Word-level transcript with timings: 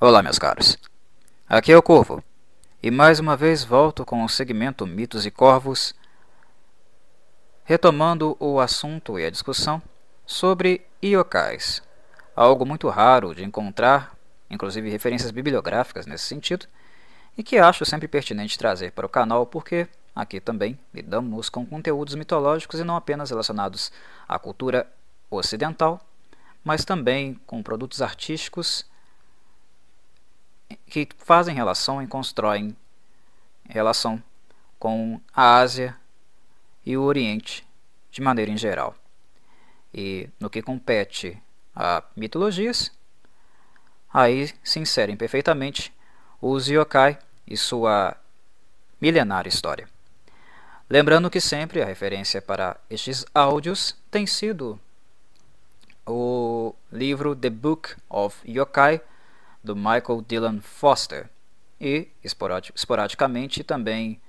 Olá, 0.00 0.24
meus 0.24 0.40
caros. 0.40 0.76
Aqui 1.48 1.70
é 1.70 1.76
o 1.76 1.82
Corvo, 1.82 2.22
e 2.82 2.90
mais 2.90 3.20
uma 3.20 3.36
vez 3.36 3.62
volto 3.62 4.04
com 4.04 4.24
o 4.24 4.28
segmento 4.28 4.84
Mitos 4.88 5.24
e 5.24 5.30
Corvos, 5.30 5.94
retomando 7.62 8.36
o 8.40 8.58
assunto 8.58 9.16
e 9.20 9.24
a 9.24 9.30
discussão 9.30 9.80
sobre 10.26 10.84
yokais, 11.02 11.80
algo 12.34 12.66
muito 12.66 12.88
raro 12.88 13.36
de 13.36 13.44
encontrar, 13.44 14.16
inclusive 14.50 14.90
referências 14.90 15.30
bibliográficas 15.30 16.06
nesse 16.06 16.24
sentido, 16.24 16.66
e 17.38 17.44
que 17.44 17.56
acho 17.56 17.84
sempre 17.84 18.08
pertinente 18.08 18.58
trazer 18.58 18.90
para 18.90 19.06
o 19.06 19.08
canal 19.08 19.46
porque 19.46 19.86
aqui 20.12 20.40
também 20.40 20.76
lidamos 20.92 21.48
com 21.48 21.64
conteúdos 21.64 22.16
mitológicos 22.16 22.80
e 22.80 22.84
não 22.84 22.96
apenas 22.96 23.30
relacionados 23.30 23.92
à 24.26 24.40
cultura 24.40 24.88
ocidental, 25.30 26.04
mas 26.64 26.84
também 26.84 27.40
com 27.46 27.62
produtos 27.62 28.02
artísticos 28.02 28.92
que 30.86 31.08
fazem 31.18 31.54
relação 31.54 32.02
e 32.02 32.06
constroem 32.06 32.76
relação 33.68 34.22
com 34.78 35.20
a 35.34 35.56
Ásia 35.56 35.96
e 36.84 36.96
o 36.96 37.02
Oriente 37.02 37.66
de 38.10 38.20
maneira 38.20 38.50
em 38.50 38.56
geral. 38.56 38.94
E 39.92 40.28
no 40.38 40.50
que 40.50 40.62
compete 40.62 41.40
a 41.74 42.02
mitologias, 42.14 42.92
aí 44.12 44.52
se 44.62 44.78
inserem 44.78 45.16
perfeitamente 45.16 45.92
os 46.40 46.68
yokai 46.68 47.18
e 47.46 47.56
sua 47.56 48.16
milenária 49.00 49.48
história. 49.48 49.88
Lembrando 50.88 51.30
que 51.30 51.40
sempre 51.40 51.82
a 51.82 51.86
referência 51.86 52.42
para 52.42 52.76
estes 52.90 53.24
áudios 53.34 53.96
tem 54.10 54.26
sido 54.26 54.78
o 56.06 56.74
livro 56.92 57.34
The 57.34 57.50
Book 57.50 57.94
of 58.08 58.38
Yokai 58.46 59.00
do 59.64 59.74
Michael 59.74 60.22
Dylan 60.28 60.60
Foster 60.60 61.30
e, 61.80 62.08
esporadicamente, 62.22 63.64
também 63.64 64.20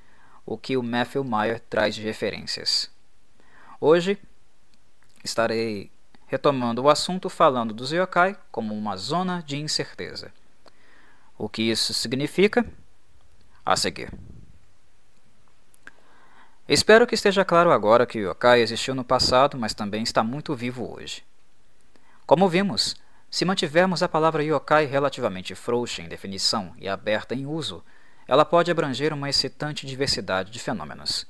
o 0.46 0.58
que 0.58 0.78
o 0.78 0.84
Matthew 0.84 1.24
Meyer 1.24 1.60
traz 1.60 1.94
de 1.94 2.02
referências. 2.02 2.90
Hoje 3.80 4.18
estarei 5.24 5.92
retomando 6.28 6.84
o 6.84 6.90
assunto 6.90 7.30
falando 7.30 7.74
dos 7.74 7.92
yokai 7.92 8.38
como 8.52 8.74
uma 8.74 8.96
zona 8.96 9.44
de 9.46 9.58
incerteza. 9.58 10.32
O 11.38 11.50
que 11.50 11.64
isso 11.64 11.94
significa? 11.94 12.66
A 13.66 13.76
seguir. 13.76 14.12
Espero 16.68 17.06
que 17.06 17.14
esteja 17.14 17.44
claro 17.44 17.72
agora 17.72 18.06
que 18.06 18.20
o 18.20 18.30
yokai 18.30 18.62
existiu 18.62 18.96
no 18.96 19.04
passado, 19.04 19.58
mas 19.58 19.74
também 19.74 20.02
está 20.02 20.24
muito 20.24 20.56
vivo 20.56 20.96
hoje. 20.96 21.24
Como 22.26 22.50
vimos, 22.50 22.96
se 23.36 23.44
mantivermos 23.44 24.02
a 24.02 24.08
palavra 24.08 24.46
yokai 24.46 24.86
relativamente 24.86 25.54
frouxa 25.56 26.02
em 26.02 26.08
definição 26.08 26.74
e 26.78 26.88
aberta 26.88 27.36
em 27.36 27.46
uso, 27.46 27.84
ela 28.26 28.46
pode 28.46 28.72
abranger 28.72 29.12
uma 29.12 29.30
excitante 29.30 29.86
diversidade 29.86 30.50
de 30.50 30.58
fenômenos. 30.58 31.28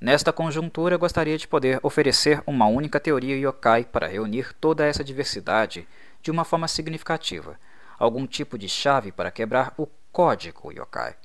Nesta 0.00 0.32
conjuntura, 0.32 0.96
gostaria 0.96 1.36
de 1.36 1.48
poder 1.48 1.80
oferecer 1.82 2.40
uma 2.46 2.66
única 2.66 3.00
teoria 3.00 3.36
yokai 3.36 3.82
para 3.82 4.06
reunir 4.06 4.54
toda 4.60 4.86
essa 4.86 5.02
diversidade 5.02 5.84
de 6.22 6.30
uma 6.30 6.44
forma 6.44 6.68
significativa, 6.68 7.58
algum 7.98 8.24
tipo 8.24 8.56
de 8.56 8.68
chave 8.68 9.10
para 9.10 9.32
quebrar 9.32 9.74
o 9.76 9.88
código 10.12 10.70
yokai. 10.70 11.16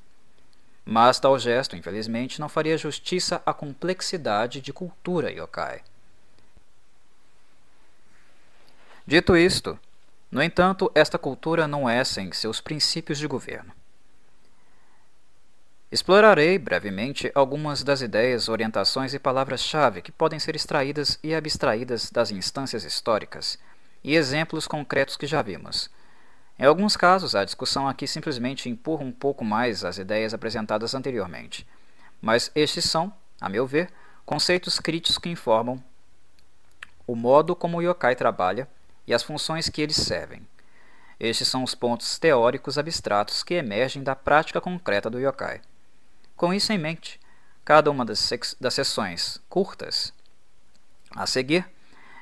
Mas 0.83 1.19
tal 1.19 1.37
gesto, 1.37 1.75
infelizmente, 1.75 2.41
não 2.41 2.49
faria 2.49 2.75
justiça 2.75 3.39
à 3.45 3.53
complexidade 3.53 4.61
de 4.61 4.73
cultura 4.73 5.31
yokai. 5.31 5.83
Dito 9.05 9.37
isto, 9.37 9.79
no 10.29 10.43
entanto, 10.43 10.91
esta 10.93 11.17
cultura 11.17 11.67
não 11.67 11.89
é 11.89 12.03
sem 12.03 12.31
seus 12.33 12.59
princípios 12.59 13.17
de 13.17 13.27
governo. 13.27 13.71
Explorarei 15.89 16.59
brevemente 16.59 17.31
algumas 17.33 17.81
das 17.81 18.01
ideias, 18.01 18.49
orientações 18.49 19.13
e 19.13 19.19
palavras-chave 19.19 20.01
que 20.01 20.11
podem 20.11 20.37
ser 20.37 20.53
extraídas 20.53 21.17
e 21.23 21.33
abstraídas 21.33 22.11
das 22.11 22.29
instâncias 22.29 22.83
históricas 22.83 23.57
e 24.03 24.15
exemplos 24.15 24.67
concretos 24.67 25.15
que 25.15 25.25
já 25.25 25.41
vimos. 25.41 25.89
Em 26.59 26.65
alguns 26.65 26.97
casos, 26.97 27.35
a 27.35 27.45
discussão 27.45 27.87
aqui 27.87 28.05
simplesmente 28.05 28.67
empurra 28.67 29.03
um 29.03 29.13
pouco 29.13 29.45
mais 29.45 29.85
as 29.85 29.97
ideias 29.97 30.33
apresentadas 30.33 30.93
anteriormente, 30.93 31.65
mas 32.21 32.51
estes 32.53 32.83
são, 32.83 33.13
a 33.39 33.47
meu 33.47 33.65
ver, 33.65 33.89
conceitos 34.25 34.79
críticos 34.79 35.17
que 35.17 35.29
informam 35.29 35.81
o 37.05 37.15
modo 37.15 37.55
como 37.55 37.77
o 37.77 37.81
yokai 37.81 38.13
trabalha 38.13 38.67
e 39.07 39.13
as 39.13 39.23
funções 39.23 39.69
que 39.69 39.81
eles 39.81 39.95
servem. 39.95 40.45
Estes 41.19 41.47
são 41.47 41.63
os 41.63 41.73
pontos 41.73 42.19
teóricos 42.19 42.77
abstratos 42.77 43.41
que 43.41 43.55
emergem 43.55 44.03
da 44.03 44.15
prática 44.15 44.61
concreta 44.61 45.09
do 45.09 45.19
yokai. 45.19 45.61
Com 46.35 46.53
isso 46.53 46.71
em 46.71 46.77
mente, 46.77 47.19
cada 47.65 47.89
uma 47.89 48.05
das, 48.05 48.29
das 48.59 48.73
sessões 48.73 49.41
curtas 49.49 50.13
a 51.15 51.25
seguir 51.25 51.67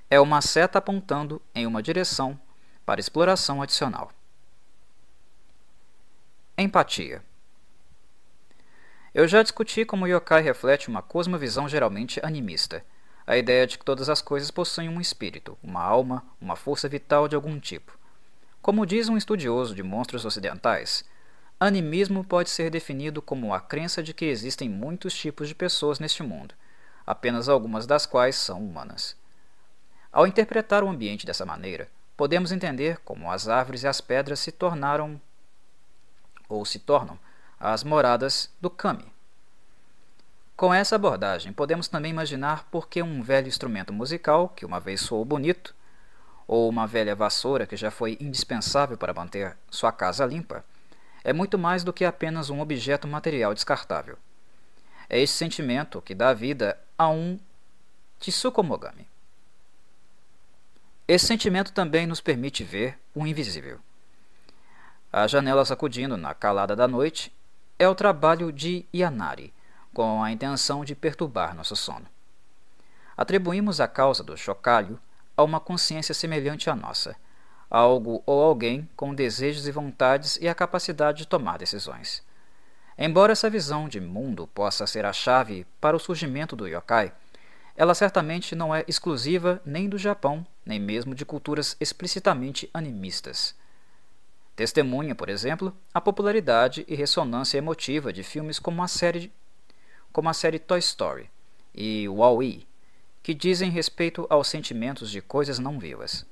é 0.10 0.20
uma 0.20 0.42
seta 0.42 0.78
apontando 0.78 1.42
em 1.54 1.66
uma 1.66 1.84
direção 1.84 2.40
para 2.86 3.00
exploração 3.00 3.62
adicional. 3.62 4.12
Empatia. 6.58 7.22
Eu 9.14 9.28
já 9.28 9.42
discuti 9.42 9.84
como 9.84 10.06
o 10.06 10.08
yokai 10.08 10.42
reflete 10.42 10.88
uma 10.88 11.02
cosmovisão 11.02 11.68
geralmente 11.68 12.20
animista 12.24 12.86
a 13.28 13.38
ideia 13.38 13.66
de 13.66 13.78
que 13.78 13.86
todas 13.86 14.10
as 14.10 14.22
coisas 14.22 14.52
possuem 14.52 14.90
um 14.90 15.02
espírito, 15.02 15.58
uma 15.64 15.82
alma, 15.82 16.24
uma 16.40 16.56
força 16.56 16.88
vital 16.88 17.28
de 17.28 17.36
algum 17.36 17.60
tipo. 17.60 17.98
Como 18.62 18.86
diz 18.86 19.10
um 19.10 19.18
estudioso 19.18 19.74
de 19.74 19.82
monstros 19.82 20.26
ocidentais, 20.26 21.04
animismo 21.60 22.24
pode 22.24 22.50
ser 22.50 22.70
definido 22.70 23.22
como 23.22 23.54
a 23.54 23.60
crença 23.60 24.04
de 24.04 24.14
que 24.14 24.26
existem 24.26 24.70
muitos 24.70 25.14
tipos 25.16 25.48
de 25.48 25.56
pessoas 25.56 26.00
neste 26.00 26.22
mundo, 26.22 26.54
apenas 27.06 27.50
algumas 27.50 27.88
das 27.88 28.06
quais 28.06 28.36
são 28.36 28.64
humanas. 28.64 29.16
Ao 30.12 30.28
interpretar 30.28 30.84
o 30.84 30.90
ambiente 30.90 31.26
dessa 31.26 31.46
maneira, 31.46 31.90
podemos 32.16 32.52
entender 32.52 33.00
como 33.00 33.32
as 33.32 33.48
árvores 33.48 33.84
e 33.84 33.88
as 33.88 34.02
pedras 34.02 34.40
se 34.40 34.52
tornaram 34.52 35.20
ou 36.48 36.64
se 36.66 36.80
tornam 36.80 37.20
as 37.60 37.84
moradas 37.84 38.54
do 38.62 38.70
Kami, 38.70 39.12
com 40.56 40.74
essa 40.74 40.96
abordagem, 40.96 41.52
podemos 41.52 41.88
também 41.88 42.12
imaginar 42.12 42.66
por 42.72 42.88
que 42.88 43.02
um 43.02 43.22
velho 43.22 43.48
instrumento 43.48 43.92
musical, 43.92 44.50
que 44.50 44.66
uma 44.66 44.80
vez 44.80 45.02
soou 45.02 45.26
bonito, 45.26 45.76
ou 46.48 46.70
uma 46.70 46.88
velha 46.88 47.16
vassoura 47.16 47.66
que 47.68 47.76
já 47.76 47.92
foi 47.92 48.18
indispensável 48.22 48.98
para 48.98 49.14
manter 49.14 49.58
sua 49.70 49.92
casa 49.92 50.26
limpa, 50.26 50.64
é 51.24 51.34
muito 51.34 51.58
mais 51.58 51.84
do 51.84 51.92
que 51.92 52.06
apenas 52.06 52.50
um 52.50 52.62
objeto 52.62 53.08
material 53.08 53.54
descartável. 53.54 54.18
É 55.10 55.20
esse 55.20 55.34
sentimento 55.34 56.02
que 56.02 56.16
dá 56.16 56.34
vida 56.34 56.80
a 56.98 57.10
um 57.10 57.40
Tsukomogami. 58.20 59.08
Esse 61.08 61.28
sentimento 61.28 61.74
também 61.74 62.08
nos 62.08 62.22
permite 62.22 62.64
ver 62.64 62.98
o 63.14 63.28
invisível. 63.28 63.80
A 65.12 65.28
janela 65.28 65.66
sacudindo 65.66 66.16
na 66.16 66.34
calada 66.34 66.76
da 66.76 66.88
noite 66.88 67.32
é 67.78 67.88
o 67.88 67.96
trabalho 67.96 68.52
de 68.52 68.86
Yanari, 68.94 69.54
com 69.96 70.22
a 70.22 70.30
intenção 70.30 70.84
de 70.84 70.94
perturbar 70.94 71.56
nosso 71.56 71.74
sono. 71.74 72.06
Atribuímos 73.16 73.80
a 73.80 73.88
causa 73.88 74.22
do 74.22 74.36
chocalho 74.36 75.00
a 75.38 75.42
uma 75.42 75.58
consciência 75.58 76.14
semelhante 76.14 76.70
à 76.70 76.76
nossa, 76.76 77.16
algo 77.70 78.22
ou 78.26 78.44
alguém 78.44 78.90
com 78.94 79.16
desejos 79.16 79.66
e 79.66 79.72
vontades 79.72 80.38
e 80.42 80.50
a 80.50 80.54
capacidade 80.54 81.20
de 81.20 81.28
tomar 81.28 81.58
decisões. 81.58 82.22
Embora 82.98 83.32
essa 83.32 83.50
visão 83.50 83.88
de 83.88 84.02
mundo 84.02 84.48
possa 84.48 84.86
ser 84.86 85.06
a 85.06 85.14
chave 85.14 85.66
para 85.80 85.96
o 85.96 86.00
surgimento 86.00 86.58
do 86.58 86.68
yokai, 86.68 87.14
ela 87.74 87.96
certamente 87.96 88.54
não 88.54 88.76
é 88.76 88.84
exclusiva 88.90 89.62
nem 89.66 89.88
do 89.88 89.98
Japão, 89.98 90.46
nem 90.66 90.78
mesmo 90.78 91.16
de 91.16 91.26
culturas 91.26 91.78
explicitamente 91.80 92.70
animistas. 92.74 93.56
Testemunha, 94.58 95.16
por 95.16 95.30
exemplo, 95.30 95.74
a 95.94 96.02
popularidade 96.02 96.84
e 96.86 96.96
ressonância 96.96 97.58
emotiva 97.58 98.12
de 98.12 98.24
filmes 98.24 98.60
como 98.60 98.84
a 98.84 98.90
série 98.90 99.32
como 100.16 100.30
a 100.30 100.34
série 100.34 100.60
Toy 100.60 100.80
Story 100.80 101.30
e 101.74 102.08
Wall-E, 102.08 102.66
que 103.22 103.34
dizem 103.34 103.70
respeito 103.70 104.26
aos 104.30 104.48
sentimentos 104.48 105.12
de 105.12 105.22
coisas 105.22 105.60
não 105.60 105.78
vivas. 105.78 106.26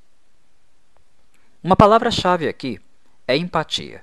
Uma 1.61 1.75
palavra-chave 1.75 2.47
aqui 2.47 2.79
é 3.27 3.35
empatia. 3.35 4.01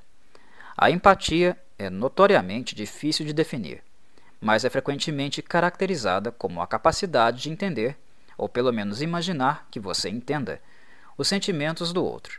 A 0.76 0.90
empatia 0.90 1.58
é 1.78 1.88
notoriamente 1.88 2.74
difícil 2.74 3.24
de 3.24 3.32
definir, 3.32 3.82
mas 4.38 4.66
é 4.66 4.68
frequentemente 4.68 5.40
caracterizada 5.40 6.30
como 6.30 6.60
a 6.60 6.66
capacidade 6.66 7.40
de 7.40 7.48
entender, 7.48 7.96
ou 8.36 8.50
pelo 8.50 8.74
menos 8.74 9.00
imaginar 9.00 9.66
que 9.70 9.80
você 9.80 10.10
entenda, 10.10 10.60
os 11.16 11.26
sentimentos 11.26 11.90
do 11.90 12.04
outro. 12.04 12.38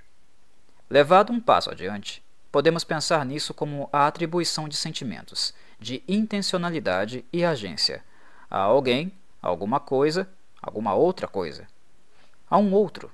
Levado 0.88 1.34
um 1.34 1.40
passo 1.40 1.72
adiante, 1.72 2.22
podemos 2.52 2.84
pensar 2.84 3.26
nisso 3.26 3.52
como 3.52 3.90
a 3.92 4.06
atribuição 4.06 4.70
de 4.70 4.76
sentimentos, 4.76 5.56
de 5.82 6.04
intencionalidade 6.08 7.26
e 7.34 7.44
agência. 7.44 8.04
A 8.50 8.60
alguém, 8.60 9.12
alguma 9.42 9.80
coisa, 9.80 10.30
alguma 10.62 10.94
outra 10.94 11.28
coisa, 11.28 11.68
a 12.48 12.58
um 12.60 12.72
outro, 12.72 13.12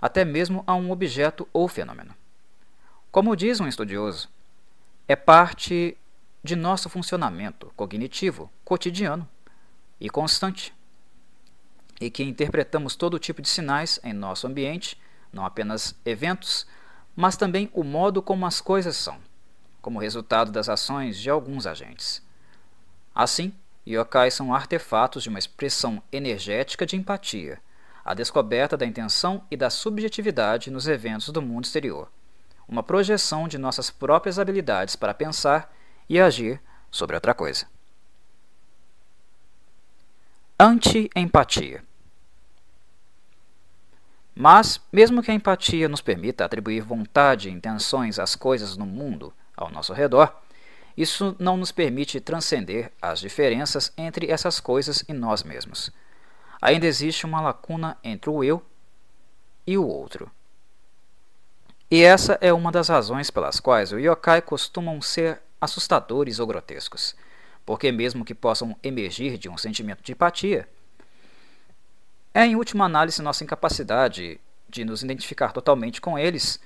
até 0.00 0.24
mesmo 0.24 0.64
a 0.66 0.74
um 0.74 0.90
objeto 0.90 1.48
ou 1.52 1.68
fenômeno. 1.68 2.12
Como 3.12 3.36
diz 3.36 3.60
um 3.60 3.68
estudioso, 3.68 4.28
é 5.06 5.14
parte 5.14 5.96
de 6.42 6.56
nosso 6.56 6.90
funcionamento 6.90 7.72
cognitivo 7.76 8.50
cotidiano 8.64 9.28
e 10.00 10.10
constante, 10.10 10.74
e 12.00 12.10
que 12.10 12.24
interpretamos 12.24 12.96
todo 12.96 13.20
tipo 13.20 13.40
de 13.40 13.48
sinais 13.48 14.00
em 14.02 14.12
nosso 14.12 14.48
ambiente, 14.48 15.00
não 15.32 15.46
apenas 15.46 15.94
eventos, 16.04 16.66
mas 17.14 17.36
também 17.36 17.70
o 17.72 17.84
modo 17.84 18.20
como 18.20 18.46
as 18.46 18.60
coisas 18.60 18.96
são, 18.96 19.16
como 19.84 20.00
resultado 20.00 20.50
das 20.50 20.70
ações 20.70 21.20
de 21.20 21.28
alguns 21.28 21.66
agentes. 21.66 22.22
Assim, 23.14 23.52
yokai 23.86 24.30
são 24.30 24.54
artefatos 24.54 25.22
de 25.22 25.28
uma 25.28 25.38
expressão 25.38 26.02
energética 26.10 26.86
de 26.86 26.96
empatia, 26.96 27.60
a 28.02 28.14
descoberta 28.14 28.76
da 28.76 28.86
intenção 28.86 29.44
e 29.50 29.56
da 29.56 29.68
subjetividade 29.68 30.70
nos 30.70 30.88
eventos 30.88 31.28
do 31.28 31.42
mundo 31.42 31.66
exterior 31.66 32.08
uma 32.68 32.82
projeção 32.82 33.46
de 33.46 33.58
nossas 33.58 33.90
próprias 33.90 34.38
habilidades 34.38 34.96
para 34.96 35.14
pensar 35.14 35.72
e 36.08 36.18
agir 36.18 36.60
sobre 36.90 37.14
outra 37.14 37.34
coisa. 37.34 37.66
Anti-empatia. 40.58 41.84
Mas, 44.34 44.80
mesmo 44.92 45.22
que 45.22 45.30
a 45.30 45.34
empatia 45.34 45.88
nos 45.88 46.00
permita 46.00 46.44
atribuir 46.44 46.80
vontade 46.80 47.48
e 47.48 47.52
intenções 47.52 48.18
às 48.18 48.34
coisas 48.34 48.76
no 48.76 48.86
mundo 48.86 49.32
ao 49.56 49.70
nosso 49.70 49.92
redor, 49.92 50.34
isso 50.96 51.34
não 51.38 51.56
nos 51.56 51.72
permite 51.72 52.20
transcender 52.20 52.92
as 53.02 53.18
diferenças 53.18 53.92
entre 53.96 54.30
essas 54.30 54.60
coisas 54.60 55.04
e 55.08 55.12
nós 55.12 55.42
mesmos. 55.42 55.90
Ainda 56.62 56.86
existe 56.86 57.26
uma 57.26 57.40
lacuna 57.40 57.98
entre 58.02 58.30
o 58.30 58.42
eu 58.44 58.62
e 59.66 59.76
o 59.76 59.86
outro. 59.86 60.30
E 61.90 62.02
essa 62.02 62.38
é 62.40 62.52
uma 62.52 62.72
das 62.72 62.88
razões 62.88 63.30
pelas 63.30 63.60
quais 63.60 63.92
os 63.92 64.00
yokai 64.00 64.40
costumam 64.40 65.00
ser 65.02 65.40
assustadores 65.60 66.38
ou 66.38 66.46
grotescos, 66.46 67.14
porque, 67.64 67.90
mesmo 67.90 68.24
que 68.24 68.34
possam 68.34 68.76
emergir 68.82 69.38
de 69.38 69.48
um 69.48 69.56
sentimento 69.56 70.02
de 70.02 70.12
empatia, 70.12 70.68
é 72.32 72.44
em 72.44 72.56
última 72.56 72.84
análise 72.84 73.22
nossa 73.22 73.44
incapacidade 73.44 74.40
de 74.68 74.84
nos 74.84 75.02
identificar 75.02 75.52
totalmente 75.52 76.00
com 76.00 76.18
eles, 76.18 76.60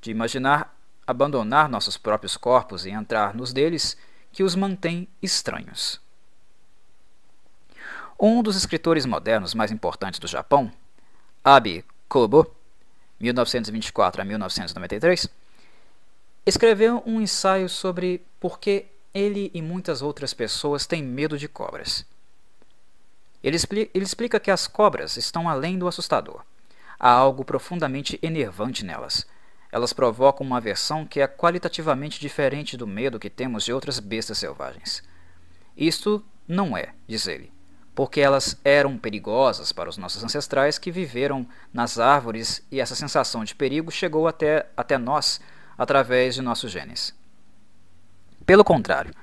de 0.00 0.10
imaginar 0.10 0.77
abandonar 1.08 1.70
nossos 1.70 1.96
próprios 1.96 2.36
corpos 2.36 2.84
e 2.84 2.90
entrar 2.90 3.34
nos 3.34 3.50
deles, 3.50 3.96
que 4.30 4.42
os 4.42 4.54
mantém 4.54 5.08
estranhos. 5.22 5.98
Um 8.20 8.42
dos 8.42 8.56
escritores 8.56 9.06
modernos 9.06 9.54
mais 9.54 9.70
importantes 9.70 10.20
do 10.20 10.26
Japão, 10.26 10.70
Abe 11.42 11.82
Kobo, 12.10 12.54
1924 13.18 14.20
a 14.20 14.24
1993, 14.26 15.30
escreveu 16.44 17.02
um 17.06 17.22
ensaio 17.22 17.70
sobre 17.70 18.22
por 18.38 18.58
que 18.58 18.84
ele 19.14 19.50
e 19.54 19.62
muitas 19.62 20.02
outras 20.02 20.34
pessoas 20.34 20.86
têm 20.86 21.02
medo 21.02 21.38
de 21.38 21.48
cobras. 21.48 22.04
Ele, 23.42 23.56
expli 23.56 23.90
ele 23.94 24.04
explica 24.04 24.38
que 24.38 24.50
as 24.50 24.66
cobras 24.66 25.16
estão 25.16 25.48
além 25.48 25.78
do 25.78 25.88
assustador. 25.88 26.44
Há 27.00 27.10
algo 27.10 27.46
profundamente 27.46 28.18
enervante 28.20 28.84
nelas. 28.84 29.26
Elas 29.70 29.92
provocam 29.92 30.46
uma 30.46 30.56
aversão 30.56 31.04
que 31.04 31.20
é 31.20 31.26
qualitativamente 31.26 32.18
diferente 32.20 32.76
do 32.76 32.86
medo 32.86 33.18
que 33.18 33.28
temos 33.28 33.64
de 33.64 33.72
outras 33.72 34.00
bestas 34.00 34.38
selvagens. 34.38 35.02
Isto 35.76 36.24
não 36.46 36.76
é, 36.76 36.94
diz 37.06 37.26
ele, 37.26 37.52
porque 37.94 38.20
elas 38.20 38.58
eram 38.64 38.96
perigosas 38.96 39.70
para 39.70 39.88
os 39.88 39.98
nossos 39.98 40.24
ancestrais 40.24 40.78
que 40.78 40.90
viveram 40.90 41.46
nas 41.72 41.98
árvores 41.98 42.66
e 42.70 42.80
essa 42.80 42.94
sensação 42.94 43.44
de 43.44 43.54
perigo 43.54 43.90
chegou 43.90 44.26
até, 44.26 44.66
até 44.76 44.96
nós 44.96 45.40
através 45.76 46.34
de 46.34 46.42
nossos 46.42 46.72
genes. 46.72 47.14
Pelo 48.46 48.64
contrário, 48.64 49.14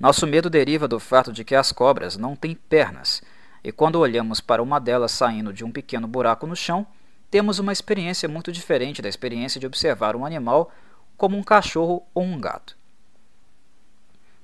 nosso 0.00 0.26
medo 0.26 0.48
deriva 0.48 0.88
do 0.88 0.98
fato 0.98 1.32
de 1.32 1.44
que 1.44 1.54
as 1.54 1.70
cobras 1.70 2.16
não 2.16 2.34
têm 2.34 2.54
pernas, 2.54 3.22
e 3.62 3.70
quando 3.70 4.00
olhamos 4.00 4.40
para 4.40 4.62
uma 4.62 4.80
delas 4.80 5.12
saindo 5.12 5.52
de 5.52 5.62
um 5.62 5.70
pequeno 5.70 6.08
buraco 6.08 6.46
no 6.46 6.56
chão, 6.56 6.86
temos 7.32 7.58
uma 7.58 7.72
experiência 7.72 8.28
muito 8.28 8.52
diferente 8.52 9.02
da 9.02 9.08
experiência 9.08 9.58
de 9.58 9.66
observar 9.66 10.14
um 10.14 10.24
animal 10.24 10.70
como 11.16 11.36
um 11.36 11.42
cachorro 11.42 12.06
ou 12.14 12.22
um 12.22 12.40
gato. 12.40 12.76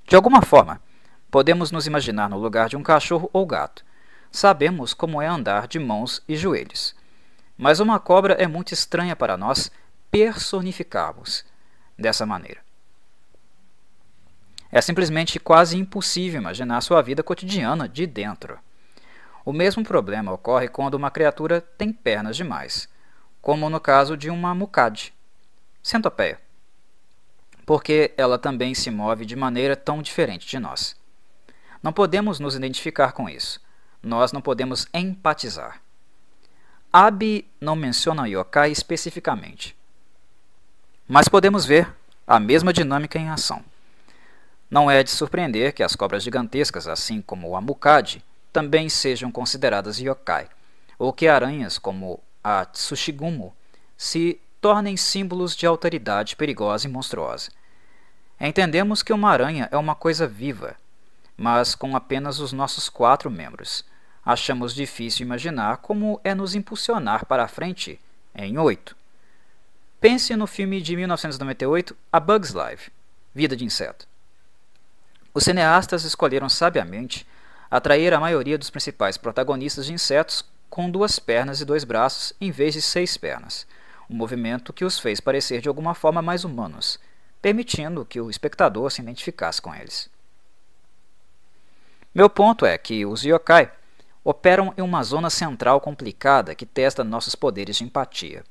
De 0.09 0.17
alguma 0.17 0.43
forma, 0.43 0.81
Podemos 1.31 1.71
nos 1.71 1.87
imaginar 1.87 2.31
no 2.31 2.39
lugar 2.39 2.69
de 2.69 2.77
um 2.77 2.83
cachorro 2.83 3.29
ou 3.33 3.45
gato. 3.45 3.85
Sabemos 4.33 4.95
como 4.95 5.21
é 5.21 5.27
andar 5.27 5.69
de 5.69 5.79
mãos 5.79 6.23
e 6.27 6.37
joelhos. 6.37 6.95
Mas 7.57 7.81
uma 7.81 7.99
cobra 7.99 8.35
é 8.35 8.47
muito 8.47 8.73
estranha 8.73 9.15
para 9.15 9.37
nós 9.37 9.71
personificarmos 10.11 11.45
dessa 11.99 12.25
maneira. 12.25 12.61
É 14.71 14.81
simplesmente 14.81 15.39
quase 15.39 15.77
impossível 15.77 16.41
imaginar 16.41 16.81
sua 16.81 17.03
vida 17.03 17.23
cotidiana 17.23 17.89
de 17.89 18.07
dentro. 18.07 18.59
O 19.49 19.53
mesmo 19.55 19.83
problema 19.83 20.31
ocorre 20.31 20.69
quando 20.69 20.93
uma 20.93 21.11
criatura 21.11 21.63
tem 21.63 21.91
pernas 21.91 22.37
demais, 22.37 22.87
como 23.41 23.71
no 23.71 23.81
caso 23.81 24.15
de 24.15 24.29
uma 24.29 24.55
mucade, 24.55 25.15
centopeia, 25.83 26.39
porque 27.65 28.13
ela 28.19 28.39
também 28.39 28.75
se 28.75 28.91
move 28.91 29.25
de 29.25 29.35
maneira 29.35 29.75
tão 29.75 30.03
diferente 30.03 30.47
de 30.47 30.59
nós. 30.59 30.95
Não 31.83 31.95
podemos 31.95 32.39
nos 32.39 32.57
identificar 32.57 33.13
com 33.13 33.27
isso. 33.27 33.59
Nós 34.03 34.33
não 34.33 34.43
podemos 34.43 34.87
empatizar. 34.93 35.81
Abi 36.93 37.51
não 37.59 37.75
menciona 37.75 38.29
yokai 38.29 38.71
especificamente. 38.71 39.75
Mas 41.09 41.27
podemos 41.27 41.65
ver 41.65 41.91
a 42.27 42.39
mesma 42.39 42.71
dinâmica 42.71 43.19
em 43.19 43.31
ação. 43.31 43.65
Não 44.71 44.91
é 44.91 45.03
de 45.03 45.09
surpreender 45.09 45.73
que 45.73 45.83
as 45.83 45.97
cobras 45.97 46.23
gigantescas, 46.23 46.87
assim 46.87 47.23
como 47.23 47.49
o 47.49 47.57
amukade, 47.57 48.23
também 48.53 48.89
sejam 48.89 49.31
consideradas 49.31 49.99
yokai, 49.99 50.49
ou 50.99 51.13
que 51.13 51.29
aranhas 51.29 51.79
como 51.79 52.21
a 52.43 52.65
Tsushigumo 52.65 53.55
se 53.97 54.41
tornem 54.61 54.97
símbolos 54.97 55.55
de 55.55 55.67
autoridade 55.67 56.37
perigosa 56.37 56.87
e 56.87 56.91
monstruosa. 56.91 57.51
Entendemos 58.41 59.03
que 59.03 59.13
uma 59.13 59.31
aranha 59.31 59.69
é 59.71 59.77
uma 59.77 59.95
coisa 59.95 60.27
viva, 60.27 60.77
mas 61.37 61.75
com 61.75 61.97
apenas 61.97 62.41
os 62.41 62.53
nossos 62.53 62.89
quatro 62.89 63.31
membros. 63.31 63.85
Achamos 64.25 64.75
difícil 64.75 65.25
imaginar 65.25 65.79
como 65.79 66.21
é 66.23 66.35
nos 66.35 66.55
impulsionar 66.55 67.27
para 67.27 67.45
a 67.45 67.49
frente 67.49 68.01
em 68.35 68.59
oito. 68.59 68.97
Pense 70.01 70.35
no 70.37 70.47
filme 70.47 70.81
de 70.81 70.95
1998 70.95 71.97
A 72.13 72.21
Bug's 72.21 72.53
Life 72.53 72.93
Vida 73.35 73.57
de 73.57 73.65
Inseto. 73.65 74.07
Os 75.35 75.45
cineastas 75.45 76.05
escolheram 76.05 76.49
sabiamente 76.49 77.27
atrair 77.71 78.15
a 78.15 78.21
maioria 78.21 78.59
dos 78.59 78.71
principais 78.71 79.17
protagonistas 79.17 79.87
de 79.87 79.93
insetos 79.93 80.45
com 80.71 80.91
duas 80.91 81.19
pernas 81.19 81.61
e 81.61 81.65
dois 81.65 81.85
braços 81.85 82.33
em 82.41 82.51
vez 82.51 82.75
de 82.75 82.83
seis 82.83 83.17
pernas, 83.17 83.67
um 84.09 84.17
movimento 84.17 84.73
que 84.73 84.85
os 84.85 84.99
fez 84.99 85.21
parecer 85.21 85.61
de 85.61 85.69
alguma 85.69 85.95
forma 85.95 86.23
mais 86.23 86.45
humanos, 86.45 86.99
permitindo 87.41 88.05
que 88.05 88.21
o 88.21 88.31
espectador 88.31 88.91
se 88.91 89.01
identificasse 89.01 89.61
com 89.61 89.75
eles. 89.75 90.11
Meu 92.15 92.29
ponto 92.29 92.67
é 92.67 92.77
que 92.77 93.05
os 93.07 93.23
yokai 93.23 93.71
operam 94.25 94.75
em 94.77 94.83
uma 94.83 95.03
zona 95.03 95.31
central 95.31 95.81
complicada 95.81 96.55
que 96.55 96.67
testa 96.67 97.05
nossos 97.05 97.35
poderes 97.35 97.77
de 97.77 97.85
empatia. 97.85 98.45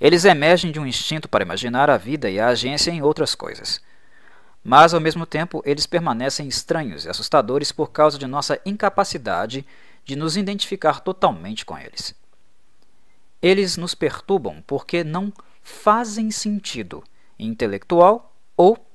Eles 0.00 0.24
emergem 0.24 0.72
de 0.72 0.80
um 0.80 0.86
instinto 0.86 1.28
para 1.28 1.44
imaginar 1.44 1.90
a 1.90 1.98
vida 1.98 2.30
e 2.30 2.40
a 2.40 2.48
agência 2.48 2.90
em 2.90 3.02
outras 3.02 3.34
coisas. 3.34 3.82
Mas, 4.62 4.92
ao 4.92 5.00
mesmo 5.00 5.24
tempo, 5.24 5.62
eles 5.64 5.86
permanecem 5.86 6.46
estranhos 6.46 7.04
e 7.04 7.08
assustadores 7.08 7.72
por 7.72 7.90
causa 7.90 8.18
de 8.18 8.26
nossa 8.26 8.60
incapacidade 8.64 9.66
de 10.04 10.16
nos 10.16 10.36
identificar 10.36 11.00
totalmente 11.00 11.64
com 11.64 11.78
eles. 11.78 12.14
Eles 13.40 13.76
nos 13.76 13.94
perturbam 13.94 14.62
porque 14.66 15.02
não 15.02 15.32
fazem 15.62 16.30
sentido 16.30 17.02
intelectual 17.38 18.34
ou 18.56 18.86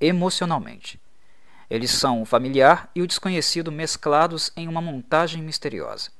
emocionalmente. 0.00 1.00
Eles 1.70 1.90
são 1.90 2.20
o 2.20 2.26
familiar 2.26 2.90
e 2.94 3.00
o 3.00 3.06
desconhecido 3.06 3.70
mesclados 3.70 4.50
em 4.56 4.66
uma 4.66 4.82
montagem 4.82 5.42
misteriosa. 5.42 6.10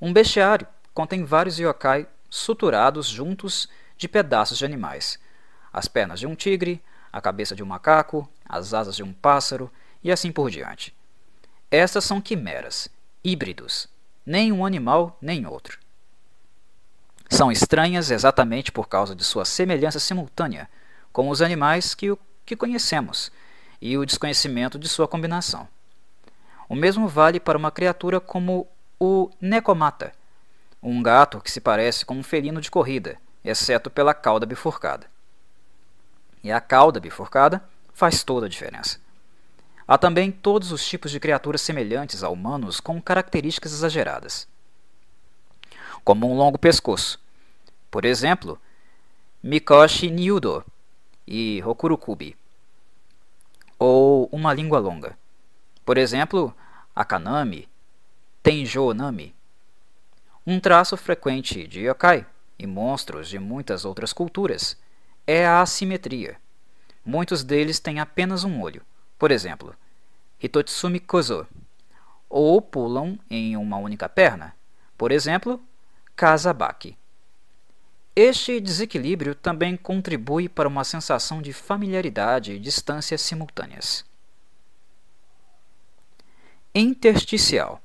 Um 0.00 0.12
bestiário 0.12 0.66
contém 0.94 1.24
vários 1.24 1.58
yokai 1.58 2.06
suturados 2.30 3.08
juntos 3.08 3.68
de 3.96 4.08
pedaços 4.08 4.56
de 4.58 4.64
animais: 4.64 5.18
as 5.72 5.88
pernas 5.88 6.20
de 6.20 6.26
um 6.26 6.34
tigre, 6.34 6.82
a 7.14 7.20
cabeça 7.20 7.54
de 7.54 7.62
um 7.62 7.66
macaco, 7.66 8.28
as 8.44 8.74
asas 8.74 8.96
de 8.96 9.04
um 9.04 9.12
pássaro 9.12 9.70
e 10.02 10.10
assim 10.10 10.32
por 10.32 10.50
diante. 10.50 10.92
Estas 11.70 12.04
são 12.04 12.20
quimeras, 12.20 12.88
híbridos, 13.22 13.88
nem 14.26 14.50
um 14.50 14.66
animal 14.66 15.16
nem 15.22 15.46
outro. 15.46 15.78
São 17.30 17.52
estranhas 17.52 18.10
exatamente 18.10 18.72
por 18.72 18.88
causa 18.88 19.14
de 19.14 19.22
sua 19.22 19.44
semelhança 19.44 20.00
simultânea 20.00 20.68
com 21.12 21.28
os 21.28 21.40
animais 21.40 21.94
que, 21.94 22.18
que 22.44 22.56
conhecemos 22.56 23.30
e 23.80 23.96
o 23.96 24.04
desconhecimento 24.04 24.76
de 24.76 24.88
sua 24.88 25.06
combinação. 25.06 25.68
O 26.68 26.74
mesmo 26.74 27.06
vale 27.06 27.38
para 27.38 27.56
uma 27.56 27.70
criatura 27.70 28.18
como 28.18 28.66
o 28.98 29.30
Necomata, 29.40 30.12
um 30.82 31.00
gato 31.00 31.40
que 31.40 31.50
se 31.50 31.60
parece 31.60 32.04
com 32.04 32.16
um 32.16 32.24
felino 32.24 32.60
de 32.60 32.72
corrida 32.72 33.16
exceto 33.44 33.88
pela 33.88 34.12
cauda 34.12 34.44
bifurcada. 34.44 35.13
E 36.44 36.52
a 36.52 36.60
cauda 36.60 37.00
bifurcada 37.00 37.64
faz 37.94 38.22
toda 38.22 38.44
a 38.44 38.48
diferença. 38.50 39.00
Há 39.88 39.96
também 39.96 40.30
todos 40.30 40.72
os 40.72 40.86
tipos 40.86 41.10
de 41.10 41.18
criaturas 41.18 41.62
semelhantes 41.62 42.22
a 42.22 42.28
humanos 42.28 42.80
com 42.80 43.00
características 43.00 43.72
exageradas, 43.72 44.46
como 46.04 46.30
um 46.30 46.36
longo 46.36 46.58
pescoço. 46.58 47.18
Por 47.90 48.04
exemplo, 48.04 48.60
Mikoshi 49.42 50.10
Nyudo 50.10 50.62
e 51.26 51.62
Hokurukubi, 51.64 52.36
ou 53.78 54.28
uma 54.30 54.52
língua 54.52 54.78
longa. 54.78 55.16
Por 55.84 55.96
exemplo, 55.96 56.54
Akanami, 56.94 57.68
Tenjo 58.42 58.92
Nami. 58.92 59.34
Um 60.46 60.60
traço 60.60 60.94
frequente 60.96 61.66
de 61.66 61.86
yokai 61.86 62.26
e 62.58 62.66
monstros 62.66 63.28
de 63.30 63.38
muitas 63.38 63.86
outras 63.86 64.12
culturas 64.12 64.76
é 65.26 65.46
a 65.46 65.60
assimetria. 65.60 66.36
Muitos 67.04 67.44
deles 67.44 67.78
têm 67.78 68.00
apenas 68.00 68.44
um 68.44 68.60
olho, 68.60 68.82
por 69.18 69.30
exemplo, 69.30 69.74
Hitotsumi 70.40 71.00
Kozo, 71.00 71.46
ou 72.28 72.60
pulam 72.60 73.18
em 73.30 73.56
uma 73.56 73.76
única 73.76 74.08
perna, 74.08 74.54
por 74.96 75.12
exemplo, 75.12 75.62
Kazabaki. 76.16 76.96
Este 78.16 78.60
desequilíbrio 78.60 79.34
também 79.34 79.76
contribui 79.76 80.48
para 80.48 80.68
uma 80.68 80.84
sensação 80.84 81.42
de 81.42 81.52
familiaridade 81.52 82.52
e 82.52 82.60
distância 82.60 83.18
simultâneas. 83.18 84.04
Intersticial 86.72 87.82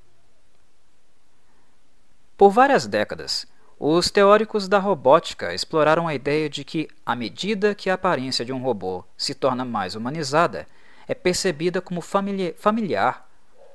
Por 2.37 2.51
várias 2.51 2.85
décadas, 2.85 3.47
os 3.79 4.11
teóricos 4.11 4.67
da 4.67 4.77
robótica 4.77 5.53
exploraram 5.53 6.07
a 6.07 6.13
ideia 6.13 6.49
de 6.49 6.65
que, 6.65 6.89
à 7.05 7.15
medida 7.15 7.73
que 7.73 7.89
a 7.89 7.93
aparência 7.93 8.43
de 8.43 8.51
um 8.51 8.61
robô 8.61 9.05
se 9.17 9.33
torna 9.33 9.63
mais 9.63 9.95
humanizada, 9.95 10.67
é 11.07 11.13
percebida 11.13 11.79
como 11.81 12.01
familiar 12.01 13.25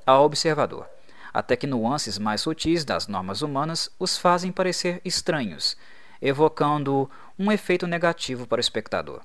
ao 0.05 0.23
observador, 0.23 0.87
até 1.33 1.55
que 1.55 1.65
nuances 1.65 2.19
mais 2.19 2.41
sutis 2.41 2.85
das 2.85 3.07
normas 3.07 3.41
humanas 3.41 3.89
os 3.99 4.15
fazem 4.15 4.51
parecer 4.51 5.01
estranhos, 5.03 5.75
evocando 6.21 7.09
um 7.37 7.51
efeito 7.51 7.87
negativo 7.87 8.45
para 8.45 8.59
o 8.59 8.61
espectador. 8.61 9.21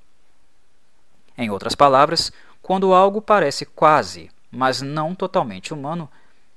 Em 1.37 1.50
outras 1.50 1.75
palavras, 1.75 2.32
quando 2.62 2.94
algo 2.94 3.20
parece 3.20 3.66
quase 3.66 4.30
mas 4.50 4.82
não 4.82 5.14
totalmente 5.14 5.72
humano, 5.72 6.10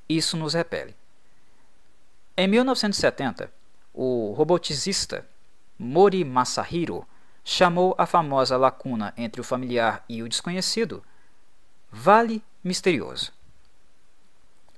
isso 0.10 0.36
nos 0.36 0.54
repele. 0.54 0.96
Em 2.36 2.48
1970, 2.48 3.52
o 3.94 4.34
roboticista 4.34 5.26
Mori 5.78 6.24
Masahiro 6.24 7.06
chamou 7.44 7.94
a 7.98 8.06
famosa 8.06 8.58
lacuna 8.58 9.14
entre 9.18 9.42
o 9.42 9.44
familiar 9.44 10.04
e 10.08 10.24
o 10.24 10.30
desconhecido 10.30 11.04
Vale 11.92 12.42
Misterioso. 12.64 13.32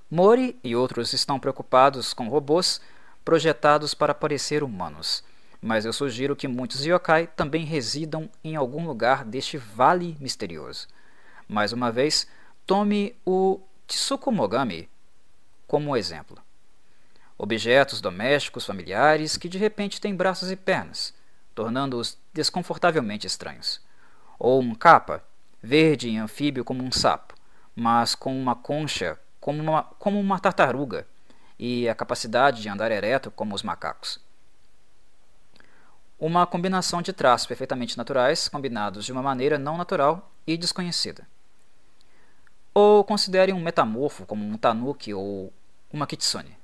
Mori 0.10 0.58
e 0.64 0.76
outros 0.76 1.14
estão 1.14 1.40
preocupados 1.40 2.14
com 2.14 2.28
robôs 2.28 2.82
projetados 3.24 3.94
para 3.94 4.14
parecer 4.14 4.64
humanos, 4.64 5.24
mas 5.62 5.86
eu 5.86 5.94
sugiro 5.94 6.36
que 6.36 6.48
muitos 6.48 6.86
yokai 6.86 7.28
também 7.28 7.66
residam 7.66 8.30
em 8.44 8.56
algum 8.56 8.86
lugar 8.86 9.26
deste 9.26 9.58
vale 9.58 10.16
misterioso. 10.20 10.88
Mais 11.48 11.74
uma 11.74 11.92
vez, 11.92 12.28
Tome 12.66 13.16
o 13.24 13.62
Tsukumogami 13.88 14.90
como 15.68 15.96
exemplo. 15.96 16.45
Objetos 17.38 18.00
domésticos 18.00 18.66
familiares 18.66 19.36
que 19.36 19.50
de 19.50 19.58
repente 19.58 20.00
têm 20.00 20.16
braços 20.16 20.52
e 20.52 20.56
pernas, 20.56 21.14
tornando-os 21.54 22.18
desconfortavelmente 22.34 23.28
estranhos. 23.28 23.82
Ou 24.40 24.62
um 24.62 24.74
capa, 24.74 25.24
verde 25.62 26.10
e 26.10 26.18
anfíbio 26.18 26.64
como 26.64 26.84
um 26.84 26.92
sapo, 26.92 27.34
mas 27.76 28.16
com 28.16 28.40
uma 28.40 28.56
concha 28.56 29.20
como 29.40 29.62
uma, 29.62 29.84
como 29.84 30.20
uma 30.20 30.40
tartaruga 30.40 31.06
e 31.60 31.88
a 31.88 31.96
capacidade 31.96 32.62
de 32.62 32.70
andar 32.70 32.92
ereto 32.92 33.30
como 33.30 33.54
os 33.54 33.64
macacos. 33.64 34.20
Uma 36.18 36.48
combinação 36.48 37.02
de 37.02 37.12
traços 37.12 37.46
perfeitamente 37.46 37.98
naturais 37.98 38.48
combinados 38.48 39.06
de 39.06 39.12
uma 39.12 39.22
maneira 39.22 39.60
não 39.60 39.78
natural 39.78 40.32
e 40.48 40.58
desconhecida. 40.58 41.28
Ou 42.74 43.04
considere 43.04 43.54
um 43.54 43.60
metamorfo 43.60 44.26
como 44.26 44.44
um 44.46 44.58
tanuki 44.58 45.14
ou 45.14 45.54
uma 45.92 46.08
kitsune. 46.08 46.58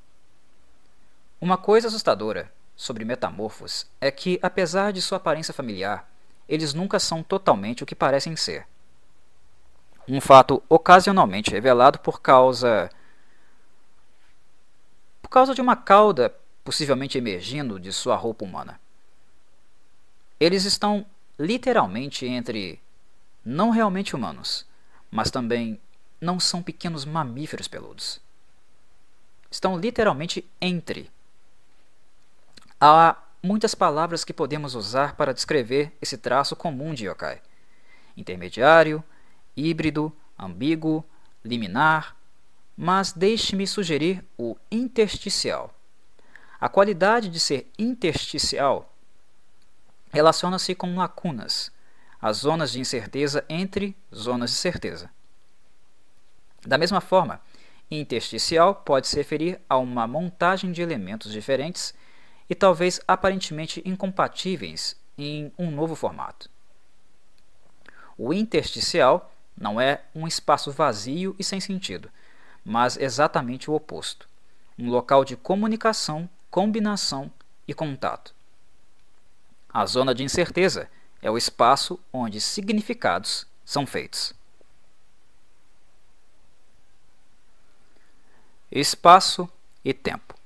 Uma 1.41 1.57
coisa 1.57 1.87
assustadora 1.87 2.53
sobre 2.75 3.03
metamorfos 3.03 3.87
é 3.99 4.11
que, 4.11 4.37
apesar 4.43 4.93
de 4.93 5.01
sua 5.01 5.17
aparência 5.17 5.51
familiar, 5.51 6.07
eles 6.47 6.71
nunca 6.71 6.99
são 6.99 7.23
totalmente 7.23 7.81
o 7.81 7.85
que 7.85 7.95
parecem 7.95 8.35
ser. 8.35 8.67
Um 10.07 10.21
fato 10.21 10.61
ocasionalmente 10.69 11.49
revelado 11.49 11.97
por 11.97 12.21
causa 12.21 12.91
por 15.19 15.29
causa 15.29 15.55
de 15.55 15.61
uma 15.61 15.75
cauda 15.75 16.31
possivelmente 16.63 17.17
emergindo 17.17 17.79
de 17.79 17.91
sua 17.91 18.15
roupa 18.15 18.45
humana. 18.45 18.79
Eles 20.39 20.63
estão 20.63 21.03
literalmente 21.39 22.23
entre 22.27 22.79
não 23.43 23.71
realmente 23.71 24.15
humanos, 24.15 24.63
mas 25.09 25.31
também 25.31 25.81
não 26.19 26.39
são 26.39 26.61
pequenos 26.61 27.03
mamíferos 27.03 27.67
peludos. 27.67 28.21
Estão 29.49 29.75
literalmente 29.75 30.47
entre. 30.61 31.09
Há 32.83 33.15
muitas 33.43 33.75
palavras 33.75 34.23
que 34.23 34.33
podemos 34.33 34.73
usar 34.73 35.15
para 35.15 35.35
descrever 35.35 35.95
esse 36.01 36.17
traço 36.17 36.55
comum 36.55 36.95
de 36.95 37.05
yokai: 37.05 37.39
intermediário, 38.17 39.03
híbrido, 39.55 40.11
ambíguo, 40.35 41.05
liminar, 41.45 42.17
mas 42.75 43.13
deixe-me 43.13 43.67
sugerir 43.67 44.25
o 44.35 44.57
intersticial. 44.71 45.71
A 46.59 46.67
qualidade 46.67 47.29
de 47.29 47.39
ser 47.39 47.71
intersticial 47.77 48.91
relaciona-se 50.11 50.73
com 50.73 50.95
lacunas, 50.95 51.71
as 52.19 52.37
zonas 52.37 52.71
de 52.71 52.79
incerteza 52.79 53.45
entre 53.47 53.95
zonas 54.11 54.49
de 54.49 54.55
certeza. 54.55 55.07
Da 56.65 56.79
mesma 56.79 56.99
forma, 56.99 57.41
intersticial 57.91 58.73
pode 58.73 59.07
se 59.07 59.17
referir 59.17 59.61
a 59.69 59.77
uma 59.77 60.07
montagem 60.07 60.71
de 60.71 60.81
elementos 60.81 61.31
diferentes 61.31 61.93
e 62.51 62.53
talvez 62.53 62.99
aparentemente 63.07 63.81
incompatíveis 63.85 64.97
em 65.17 65.53
um 65.57 65.71
novo 65.71 65.95
formato. 65.95 66.49
O 68.17 68.33
intersticial 68.33 69.33
não 69.57 69.79
é 69.79 70.01
um 70.13 70.27
espaço 70.27 70.69
vazio 70.69 71.33
e 71.39 71.45
sem 71.45 71.61
sentido, 71.61 72.11
mas 72.65 72.97
exatamente 72.97 73.71
o 73.71 73.73
oposto 73.73 74.27
um 74.77 74.89
local 74.89 75.23
de 75.23 75.37
comunicação, 75.37 76.29
combinação 76.49 77.31
e 77.65 77.73
contato. 77.73 78.33
A 79.69 79.85
zona 79.85 80.13
de 80.13 80.23
incerteza 80.23 80.89
é 81.21 81.31
o 81.31 81.37
espaço 81.37 81.97
onde 82.11 82.41
significados 82.41 83.47
são 83.63 83.87
feitos. 83.87 84.33
espaço 88.69 89.49
e 89.85 89.93
tempo. 89.93 90.40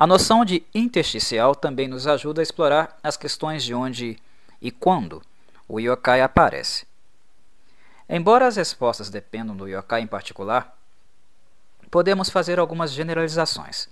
A 0.00 0.06
noção 0.06 0.46
de 0.46 0.64
intersticial 0.74 1.54
também 1.54 1.86
nos 1.86 2.06
ajuda 2.06 2.40
a 2.40 2.42
explorar 2.42 2.98
as 3.02 3.18
questões 3.18 3.62
de 3.62 3.74
onde 3.74 4.18
e 4.58 4.70
quando 4.70 5.22
o 5.68 5.78
yokai 5.78 6.22
aparece. 6.22 6.86
Embora 8.08 8.46
as 8.46 8.56
respostas 8.56 9.10
dependam 9.10 9.54
do 9.54 9.68
yokai 9.68 10.00
em 10.00 10.06
particular, 10.06 10.74
podemos 11.90 12.30
fazer 12.30 12.58
algumas 12.58 12.92
generalizações. 12.92 13.90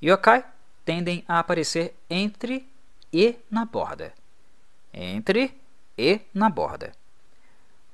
Yokai 0.00 0.44
tendem 0.84 1.24
a 1.26 1.40
aparecer 1.40 1.96
entre 2.08 2.64
e 3.12 3.34
na 3.50 3.64
borda. 3.64 4.12
Entre 4.94 5.60
e 5.98 6.20
na 6.32 6.48
borda. 6.48 6.92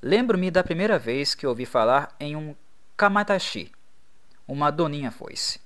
Lembro-me 0.03 0.51
da 0.51 0.63
primeira 0.63 0.99
vez 0.99 1.35
que 1.35 1.47
ouvi 1.47 1.65
falar 1.65 2.15
em 2.21 2.37
um 2.37 2.55
kamatashi, 2.99 3.73
uma 4.47 4.71
doninha 4.71 5.11
foice, 5.11 5.59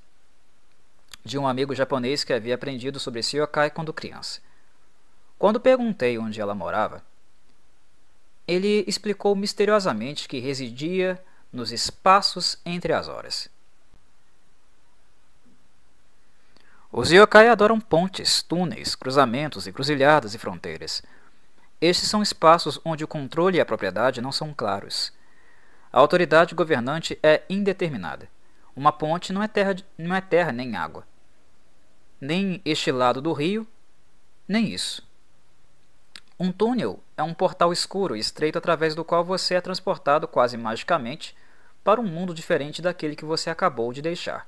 de 1.24 1.38
um 1.38 1.46
amigo 1.46 1.74
japonês 1.74 2.24
que 2.24 2.32
havia 2.32 2.54
aprendido 2.54 2.98
sobre 2.98 3.20
esse 3.20 3.36
yokai 3.36 3.70
quando 3.70 3.92
criança. 3.92 4.40
Quando 5.38 5.60
perguntei 5.60 6.18
onde 6.18 6.40
ela 6.40 6.54
morava, 6.54 7.02
ele 8.46 8.84
explicou 8.86 9.34
misteriosamente 9.34 10.28
que 10.28 10.38
residia 10.38 11.22
nos 11.52 11.70
espaços 11.70 12.58
entre 12.64 12.92
as 12.92 13.08
horas. 13.08 13.48
Os 16.90 17.10
yokai 17.10 17.48
adoram 17.48 17.80
pontes, 17.80 18.42
túneis, 18.42 18.94
cruzamentos, 18.94 19.66
encruzilhadas 19.66 20.34
e 20.34 20.38
fronteiras. 20.38 21.02
Estes 21.80 22.08
são 22.08 22.22
espaços 22.22 22.78
onde 22.84 23.02
o 23.02 23.08
controle 23.08 23.56
e 23.56 23.60
a 23.60 23.66
propriedade 23.66 24.20
não 24.20 24.30
são 24.30 24.52
claros. 24.52 25.12
A 25.92 25.98
autoridade 25.98 26.54
governante 26.54 27.18
é 27.22 27.42
indeterminada. 27.48 28.28
Uma 28.76 28.92
ponte 28.92 29.32
não 29.32 29.42
é 29.42 29.48
terra, 29.48 29.76
não 29.96 30.14
é 30.14 30.20
terra 30.20 30.52
nem 30.52 30.76
água. 30.76 31.06
Nem 32.22 32.62
este 32.64 32.92
lado 32.92 33.20
do 33.20 33.32
rio, 33.32 33.66
nem 34.46 34.72
isso. 34.72 35.02
Um 36.38 36.52
túnel 36.52 37.00
é 37.16 37.22
um 37.22 37.34
portal 37.34 37.72
escuro 37.72 38.14
e 38.14 38.20
estreito 38.20 38.56
através 38.56 38.94
do 38.94 39.04
qual 39.04 39.24
você 39.24 39.54
é 39.54 39.60
transportado 39.60 40.28
quase 40.28 40.56
magicamente 40.56 41.36
para 41.82 42.00
um 42.00 42.06
mundo 42.06 42.32
diferente 42.32 42.80
daquele 42.80 43.16
que 43.16 43.24
você 43.24 43.50
acabou 43.50 43.92
de 43.92 44.00
deixar. 44.00 44.46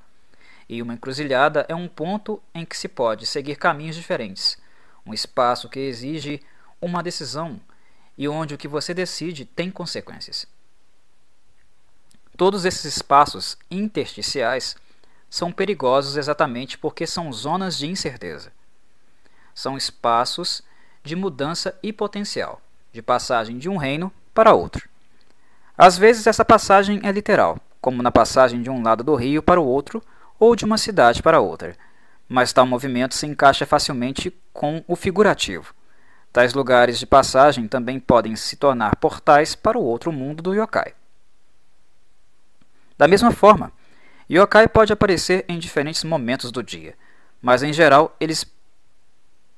E 0.69 0.81
uma 0.81 0.93
encruzilhada 0.93 1.65
é 1.67 1.75
um 1.75 1.89
ponto 1.89 2.41
em 2.53 2.63
que 2.63 2.77
se 2.77 2.87
pode 2.87 3.27
seguir 3.27 3.57
caminhos 3.57 3.97
diferentes, 3.97 4.57
um 5.05 5.13
espaço 5.13 5.67
que 5.67 5.79
exige 5.79 6.41
uma 6.81 7.03
decisão 7.03 7.59
e 8.17 8.25
onde 8.25 8.55
o 8.55 8.57
que 8.57 8.69
você 8.69 8.93
decide 8.93 9.43
tem 9.43 9.69
consequências. 9.69 10.47
Todos 12.37 12.63
esses 12.63 12.85
espaços 12.85 13.57
intersticiais 13.69 14.77
são 15.35 15.51
perigosos 15.51 16.15
exatamente 16.15 16.77
porque 16.77 17.05
são 17.05 17.29
zonas 17.29 17.77
de 17.77 17.87
incerteza. 17.87 18.53
São 19.53 19.75
espaços 19.75 20.63
de 21.03 21.13
mudança 21.13 21.77
e 21.83 21.91
potencial, 21.91 22.61
de 22.93 23.01
passagem 23.01 23.57
de 23.57 23.67
um 23.67 23.75
reino 23.75 24.09
para 24.33 24.53
outro. 24.53 24.87
Às 25.77 25.97
vezes 25.97 26.25
essa 26.25 26.45
passagem 26.45 27.01
é 27.03 27.11
literal, 27.11 27.59
como 27.81 28.01
na 28.01 28.13
passagem 28.13 28.61
de 28.61 28.69
um 28.69 28.81
lado 28.81 29.03
do 29.03 29.13
rio 29.13 29.43
para 29.43 29.59
o 29.59 29.67
outro 29.67 30.01
ou 30.39 30.55
de 30.55 30.63
uma 30.63 30.77
cidade 30.77 31.21
para 31.21 31.41
outra, 31.41 31.75
mas 32.29 32.53
tal 32.53 32.65
movimento 32.65 33.13
se 33.13 33.27
encaixa 33.27 33.65
facilmente 33.65 34.33
com 34.53 34.85
o 34.87 34.95
figurativo. 34.95 35.75
Tais 36.31 36.53
lugares 36.53 36.97
de 36.97 37.05
passagem 37.05 37.67
também 37.67 37.99
podem 37.99 38.37
se 38.37 38.55
tornar 38.55 38.95
portais 38.95 39.53
para 39.53 39.77
o 39.77 39.83
outro 39.83 40.13
mundo 40.13 40.41
do 40.41 40.53
yokai. 40.55 40.93
Da 42.97 43.05
mesma 43.05 43.33
forma, 43.33 43.73
yokai 44.29 44.67
pode 44.67 44.91
aparecer 44.91 45.45
em 45.47 45.59
diferentes 45.59 46.03
momentos 46.03 46.51
do 46.51 46.63
dia, 46.63 46.95
mas 47.41 47.63
em 47.63 47.71
geral 47.71 48.15
eles 48.19 48.45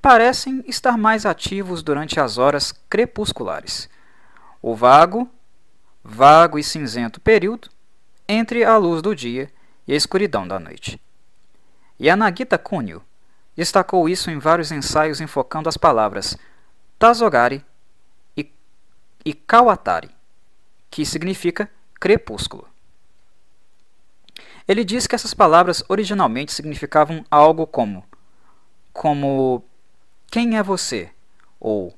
parecem 0.01 0.63
estar 0.67 0.97
mais 0.97 1.25
ativos 1.25 1.81
durante 1.81 2.19
as 2.19 2.37
horas 2.37 2.71
crepusculares. 2.89 3.89
O 4.61 4.75
vago, 4.75 5.29
vago 6.03 6.57
e 6.57 6.63
cinzento 6.63 7.19
período 7.19 7.69
entre 8.27 8.63
a 8.63 8.77
luz 8.77 9.01
do 9.01 9.15
dia 9.15 9.51
e 9.87 9.93
a 9.93 9.95
escuridão 9.95 10.47
da 10.47 10.59
noite. 10.59 11.01
Yanagita 11.99 12.57
Kunio 12.57 13.01
destacou 13.55 14.07
isso 14.07 14.29
em 14.29 14.37
vários 14.37 14.71
ensaios 14.71 15.19
enfocando 15.19 15.67
as 15.67 15.77
palavras 15.77 16.37
Tazogari 16.99 17.63
e, 18.35 18.51
e 19.25 19.33
Kawatari, 19.33 20.09
que 20.89 21.05
significa 21.05 21.69
crepúsculo. 21.99 22.67
Ele 24.67 24.83
diz 24.83 25.07
que 25.07 25.15
essas 25.15 25.33
palavras 25.33 25.83
originalmente 25.87 26.51
significavam 26.51 27.23
algo 27.31 27.65
como 27.65 28.03
como 28.91 29.63
quem 30.29 30.57
é 30.57 30.63
você 30.63 31.11
ou 31.59 31.97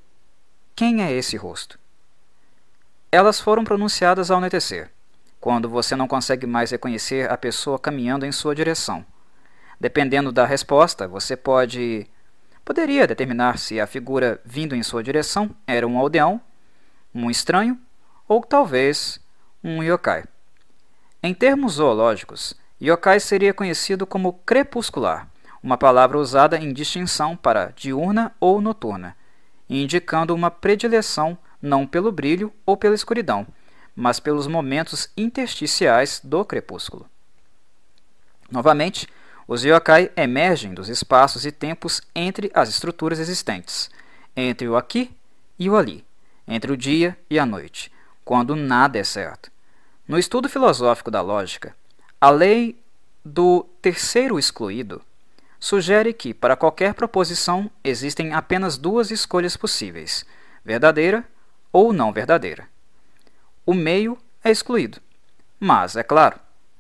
quem 0.76 1.02
é 1.02 1.12
esse 1.12 1.36
rosto. 1.38 1.80
Elas 3.12 3.40
foram 3.40 3.64
pronunciadas 3.64 4.30
ao 4.30 4.38
anoitecer 4.38 4.92
quando 5.40 5.70
você 5.70 5.96
não 5.96 6.08
consegue 6.08 6.46
mais 6.46 6.72
reconhecer 6.72 7.32
a 7.32 7.38
pessoa 7.38 7.80
caminhando 7.80 8.26
em 8.26 8.32
sua 8.32 8.54
direção. 8.54 9.06
Dependendo 9.80 10.32
da 10.32 10.46
resposta, 10.46 11.08
você 11.08 11.36
pode 11.36 12.06
poderia 12.66 13.08
determinar 13.08 13.58
se 13.58 13.80
a 13.80 13.88
figura 13.88 14.40
vindo 14.46 14.76
em 14.76 14.84
sua 14.84 15.02
direção 15.02 15.50
era 15.66 15.88
um 15.88 15.98
aldeão, 15.98 16.40
um 17.16 17.32
estranho 17.32 17.80
ou 18.28 18.44
talvez 18.44 19.20
um 19.64 19.82
yokai. 19.82 20.26
Em 21.22 21.34
termos 21.34 21.74
zoológicos, 21.74 22.54
yokai 22.82 23.20
seria 23.20 23.54
conhecido 23.54 24.08
como 24.08 24.32
crepuscular, 24.46 25.28
uma 25.62 25.78
palavra 25.78 26.18
usada 26.18 26.58
em 26.58 26.72
distinção 26.72 27.36
para 27.36 27.74
diurna 27.76 28.34
ou 28.40 28.62
noturna, 28.62 29.18
indicando 29.70 30.34
uma 30.34 30.50
predileção 30.50 31.38
não 31.62 31.86
pelo 31.86 32.10
brilho 32.10 32.54
ou 32.66 32.78
pela 32.78 32.96
escuridão, 32.96 33.46
mas 33.94 34.18
pelos 34.18 34.48
momentos 34.48 35.10
intersticiais 35.18 36.22
do 36.24 36.46
crepúsculo. 36.46 37.06
Novamente, 38.50 39.06
os 39.46 39.66
yokai 39.66 40.10
emergem 40.16 40.74
dos 40.74 40.88
espaços 40.88 41.46
e 41.46 41.52
tempos 41.52 42.02
entre 42.16 42.50
as 42.54 42.70
estruturas 42.70 43.20
existentes, 43.20 43.92
entre 44.34 44.70
o 44.70 44.78
aqui 44.78 45.12
e 45.60 45.70
o 45.70 45.76
ali, 45.76 46.06
entre 46.48 46.72
o 46.72 46.78
dia 46.78 47.18
e 47.30 47.38
a 47.38 47.46
noite, 47.46 47.92
quando 48.24 48.56
nada 48.56 48.98
é 48.98 49.04
certo. 49.04 49.52
No 50.10 50.18
estudo 50.18 50.50
filosófico 50.50 51.10
da 51.10 51.22
lógica, 51.22 51.74
a 52.20 52.32
lei 52.32 52.78
do 53.24 53.64
terceiro 53.82 54.38
excluído 54.38 55.02
sugere 55.60 56.12
que, 56.14 56.34
para 56.34 56.56
qualquer 56.56 56.96
proposição, 56.96 57.70
existem 57.84 58.34
apenas 58.34 58.76
duas 58.76 59.12
escolhas 59.12 59.56
possíveis: 59.56 60.26
verdadeira 60.66 61.24
ou 61.72 61.94
não 61.94 62.12
verdadeira 62.12 62.68
o 63.70 63.74
meio 63.76 64.18
é 64.44 64.50
excluído. 64.50 65.00
Mas, 65.60 65.96
é 65.96 66.02
claro, 66.02 66.40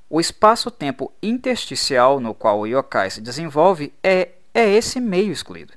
o 0.09 0.19
espaço-tempo 0.19 1.13
intersticial 1.21 2.19
no 2.19 2.33
qual 2.33 2.59
o 2.61 2.65
yokai 2.65 3.11
se 3.11 3.21
desenvolve 3.21 3.93
é, 4.03 4.29
é 4.51 4.67
esse 4.67 4.99
meio 4.99 5.31
excluído, 5.31 5.73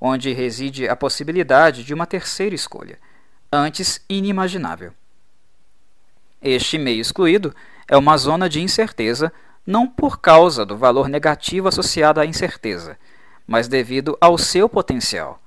onde 0.00 0.32
reside 0.32 0.88
a 0.88 0.96
possibilidade 0.96 1.84
de 1.84 1.92
uma 1.92 2.06
terceira 2.06 2.54
escolha, 2.54 2.98
antes 3.52 4.00
inimaginável. 4.08 4.94
Este 6.48 6.78
meio 6.78 7.00
excluído 7.00 7.54
é 7.88 7.96
uma 7.96 8.16
zona 8.16 8.48
de 8.48 8.60
incerteza 8.60 9.32
não 9.66 9.86
por 9.86 10.20
causa 10.20 10.64
do 10.64 10.76
valor 10.76 11.08
negativo 11.08 11.68
associado 11.68 12.20
à 12.20 12.26
incerteza, 12.26 12.96
mas 13.46 13.66
devido 13.66 14.16
ao 14.20 14.38
seu 14.38 14.68
potencial. 14.68 15.40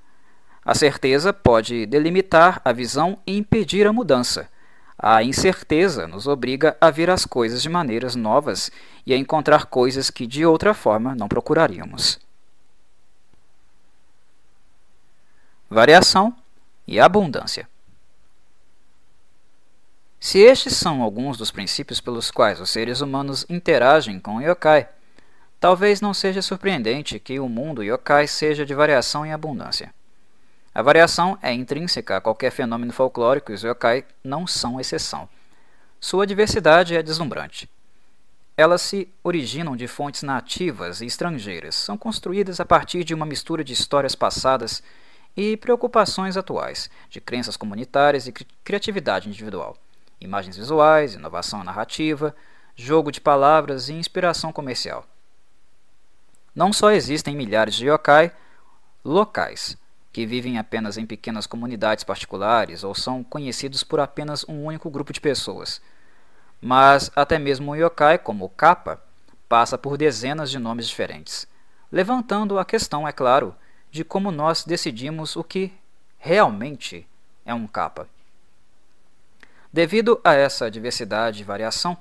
A 0.65 0.75
certeza 0.75 1.31
pode 1.31 1.85
delimitar 1.85 2.61
a 2.65 2.73
visão 2.73 3.17
e 3.25 3.37
impedir 3.37 3.87
a 3.87 3.93
mudança 3.93 4.49
a 5.01 5.23
incerteza 5.23 6.05
nos 6.05 6.27
obriga 6.27 6.75
a 6.81 6.91
ver 6.91 7.09
as 7.09 7.25
coisas 7.25 7.61
de 7.61 7.69
maneiras 7.69 8.17
novas 8.17 8.69
e 9.05 9.13
a 9.13 9.17
encontrar 9.17 9.67
coisas 9.67 10.09
que 10.09 10.27
de 10.27 10.45
outra 10.45 10.73
forma 10.73 11.15
não 11.15 11.29
procuraríamos. 11.29 12.19
Variação 15.69 16.35
e 16.85 16.99
abundância. 16.99 17.65
Se 20.19 20.39
estes 20.39 20.75
são 20.75 21.01
alguns 21.01 21.37
dos 21.37 21.49
princípios 21.49 22.01
pelos 22.01 22.29
quais 22.29 22.59
os 22.59 22.69
seres 22.69 22.99
humanos 22.99 23.45
interagem 23.47 24.19
com 24.19 24.35
o 24.35 24.41
yokai, 24.41 24.89
talvez 25.59 26.01
não 26.01 26.13
seja 26.13 26.41
surpreendente 26.41 27.19
que 27.19 27.39
o 27.39 27.47
mundo 27.47 27.81
yokai 27.81 28.27
seja 28.27 28.65
de 28.65 28.73
variação 28.73 29.25
e 29.25 29.31
abundância. 29.31 29.93
A 30.75 30.81
variação 30.81 31.37
é 31.41 31.53
intrínseca 31.53 32.17
a 32.17 32.21
qualquer 32.21 32.51
fenômeno 32.51 32.91
folclórico 32.91 33.51
e 33.51 33.55
os 33.55 33.63
yokai 33.63 34.05
não 34.21 34.45
são 34.45 34.79
exceção. 34.79 35.27
Sua 36.01 36.27
diversidade 36.27 36.95
é 36.95 37.01
deslumbrante. 37.01 37.69
Elas 38.57 38.81
se 38.81 39.07
originam 39.23 39.73
de 39.73 39.87
fontes 39.87 40.21
nativas 40.21 40.99
e 40.99 41.05
estrangeiras, 41.05 41.75
são 41.75 41.97
construídas 41.97 42.59
a 42.59 42.65
partir 42.65 43.05
de 43.05 43.13
uma 43.13 43.25
mistura 43.25 43.63
de 43.63 43.71
histórias 43.71 44.15
passadas 44.15 44.83
e 45.35 45.55
preocupações 45.55 46.35
atuais, 46.35 46.89
de 47.09 47.21
crenças 47.21 47.55
comunitárias 47.55 48.27
e 48.27 48.33
cri 48.33 48.45
criatividade 48.65 49.29
individual, 49.29 49.77
imagens 50.19 50.57
visuais, 50.57 51.13
inovação 51.13 51.63
narrativa, 51.63 52.35
jogo 52.75 53.11
de 53.11 53.21
palavras 53.21 53.89
e 53.89 53.93
inspiração 53.93 54.51
comercial. 54.51 55.05
Não 56.55 56.73
só 56.73 56.91
existem 56.91 57.35
milhares 57.35 57.75
de 57.75 57.87
yokai 57.87 58.31
locais, 59.03 59.77
que 60.11 60.25
vivem 60.25 60.57
apenas 60.57 60.97
em 60.97 61.05
pequenas 61.05 61.45
comunidades 61.45 62.03
particulares 62.03 62.83
ou 62.83 62.95
são 62.95 63.23
conhecidos 63.23 63.83
por 63.83 63.99
apenas 63.99 64.43
um 64.47 64.65
único 64.65 64.89
grupo 64.89 65.13
de 65.13 65.21
pessoas. 65.21 65.81
Mas 66.61 67.11
até 67.15 67.39
mesmo 67.39 67.71
o 67.71 67.75
yokai, 67.75 68.17
como 68.17 68.45
o 68.45 68.49
kappa, 68.49 69.01
passa 69.47 69.77
por 69.77 69.97
dezenas 69.97 70.51
de 70.51 70.59
nomes 70.59 70.87
diferentes, 70.87 71.47
levantando 71.91 72.59
a 72.59 72.65
questão, 72.65 73.07
é 73.07 73.11
claro, 73.11 73.55
de 73.91 74.03
como 74.03 74.31
nós 74.31 74.63
decidimos 74.63 75.35
o 75.35 75.43
que 75.43 75.73
realmente 76.17 77.07
é 77.45 77.53
um 77.53 77.65
kappa. 77.65 78.07
Devido 79.71 80.19
a 80.23 80.33
essa 80.33 80.69
diversidade 80.69 81.41
e 81.41 81.45
variação, 81.45 81.95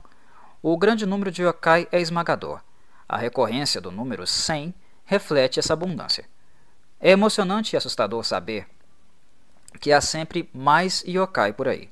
o 0.62 0.76
grande 0.76 1.04
número 1.04 1.30
de 1.30 1.42
yokai 1.42 1.86
é 1.92 2.00
esmagador. 2.00 2.60
A 3.06 3.18
recorrência 3.18 3.80
do 3.80 3.90
número 3.90 4.26
100 4.26 4.74
reflete 5.04 5.58
essa 5.58 5.74
abundância. 5.74 6.24
É 6.98 7.10
emocionante 7.10 7.74
e 7.74 7.76
assustador 7.76 8.24
saber 8.24 8.66
que 9.80 9.92
há 9.92 10.00
sempre 10.00 10.48
mais 10.52 11.04
yokai 11.06 11.52
por 11.52 11.68
aí. 11.68 11.90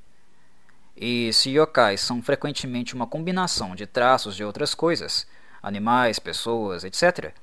E 0.97 1.31
se 1.35 1.51
yokais 1.51 2.01
são 2.01 2.23
frequentemente 2.23 2.95
uma 2.95 3.07
combinação 3.07 3.75
de 3.75 3.87
traços 3.87 4.35
de 4.35 4.43
outras 4.43 4.75
coisas, 4.75 5.27
animais, 5.62 6.19
pessoas, 6.19 6.85
etc., 6.85 7.35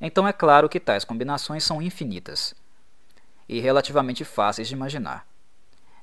então 0.00 0.26
é 0.26 0.32
claro 0.32 0.68
que 0.70 0.80
tais 0.80 1.04
combinações 1.04 1.64
são 1.64 1.82
infinitas 1.82 2.54
e 3.46 3.60
relativamente 3.60 4.24
fáceis 4.24 4.68
de 4.68 4.74
imaginar. 4.74 5.26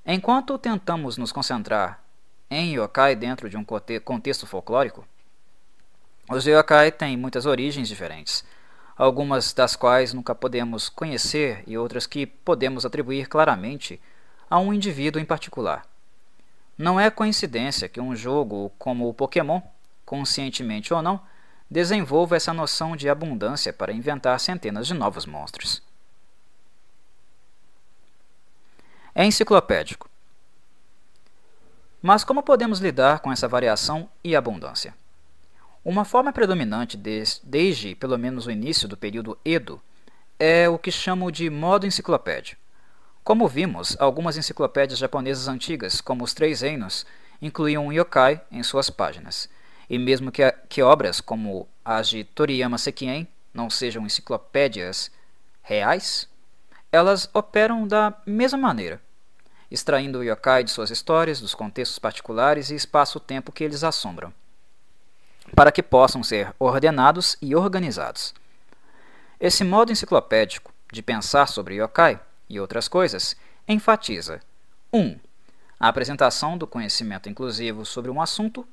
Enquanto 0.06 0.58
tentamos 0.58 1.18
nos 1.18 1.32
concentrar 1.32 2.04
em 2.50 2.76
yokai 2.76 3.16
dentro 3.16 3.50
de 3.50 3.58
um 3.58 3.66
contexto 4.04 4.46
folclórico, 4.48 5.08
os 6.30 6.46
yokai 6.46 6.92
têm 6.92 7.16
muitas 7.18 7.46
origens 7.46 7.88
diferentes 7.88 8.44
algumas 9.02 9.52
das 9.52 9.76
quais 9.76 10.14
nunca 10.14 10.36
podemos 10.36 10.88
conhecer 10.88 11.64
e 11.66 11.76
outras 11.76 12.06
que 12.06 12.28
podemos 12.28 12.86
atribuir 12.86 13.28
claramente 13.28 14.00
a 14.48 14.60
um 14.60 14.72
indivíduo 14.72 15.20
em 15.20 15.26
particular. 15.26 15.84
Não 16.78 17.00
é 17.00 17.10
coincidência 17.10 17.90
que 17.90 18.00
um 18.00 18.16
jogo 18.16 18.72
como 18.78 19.10
o 19.10 19.14
Pokémon, 19.14 19.60
conscientemente 20.06 20.94
ou 20.94 21.02
não, 21.02 21.20
desenvolva 21.68 22.36
essa 22.36 22.54
noção 22.54 22.96
de 22.96 23.10
abundância 23.10 23.74
para 23.74 23.92
inventar 23.92 24.40
centenas 24.40 24.86
de 24.86 24.94
novos 24.94 25.26
monstros. 25.26 25.82
É 29.14 29.26
enciclopédico. 29.26 30.10
Mas 32.02 32.24
como 32.24 32.42
podemos 32.42 32.80
lidar 32.80 33.20
com 33.20 33.32
essa 33.32 33.48
variação 33.48 34.10
e 34.24 34.36
abundância? 34.36 34.94
Uma 35.84 36.06
forma 36.06 36.32
predominante 36.32 36.96
desde 36.96 37.96
pelo 37.96 38.18
menos 38.18 38.46
o 38.46 38.52
início 38.52 38.88
do 38.88 38.96
período 38.96 39.38
Edo 39.44 39.82
é 40.40 40.68
o 40.68 40.80
que 40.80 40.92
chamo 40.92 41.32
de 41.32 41.50
modo 41.50 41.86
enciclopédia. 41.86 42.58
Como 43.24 43.48
vimos, 43.48 43.96
algumas 44.00 44.38
enciclopédias 44.38 44.98
japonesas 44.98 45.48
antigas, 45.48 46.02
como 46.02 46.24
os 46.24 46.34
Três 46.34 46.62
Reinos, 46.62 47.06
incluíam 47.40 47.86
um 47.86 47.92
yokai 47.92 48.42
em 48.52 48.64
suas 48.64 48.90
páginas, 48.90 49.48
e 49.88 50.00
mesmo 50.00 50.32
que, 50.32 50.52
que 50.68 50.82
obras 50.82 51.22
como 51.22 51.68
as 51.86 52.10
de 52.10 52.24
Toriyama 52.24 52.80
Sekien 52.80 53.28
não 53.54 53.70
sejam 53.70 54.06
enciclopédias 54.06 55.12
reais, 55.62 56.28
elas 56.92 57.30
operam 57.34 57.88
da 57.88 58.14
mesma 58.26 58.58
maneira, 58.58 59.02
extraindo 59.70 60.20
o 60.20 60.24
yokai 60.24 60.64
de 60.64 60.72
suas 60.72 60.90
histórias, 60.90 61.40
dos 61.40 61.56
contextos 61.56 62.00
particulares 62.00 62.70
e 62.70 62.76
espaço-tempo 62.76 63.52
que 63.52 63.64
eles 63.64 63.84
assombram 63.84 64.34
para 65.56 65.72
que 65.72 65.84
possam 65.84 66.24
ser 66.24 66.54
ordenados 66.60 67.38
e 67.42 67.56
organizados. 67.56 68.34
Esse 69.40 69.64
modo 69.64 69.92
enciclopédico 69.92 70.72
de 70.92 71.02
pensar 71.02 71.48
sobre 71.48 71.76
yokai 71.76 72.20
e 72.50 72.60
outras 72.60 72.88
coisas 72.88 73.36
enfatiza 73.68 74.42
1. 74.94 75.00
Um, 75.00 75.20
a 75.80 75.88
apresentação 75.88 76.58
do 76.58 76.68
conhecimento 76.68 77.28
inclusivo 77.28 77.86
sobre 77.86 78.12
um 78.12 78.22
assunto. 78.22 78.68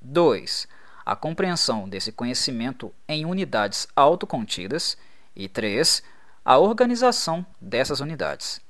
2. 0.00 0.66
A 1.04 1.14
compreensão 1.14 1.88
desse 1.88 2.12
conhecimento 2.12 2.92
em 3.06 3.26
unidades 3.26 3.86
autocontidas. 3.94 4.96
E 5.36 5.48
3. 5.48 6.02
A 6.46 6.58
organização 6.58 7.46
dessas 7.58 8.00
unidades. 8.00 8.60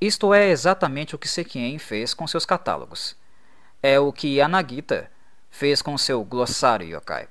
Isto 0.00 0.34
é 0.34 0.48
exatamente 0.48 1.14
o 1.14 1.18
que 1.18 1.28
Sekien 1.28 1.78
fez 1.78 2.12
com 2.12 2.26
seus 2.26 2.44
catálogos. 2.44 3.14
É 3.80 4.00
o 4.00 4.12
que 4.12 4.40
Anagita 4.40 5.08
fez 5.48 5.80
com 5.80 5.96
seu 5.96 6.24
glossário 6.24 6.88
yokai. 6.88 7.28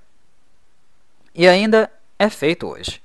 E 1.36 1.50
ainda 1.50 1.92
é 2.18 2.30
feito 2.30 2.66
hoje. 2.66 3.04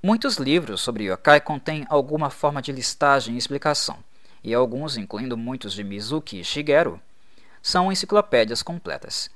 Muitos 0.00 0.36
livros 0.36 0.80
sobre 0.82 1.10
yokai 1.10 1.40
contêm 1.40 1.84
alguma 1.90 2.30
forma 2.30 2.62
de 2.62 2.70
listagem 2.70 3.34
e 3.34 3.38
explicação, 3.38 3.98
e 4.44 4.54
alguns, 4.54 4.96
incluindo 4.96 5.36
muitos 5.36 5.72
de 5.72 5.82
Mizuki 5.82 6.38
e 6.38 6.44
Shigeru, 6.44 7.00
são 7.60 7.90
enciclopédias 7.90 8.62
completas. 8.62 9.28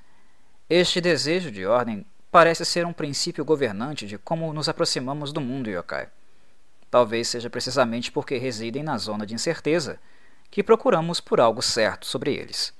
Este 0.70 1.00
desejo 1.00 1.50
de 1.50 1.66
ordem 1.66 2.06
parece 2.30 2.64
ser 2.64 2.86
um 2.86 2.92
princípio 2.92 3.44
governante 3.44 4.06
de 4.06 4.16
como 4.16 4.52
nos 4.52 4.68
aproximamos 4.68 5.32
do 5.32 5.40
mundo 5.40 5.68
yokai. 5.68 6.08
Talvez 6.92 7.26
seja 7.26 7.50
precisamente 7.50 8.12
porque 8.12 8.36
residem 8.36 8.84
na 8.84 8.96
zona 8.98 9.26
de 9.26 9.34
incerteza 9.34 9.98
que 10.48 10.62
procuramos 10.62 11.18
por 11.18 11.40
algo 11.40 11.60
certo 11.60 12.06
sobre 12.06 12.32
eles 12.32 12.72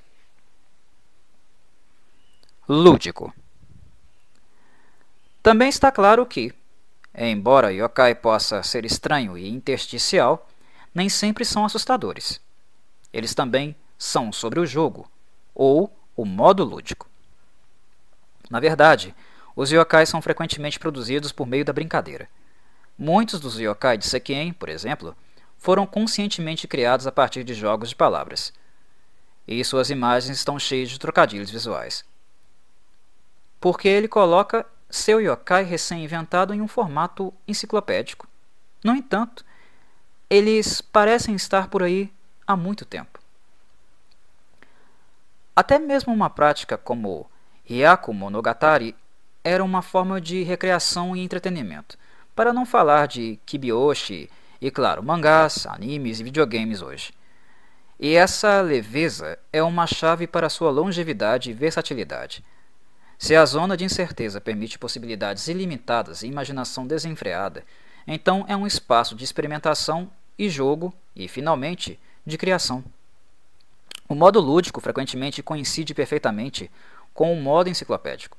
lúdico. 2.68 3.34
Também 5.42 5.68
está 5.68 5.90
claro 5.90 6.24
que, 6.24 6.54
embora 7.14 7.72
yokai 7.72 8.14
possa 8.14 8.62
ser 8.62 8.84
estranho 8.84 9.36
e 9.36 9.48
intersticial, 9.48 10.48
nem 10.94 11.08
sempre 11.08 11.44
são 11.44 11.64
assustadores. 11.64 12.40
Eles 13.12 13.34
também 13.34 13.74
são 13.98 14.32
sobre 14.32 14.60
o 14.60 14.66
jogo, 14.66 15.10
ou 15.54 15.92
o 16.16 16.24
modo 16.24 16.64
lúdico. 16.64 17.08
Na 18.48 18.60
verdade, 18.60 19.14
os 19.56 19.70
yokai 19.70 20.06
são 20.06 20.22
frequentemente 20.22 20.78
produzidos 20.78 21.32
por 21.32 21.46
meio 21.46 21.64
da 21.64 21.72
brincadeira. 21.72 22.28
Muitos 22.98 23.40
dos 23.40 23.58
yokai 23.58 23.98
de 23.98 24.06
Sekien, 24.06 24.52
por 24.52 24.68
exemplo, 24.68 25.16
foram 25.58 25.86
conscientemente 25.86 26.68
criados 26.68 27.06
a 27.06 27.12
partir 27.12 27.44
de 27.44 27.54
jogos 27.54 27.88
de 27.88 27.96
palavras. 27.96 28.52
E 29.46 29.64
suas 29.64 29.90
imagens 29.90 30.36
estão 30.36 30.58
cheias 30.58 30.90
de 30.90 30.98
trocadilhos 30.98 31.50
visuais 31.50 32.04
porque 33.62 33.86
ele 33.86 34.08
coloca 34.08 34.66
seu 34.90 35.20
yokai 35.20 35.62
recém-inventado 35.62 36.52
em 36.52 36.60
um 36.60 36.66
formato 36.66 37.32
enciclopédico. 37.46 38.26
No 38.82 38.92
entanto, 38.92 39.44
eles 40.28 40.80
parecem 40.80 41.36
estar 41.36 41.68
por 41.68 41.80
aí 41.80 42.12
há 42.44 42.56
muito 42.56 42.84
tempo. 42.84 43.20
Até 45.54 45.78
mesmo 45.78 46.12
uma 46.12 46.28
prática 46.28 46.76
como 46.76 47.30
Hyaku 47.70 48.12
Monogatari 48.12 48.96
era 49.44 49.62
uma 49.62 49.80
forma 49.80 50.20
de 50.20 50.42
recreação 50.42 51.14
e 51.14 51.22
entretenimento, 51.22 51.96
para 52.34 52.52
não 52.52 52.64
falar 52.64 53.06
de 53.06 53.38
Kibiyoshi 53.44 54.30
e, 54.60 54.70
claro, 54.70 55.02
mangás, 55.02 55.66
animes 55.66 56.20
e 56.20 56.24
videogames 56.24 56.82
hoje. 56.82 57.12
E 57.98 58.14
essa 58.14 58.60
leveza 58.60 59.38
é 59.52 59.62
uma 59.62 59.86
chave 59.86 60.26
para 60.26 60.48
sua 60.48 60.70
longevidade 60.70 61.50
e 61.50 61.54
versatilidade. 61.54 62.44
Se 63.18 63.36
a 63.36 63.44
zona 63.44 63.76
de 63.76 63.84
incerteza 63.84 64.40
permite 64.40 64.78
possibilidades 64.78 65.46
ilimitadas 65.46 66.22
e 66.22 66.26
imaginação 66.26 66.86
desenfreada, 66.86 67.64
então 68.06 68.44
é 68.48 68.56
um 68.56 68.66
espaço 68.66 69.14
de 69.14 69.22
experimentação 69.22 70.10
e 70.36 70.48
jogo 70.48 70.92
e, 71.14 71.28
finalmente, 71.28 72.00
de 72.26 72.36
criação. 72.36 72.82
O 74.08 74.14
modo 74.14 74.40
lúdico 74.40 74.80
frequentemente 74.80 75.42
coincide 75.42 75.94
perfeitamente 75.94 76.70
com 77.14 77.32
o 77.32 77.40
modo 77.40 77.68
enciclopédico. 77.68 78.36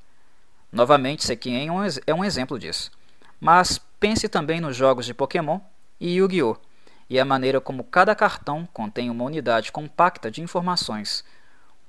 Novamente, 0.71 1.23
Sekien 1.23 1.69
é 2.05 2.13
um 2.13 2.25
exemplo 2.25 2.59
disso. 2.59 2.91
Mas 3.43 3.77
pense 3.99 4.29
também 4.29 4.61
nos 4.61 4.73
jogos 4.73 5.05
de 5.05 5.13
Pokémon 5.13 5.59
e 5.99 6.13
Yu-Gi-Oh! 6.13 6.55
e 7.09 7.19
a 7.19 7.25
maneira 7.25 7.59
como 7.59 7.83
cada 7.83 8.15
cartão 8.15 8.65
contém 8.71 9.09
uma 9.09 9.25
unidade 9.25 9.69
compacta 9.69 10.31
de 10.31 10.41
informações, 10.41 11.25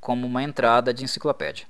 como 0.01 0.27
uma 0.27 0.43
entrada 0.43 0.93
de 0.93 1.05
enciclopédia. 1.05 1.65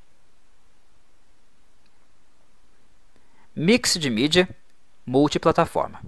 Mix 3.55 3.99
de 3.99 4.09
mídia, 4.09 4.49
multiplataforma. 5.05 6.01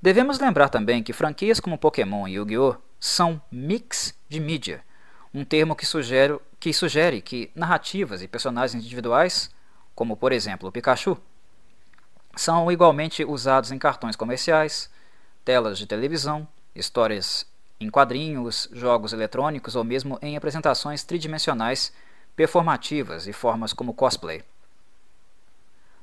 Devemos 0.00 0.38
lembrar 0.38 0.68
também 0.68 1.02
que 1.02 1.12
franquias 1.12 1.58
como 1.58 1.76
Pokémon 1.76 2.28
e 2.28 2.34
Yu-Gi-Oh! 2.34 2.76
são 3.00 3.42
mix 3.50 4.16
de 4.28 4.38
mídia, 4.38 4.84
um 5.34 5.44
termo 5.44 5.74
que 5.74 5.84
sugere, 5.84 6.38
que 6.60 6.72
sugere 6.72 7.20
que 7.20 7.50
narrativas 7.52 8.22
e 8.22 8.28
personagens 8.28 8.84
individuais, 8.84 9.50
como 9.92 10.16
por 10.16 10.30
exemplo 10.30 10.68
o 10.68 10.72
Pikachu, 10.72 11.20
são 12.38 12.70
igualmente 12.70 13.24
usados 13.24 13.72
em 13.72 13.78
cartões 13.78 14.14
comerciais, 14.14 14.88
telas 15.44 15.76
de 15.76 15.86
televisão, 15.86 16.46
histórias 16.72 17.44
em 17.80 17.90
quadrinhos, 17.90 18.68
jogos 18.72 19.12
eletrônicos 19.12 19.74
ou 19.74 19.82
mesmo 19.82 20.18
em 20.22 20.36
apresentações 20.36 21.02
tridimensionais 21.02 21.92
performativas 22.36 23.26
e 23.26 23.32
formas 23.32 23.72
como 23.72 23.92
cosplay. 23.92 24.44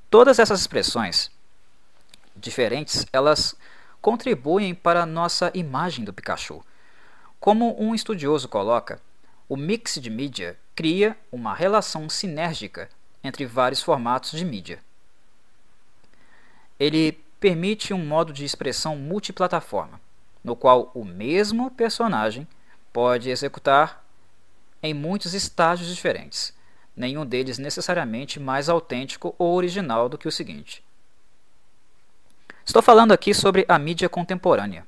Todas 0.10 0.38
essas 0.38 0.60
expressões 0.60 1.32
diferentes, 2.36 3.06
elas 3.14 3.56
contribuem 4.02 4.76
para 4.76 5.04
a 5.04 5.06
nossa 5.06 5.50
imagem 5.54 6.04
do 6.04 6.12
Pikachu. 6.12 6.62
Como 7.40 7.82
um 7.82 7.96
estudioso 7.96 8.50
coloca, 8.50 9.00
o 9.48 9.56
mix 9.56 9.96
de 10.02 10.10
mídia 10.10 10.60
cria 10.76 11.18
uma 11.32 11.56
relação 11.56 12.10
sinérgica 12.10 12.90
entre 13.24 13.46
vários 13.46 13.82
formatos 13.82 14.32
de 14.32 14.44
mídia. 14.44 14.85
Ele 16.80 17.14
permite 17.40 17.94
um 17.94 18.06
modo 18.06 18.34
de 18.34 18.44
expressão 18.44 18.96
multiplataforma, 18.96 20.00
no 20.44 20.56
qual 20.56 20.92
o 20.94 21.06
mesmo 21.06 21.72
personagem 21.72 22.48
pode 22.92 23.30
executar 23.30 24.04
em 24.82 24.94
muitos 24.94 25.34
estágios 25.34 25.94
diferentes, 25.94 26.54
nenhum 26.96 27.26
deles 27.26 27.58
necessariamente 27.58 28.40
mais 28.40 28.70
autêntico 28.70 29.36
ou 29.38 29.56
original 29.56 30.08
do 30.08 30.18
que 30.18 30.28
o 30.28 30.32
seguinte. 30.32 30.84
Estou 32.66 32.82
falando 32.82 33.12
aqui 33.12 33.34
sobre 33.34 33.66
a 33.68 33.78
mídia 33.78 34.10
contemporânea, 34.10 34.88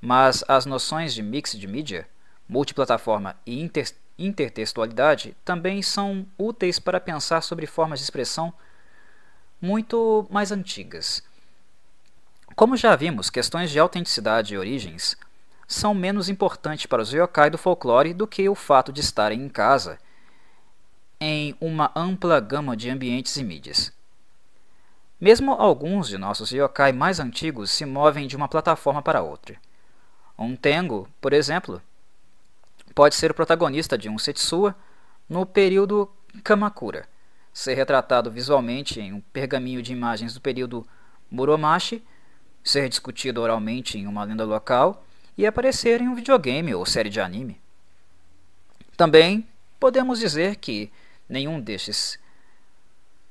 mas 0.00 0.44
as 0.48 0.64
noções 0.64 1.14
de 1.14 1.22
mix 1.22 1.52
de 1.52 1.66
mídia, 1.66 2.08
multiplataforma 2.48 3.36
e 3.46 3.60
inter 3.60 3.94
intertextualidade 4.18 5.34
também 5.44 5.82
são 5.82 6.26
úteis 6.38 6.78
para 6.78 7.00
pensar 7.00 7.40
sobre 7.40 7.66
formas 7.66 7.98
de 7.98 8.04
expressão 8.04 8.52
muito 9.62 10.26
mais 10.28 10.50
antigas. 10.50 11.22
Como 12.56 12.76
já 12.76 12.96
vimos, 12.96 13.30
questões 13.30 13.70
de 13.70 13.78
autenticidade 13.78 14.52
e 14.52 14.58
origens 14.58 15.16
são 15.68 15.94
menos 15.94 16.28
importantes 16.28 16.84
para 16.86 17.00
os 17.00 17.12
yokai 17.12 17.48
do 17.48 17.56
folclore 17.56 18.12
do 18.12 18.26
que 18.26 18.48
o 18.48 18.56
fato 18.56 18.92
de 18.92 19.00
estarem 19.00 19.40
em 19.40 19.48
casa 19.48 19.98
em 21.20 21.56
uma 21.60 21.92
ampla 21.94 22.40
gama 22.40 22.76
de 22.76 22.90
ambientes 22.90 23.36
e 23.36 23.44
mídias. 23.44 23.92
Mesmo 25.20 25.52
alguns 25.52 26.08
de 26.08 26.18
nossos 26.18 26.50
yokai 26.50 26.90
mais 26.90 27.20
antigos 27.20 27.70
se 27.70 27.86
movem 27.86 28.26
de 28.26 28.36
uma 28.36 28.48
plataforma 28.48 29.00
para 29.00 29.22
outra. 29.22 29.56
Um 30.36 30.56
Tengu, 30.56 31.08
por 31.20 31.32
exemplo, 31.32 31.80
pode 32.92 33.14
ser 33.14 33.30
o 33.30 33.34
protagonista 33.34 33.96
de 33.96 34.08
um 34.08 34.18
Setsuwa 34.18 34.74
no 35.28 35.46
período 35.46 36.10
Kamakura, 36.42 37.06
ser 37.52 37.74
retratado 37.74 38.30
visualmente 38.30 39.00
em 39.00 39.12
um 39.12 39.20
pergaminho 39.20 39.82
de 39.82 39.92
imagens 39.92 40.34
do 40.34 40.40
período 40.40 40.86
Muromachi, 41.30 42.02
ser 42.64 42.88
discutido 42.88 43.40
oralmente 43.40 43.98
em 43.98 44.06
uma 44.06 44.24
lenda 44.24 44.44
local 44.44 45.04
e 45.36 45.46
aparecer 45.46 46.00
em 46.00 46.08
um 46.08 46.14
videogame 46.14 46.74
ou 46.74 46.86
série 46.86 47.10
de 47.10 47.20
anime. 47.20 47.60
Também 48.96 49.46
podemos 49.80 50.18
dizer 50.18 50.56
que 50.56 50.90
nenhum 51.28 51.60
destes 51.60 52.18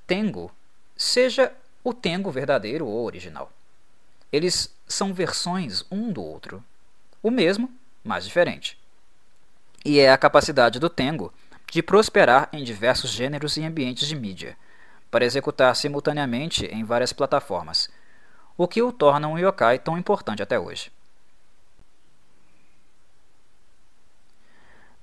Tengu 0.06 0.52
seja 0.98 1.54
o 1.84 1.94
Tengu 1.94 2.30
verdadeiro 2.30 2.86
ou 2.86 3.06
original. 3.06 3.52
Eles 4.32 4.74
são 4.88 5.14
versões 5.14 5.86
um 5.90 6.12
do 6.12 6.24
outro, 6.24 6.64
o 7.24 7.32
mesmo, 7.32 7.72
mas 8.04 8.26
diferente. 8.26 8.78
E 9.84 10.00
é 10.00 10.12
a 10.12 10.18
capacidade 10.18 10.80
do 10.80 10.90
Tengu 10.90 11.34
de 11.72 11.82
prosperar 11.82 12.50
em 12.52 12.66
diversos 12.66 13.10
gêneros 13.10 13.56
e 13.56 13.64
ambientes 13.64 14.06
de 14.06 14.14
mídia, 14.14 14.58
para 15.10 15.24
executar 15.24 15.74
simultaneamente 15.74 16.66
em 16.66 16.84
várias 16.84 17.14
plataformas, 17.14 17.90
o 18.58 18.68
que 18.68 18.82
o 18.82 18.92
torna 18.92 19.30
um 19.30 19.40
yokai 19.40 19.80
tão 19.80 19.98
importante 19.98 20.44
até 20.44 20.60
hoje. 20.60 20.92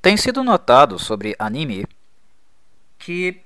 Tem 0.03 0.15
sido 0.19 0.45
notado 0.45 0.99
sobre 0.99 1.35
anime 1.39 1.87
que 2.99 3.41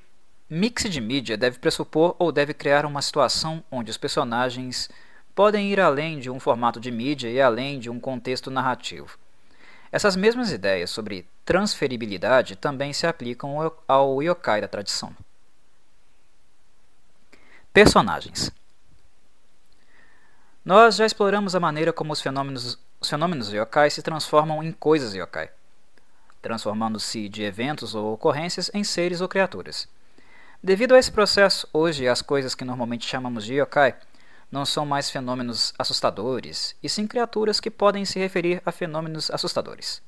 mix 0.50 0.82
de 0.90 1.00
mídia 1.00 1.36
deve 1.36 1.60
pressupor 1.60 2.16
ou 2.18 2.32
deve 2.32 2.52
criar 2.52 2.84
uma 2.84 3.00
situação 3.00 3.62
onde 3.70 3.92
os 3.92 3.96
personagens 3.96 4.90
podem 5.32 5.70
ir 5.70 5.78
além 5.78 6.18
de 6.18 6.28
um 6.28 6.40
formato 6.40 6.80
de 6.80 6.90
mídia 6.90 7.30
e 7.30 7.40
além 7.40 7.78
de 7.78 7.88
um 7.88 8.00
contexto 8.00 8.50
narrativo. 8.50 9.21
Essas 9.92 10.16
mesmas 10.16 10.50
ideias 10.50 10.88
sobre 10.88 11.28
transferibilidade 11.44 12.56
também 12.56 12.94
se 12.94 13.06
aplicam 13.06 13.70
ao 13.86 14.22
yokai 14.22 14.62
da 14.62 14.66
tradição. 14.66 15.14
Personagens 17.74 18.50
Nós 20.64 20.96
já 20.96 21.04
exploramos 21.04 21.54
a 21.54 21.60
maneira 21.60 21.92
como 21.92 22.10
os 22.14 22.22
fenômenos, 22.22 22.78
os 22.98 23.10
fenômenos 23.10 23.52
yokai 23.52 23.90
se 23.90 24.00
transformam 24.00 24.62
em 24.62 24.72
coisas 24.72 25.14
yokai, 25.14 25.50
transformando-se 26.40 27.28
de 27.28 27.42
eventos 27.42 27.94
ou 27.94 28.14
ocorrências 28.14 28.70
em 28.72 28.82
seres 28.82 29.20
ou 29.20 29.28
criaturas. 29.28 29.86
Devido 30.62 30.94
a 30.94 30.98
esse 30.98 31.12
processo, 31.12 31.68
hoje 31.70 32.08
as 32.08 32.22
coisas 32.22 32.54
que 32.54 32.64
normalmente 32.64 33.06
chamamos 33.06 33.44
de 33.44 33.54
yokai 33.54 33.94
não 34.52 34.66
são 34.66 34.84
mais 34.84 35.10
fenômenos 35.10 35.72
assustadores, 35.78 36.76
e 36.82 36.88
sim 36.88 37.06
criaturas 37.06 37.58
que 37.58 37.70
podem 37.70 38.04
se 38.04 38.18
referir 38.18 38.60
a 38.66 38.70
fenômenos 38.70 39.30
assustadores. 39.30 40.02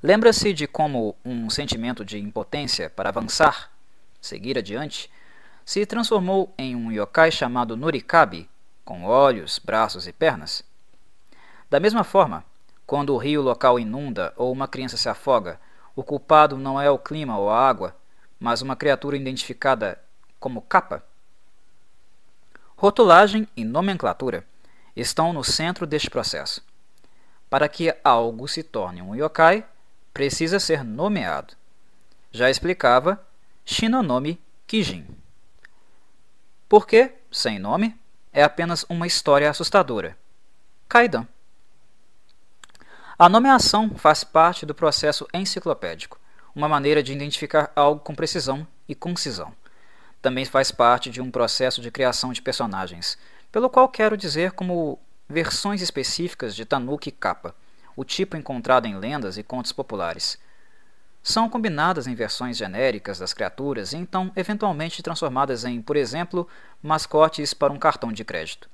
Lembra-se 0.00 0.52
de 0.52 0.68
como 0.68 1.16
um 1.24 1.50
sentimento 1.50 2.04
de 2.04 2.16
impotência 2.16 2.88
para 2.88 3.08
avançar, 3.08 3.72
seguir 4.20 4.56
adiante, 4.56 5.10
se 5.64 5.84
transformou 5.84 6.54
em 6.56 6.76
um 6.76 6.92
yokai 6.92 7.32
chamado 7.32 7.76
Nurikabi, 7.76 8.48
com 8.84 9.02
olhos, 9.02 9.58
braços 9.58 10.06
e 10.06 10.12
pernas? 10.12 10.62
Da 11.68 11.80
mesma 11.80 12.04
forma, 12.04 12.44
quando 12.86 13.12
o 13.12 13.18
rio 13.18 13.42
local 13.42 13.80
inunda 13.80 14.32
ou 14.36 14.52
uma 14.52 14.68
criança 14.68 14.96
se 14.96 15.08
afoga, 15.08 15.58
o 15.96 16.04
culpado 16.04 16.56
não 16.56 16.80
é 16.80 16.88
o 16.88 16.98
clima 16.98 17.36
ou 17.36 17.50
a 17.50 17.68
água, 17.68 17.96
mas 18.38 18.62
uma 18.62 18.76
criatura 18.76 19.16
identificada 19.16 20.00
como 20.38 20.62
capa? 20.62 21.02
Rotulagem 22.78 23.48
e 23.56 23.64
nomenclatura 23.64 24.44
estão 24.94 25.32
no 25.32 25.42
centro 25.42 25.86
deste 25.86 26.10
processo. 26.10 26.62
Para 27.48 27.70
que 27.70 27.96
algo 28.04 28.46
se 28.46 28.62
torne 28.62 29.00
um 29.00 29.14
yokai, 29.14 29.64
precisa 30.12 30.60
ser 30.60 30.84
nomeado. 30.84 31.54
Já 32.30 32.50
explicava 32.50 33.18
Shinonome 33.64 34.38
Kijin. 34.66 35.06
Porque, 36.68 37.14
sem 37.32 37.58
nome, 37.58 37.98
é 38.30 38.42
apenas 38.42 38.84
uma 38.90 39.06
história 39.06 39.48
assustadora. 39.48 40.14
Kaidan. 40.86 41.26
A 43.18 43.26
nomeação 43.26 43.96
faz 43.96 44.22
parte 44.22 44.66
do 44.66 44.74
processo 44.74 45.26
enciclopédico, 45.32 46.20
uma 46.54 46.68
maneira 46.68 47.02
de 47.02 47.14
identificar 47.14 47.72
algo 47.74 48.02
com 48.02 48.14
precisão 48.14 48.66
e 48.86 48.94
concisão 48.94 49.54
também 50.26 50.44
faz 50.44 50.72
parte 50.72 51.08
de 51.08 51.20
um 51.20 51.30
processo 51.30 51.80
de 51.80 51.88
criação 51.88 52.32
de 52.32 52.42
personagens, 52.42 53.16
pelo 53.52 53.70
qual 53.70 53.88
quero 53.88 54.16
dizer 54.16 54.50
como 54.50 54.98
versões 55.28 55.80
específicas 55.80 56.52
de 56.56 56.64
Tanuki 56.64 57.12
Kappa, 57.12 57.54
o 57.94 58.04
tipo 58.04 58.36
encontrado 58.36 58.86
em 58.86 58.98
lendas 58.98 59.38
e 59.38 59.44
contos 59.44 59.70
populares. 59.70 60.36
São 61.22 61.48
combinadas 61.48 62.08
em 62.08 62.14
versões 62.16 62.56
genéricas 62.56 63.20
das 63.20 63.32
criaturas 63.32 63.92
e 63.92 63.98
então 63.98 64.32
eventualmente 64.34 65.00
transformadas 65.00 65.64
em, 65.64 65.80
por 65.80 65.94
exemplo, 65.94 66.48
mascotes 66.82 67.54
para 67.54 67.72
um 67.72 67.78
cartão 67.78 68.12
de 68.12 68.24
crédito. 68.24 68.68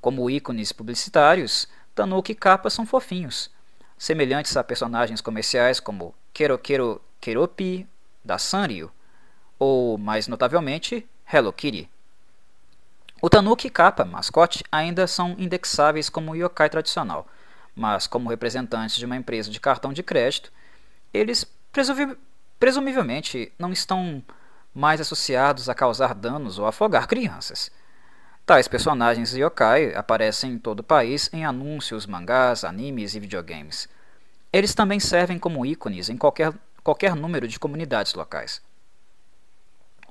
Como 0.00 0.30
ícones 0.30 0.70
publicitários, 0.70 1.66
Tanuki 1.92 2.36
Kappa 2.36 2.70
são 2.70 2.86
fofinhos, 2.86 3.50
semelhantes 3.98 4.56
a 4.56 4.62
personagens 4.62 5.20
comerciais 5.20 5.80
como 5.80 6.14
Kerokero 6.32 7.00
Keropi 7.20 7.84
da 8.24 8.38
Sanrio 8.38 8.92
ou, 9.58 9.98
mais 9.98 10.28
notavelmente, 10.28 11.06
Hello 11.32 11.52
Kitty. 11.52 11.88
O 13.20 13.30
Tanuki 13.30 13.68
e 13.68 13.70
Kappa, 13.70 14.04
mascote, 14.04 14.62
ainda 14.70 15.06
são 15.06 15.34
indexáveis 15.38 16.10
como 16.10 16.36
yokai 16.36 16.68
tradicional, 16.68 17.26
mas 17.74 18.06
como 18.06 18.28
representantes 18.28 18.96
de 18.96 19.06
uma 19.06 19.16
empresa 19.16 19.50
de 19.50 19.58
cartão 19.58 19.92
de 19.92 20.02
crédito, 20.02 20.52
eles 21.12 21.50
presumivelmente 22.58 23.52
não 23.58 23.72
estão 23.72 24.22
mais 24.74 25.00
associados 25.00 25.68
a 25.68 25.74
causar 25.74 26.14
danos 26.14 26.58
ou 26.58 26.66
afogar 26.66 27.06
crianças. 27.06 27.70
Tais 28.44 28.68
personagens 28.68 29.32
yokai 29.32 29.94
aparecem 29.94 30.52
em 30.52 30.58
todo 30.58 30.80
o 30.80 30.84
país 30.84 31.30
em 31.32 31.46
anúncios, 31.46 32.04
mangás, 32.04 32.62
animes 32.62 33.14
e 33.14 33.20
videogames. 33.20 33.88
Eles 34.52 34.74
também 34.74 35.00
servem 35.00 35.38
como 35.38 35.64
ícones 35.64 36.10
em 36.10 36.16
qualquer, 36.16 36.52
qualquer 36.82 37.16
número 37.16 37.48
de 37.48 37.58
comunidades 37.58 38.12
locais. 38.12 38.60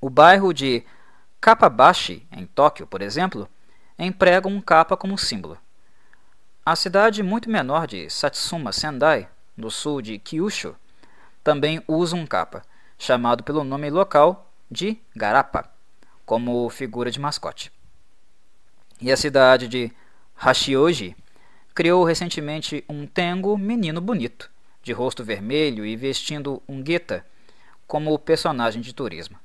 O 0.03 0.09
bairro 0.09 0.53
de 0.53 0.83
Kappabashi, 1.39 2.27
em 2.29 2.45
Tóquio, 2.45 2.85
por 2.85 3.01
exemplo, 3.01 3.47
emprega 3.97 4.49
um 4.49 4.59
kappa 4.59 4.97
como 4.97 5.17
símbolo. 5.17 5.57
A 6.65 6.75
cidade 6.75 7.23
muito 7.23 7.49
menor 7.49 7.87
de 7.87 8.09
Satsuma 8.09 8.73
Sendai, 8.73 9.29
no 9.55 9.71
sul 9.71 10.01
de 10.01 10.19
Kyushu, 10.19 10.75
também 11.41 11.81
usa 11.87 12.17
um 12.17 12.27
kappa, 12.27 12.63
chamado 12.99 13.45
pelo 13.45 13.63
nome 13.63 13.89
local 13.89 14.51
de 14.69 14.99
Garapa, 15.15 15.71
como 16.25 16.69
figura 16.69 17.09
de 17.09 17.21
mascote. 17.21 17.71
E 18.99 19.09
a 19.09 19.15
cidade 19.15 19.69
de 19.69 19.89
Hashioji 20.35 21.15
criou 21.73 22.03
recentemente 22.03 22.83
um 22.89 23.07
tengo 23.07 23.57
menino 23.57 24.01
bonito, 24.01 24.51
de 24.83 24.91
rosto 24.91 25.23
vermelho 25.23 25.85
e 25.85 25.95
vestindo 25.95 26.61
um 26.67 26.83
gueta 26.83 27.25
como 27.87 28.19
personagem 28.19 28.81
de 28.81 28.93
turismo. 28.93 29.41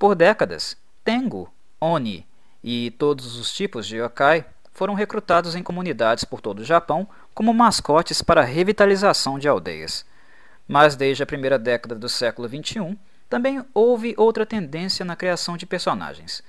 Por 0.00 0.14
décadas, 0.14 0.78
Tengu, 1.04 1.52
Oni 1.78 2.26
e 2.64 2.90
todos 2.92 3.36
os 3.36 3.52
tipos 3.52 3.86
de 3.86 3.98
yokai 3.98 4.46
foram 4.72 4.94
recrutados 4.94 5.54
em 5.54 5.62
comunidades 5.62 6.24
por 6.24 6.40
todo 6.40 6.60
o 6.60 6.64
Japão 6.64 7.06
como 7.34 7.52
mascotes 7.52 8.22
para 8.22 8.40
a 8.40 8.44
revitalização 8.44 9.38
de 9.38 9.46
aldeias. 9.46 10.06
Mas 10.66 10.96
desde 10.96 11.22
a 11.22 11.26
primeira 11.26 11.58
década 11.58 11.94
do 11.94 12.08
século 12.08 12.48
XXI, 12.48 12.98
também 13.28 13.62
houve 13.74 14.14
outra 14.16 14.46
tendência 14.46 15.04
na 15.04 15.14
criação 15.14 15.54
de 15.54 15.66
personagens. 15.66 16.42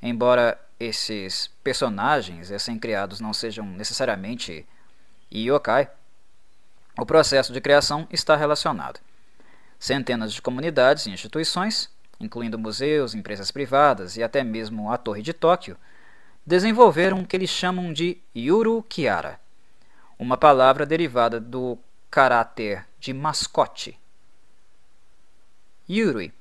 Embora 0.00 0.58
esses 0.80 1.50
personagens 1.62 2.48
recém-criados 2.48 3.20
não 3.20 3.34
sejam 3.34 3.66
necessariamente 3.66 4.66
yokai, 5.30 5.90
o 6.98 7.04
processo 7.04 7.52
de 7.52 7.60
criação 7.60 8.08
está 8.10 8.34
relacionado. 8.34 8.98
Centenas 9.78 10.32
de 10.32 10.40
comunidades 10.40 11.04
e 11.04 11.10
instituições 11.10 11.92
incluindo 12.24 12.58
museus, 12.58 13.14
empresas 13.14 13.50
privadas 13.50 14.16
e 14.16 14.22
até 14.22 14.42
mesmo 14.42 14.90
a 14.90 14.96
Torre 14.98 15.22
de 15.22 15.32
Tóquio, 15.32 15.76
desenvolveram 16.46 17.20
o 17.20 17.26
que 17.26 17.36
eles 17.36 17.50
chamam 17.50 17.92
de 17.92 18.18
Yuru 18.36 18.82
Kiara, 18.82 19.40
uma 20.18 20.36
palavra 20.36 20.84
derivada 20.84 21.38
do 21.38 21.78
caráter 22.10 22.86
de 22.98 23.12
mascote. 23.12 23.98
Yuri. 25.88 26.32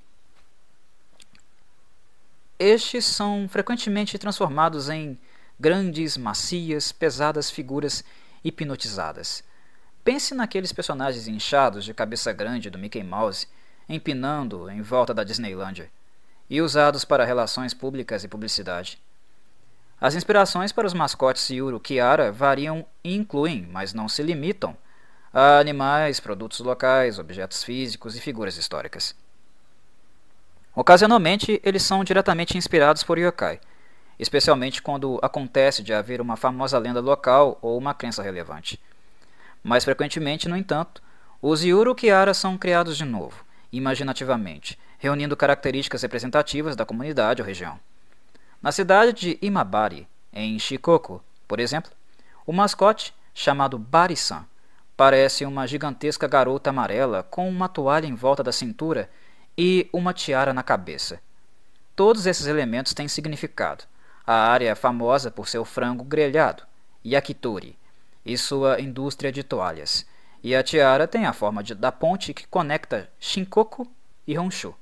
Estes 2.58 3.06
são 3.06 3.48
frequentemente 3.50 4.18
transformados 4.18 4.88
em 4.90 5.20
grandes, 5.60 6.16
macias, 6.16 6.92
pesadas 6.92 7.50
figuras 7.50 8.04
hipnotizadas. 8.44 9.44
Pense 10.04 10.34
naqueles 10.34 10.72
personagens 10.72 11.28
inchados 11.28 11.84
de 11.84 11.94
cabeça 11.94 12.32
grande 12.32 12.70
do 12.70 12.78
Mickey 12.78 13.04
Mouse 13.04 13.48
empinando 13.94 14.70
em 14.70 14.82
volta 14.82 15.14
da 15.14 15.24
Disneylândia. 15.24 15.90
e 16.50 16.62
usados 16.62 17.06
para 17.06 17.26
relações 17.26 17.74
públicas 17.74 18.24
e 18.24 18.28
publicidade. 18.28 19.02
As 20.00 20.14
inspirações 20.14 20.72
para 20.72 20.86
os 20.86 20.94
mascotes 20.94 21.50
Yuru 21.50 21.80
Kiara 21.80 22.32
variam 22.32 22.86
e 23.04 23.16
incluem, 23.16 23.68
mas 23.72 23.94
não 23.94 24.10
se 24.10 24.22
limitam, 24.22 24.76
a 25.34 25.58
animais, 25.58 26.20
produtos 26.20 26.60
locais, 26.60 27.18
objetos 27.18 27.64
físicos 27.64 28.16
e 28.16 28.22
figuras 28.22 28.58
históricas. 28.58 29.16
Ocasionalmente, 30.76 31.62
eles 31.64 31.84
são 31.84 32.04
diretamente 32.04 32.58
inspirados 32.58 33.04
por 33.04 33.18
yokai, 33.18 33.60
especialmente 34.20 34.82
quando 34.82 35.20
acontece 35.24 35.82
de 35.82 35.94
haver 35.94 36.20
uma 36.20 36.36
famosa 36.36 36.78
lenda 36.78 37.00
local 37.00 37.58
ou 37.62 37.78
uma 37.78 37.94
crença 37.94 38.22
relevante. 38.22 38.80
Mais 39.64 39.84
frequentemente, 39.84 40.50
no 40.50 40.58
entanto, 40.58 41.02
os 41.42 41.64
Yuru 41.64 41.96
Kiara 41.96 42.34
são 42.34 42.58
criados 42.58 42.98
de 42.98 43.06
novo, 43.06 43.44
imaginativamente, 43.74 44.80
reunindo 45.00 45.36
características 45.36 46.04
representativas 46.04 46.76
da 46.76 46.86
comunidade 46.86 47.42
ou 47.42 47.48
região. 47.48 47.80
Na 48.62 48.72
cidade 48.72 49.12
de 49.12 49.38
Imabari, 49.42 50.08
em 50.32 50.58
Shikoku, 50.58 51.22
por 51.48 51.60
exemplo, 51.60 51.92
o 52.46 52.54
mascote, 52.54 53.14
chamado 53.34 53.78
Bari-san, 53.78 54.46
parece 54.96 55.44
uma 55.44 55.68
gigantesca 55.68 56.28
garota 56.28 56.70
amarela 56.70 57.24
com 57.24 57.50
uma 57.50 57.68
toalha 57.68 58.06
em 58.06 58.16
volta 58.16 58.44
da 58.44 58.52
cintura 58.52 59.10
e 59.58 59.90
uma 59.92 60.14
tiara 60.14 60.54
na 60.54 60.64
cabeça. 60.64 61.20
Todos 61.96 62.26
esses 62.26 62.46
elementos 62.46 62.94
têm 62.94 63.08
significado. 63.08 63.84
A 64.26 64.34
área 64.34 64.70
é 64.70 64.76
famosa 64.76 65.30
por 65.30 65.48
seu 65.48 65.66
frango 65.66 66.04
grelhado, 66.04 66.64
yakitori, 67.04 67.78
e 68.26 68.38
sua 68.38 68.80
indústria 68.80 69.32
de 69.32 69.44
toalhas. 69.44 70.06
E 70.44 70.56
a 70.56 70.62
tiara 70.62 71.08
tem 71.08 71.26
a 71.26 71.34
forma 71.34 71.64
de, 71.64 71.74
da 71.74 71.92
ponte 71.92 72.34
que 72.34 72.48
conecta 72.48 73.10
Shinkoku 73.20 73.88
e 74.28 74.38
Honshu. 74.38 74.76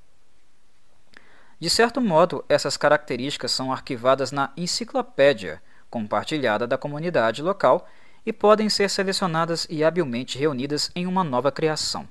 De 1.60 1.70
certo 1.70 2.02
modo, 2.02 2.44
essas 2.50 2.76
características 2.76 3.52
são 3.52 3.72
arquivadas 3.72 4.32
na 4.32 4.52
enciclopédia 4.58 5.62
compartilhada 5.90 6.66
da 6.66 6.78
comunidade 6.78 7.44
local 7.44 7.88
e 8.26 8.34
podem 8.34 8.70
ser 8.70 8.90
selecionadas 8.90 9.68
e 9.70 9.84
habilmente 9.84 10.38
reunidas 10.38 10.90
em 10.96 11.06
uma 11.06 11.24
nova 11.24 11.52
criação. 11.52 12.08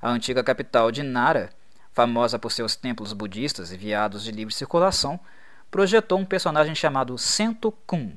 A 0.00 0.10
antiga 0.10 0.42
capital 0.42 0.90
de 0.90 1.02
Nara 1.02 1.50
famosa 1.92 2.38
por 2.38 2.50
seus 2.50 2.74
templos 2.74 3.12
budistas 3.12 3.70
e 3.70 3.76
viados 3.76 4.24
de 4.24 4.32
livre 4.32 4.52
circulação, 4.52 5.20
projetou 5.70 6.18
um 6.18 6.24
personagem 6.24 6.74
chamado 6.74 7.16
Sento 7.18 7.70
Kun, 7.86 8.16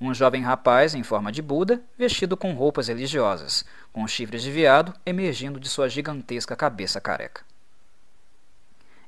um 0.00 0.14
jovem 0.14 0.42
rapaz 0.42 0.94
em 0.94 1.02
forma 1.02 1.30
de 1.30 1.42
Buda, 1.42 1.82
vestido 1.98 2.36
com 2.36 2.54
roupas 2.54 2.88
religiosas, 2.88 3.64
com 3.92 4.08
chifres 4.08 4.42
de 4.42 4.50
veado 4.50 4.94
emergindo 5.04 5.60
de 5.60 5.68
sua 5.68 5.88
gigantesca 5.88 6.56
cabeça 6.56 7.00
careca. 7.00 7.42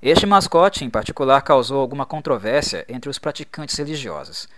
Este 0.02 0.26
mascote, 0.26 0.84
em 0.84 0.90
particular, 0.90 1.40
causou 1.42 1.80
alguma 1.80 2.04
controvérsia 2.04 2.84
entre 2.88 3.08
os 3.08 3.18
praticantes 3.18 3.76
religiosos, 3.76 4.48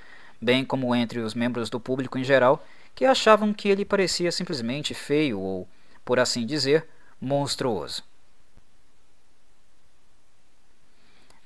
bem 0.41 0.65
como 0.65 0.95
entre 0.95 1.21
os 1.21 1.35
membros 1.35 1.71
do 1.71 1.79
público 1.79 2.19
em 2.19 2.25
geral, 2.25 2.67
que 2.95 3.05
achavam 3.05 3.53
que 3.53 3.69
ele 3.69 3.85
parecia 3.85 4.33
simplesmente 4.33 4.95
feio 4.95 5.39
ou, 5.39 5.69
por 6.05 6.19
assim 6.19 6.45
dizer, 6.47 6.89
monstruoso. 7.21 8.03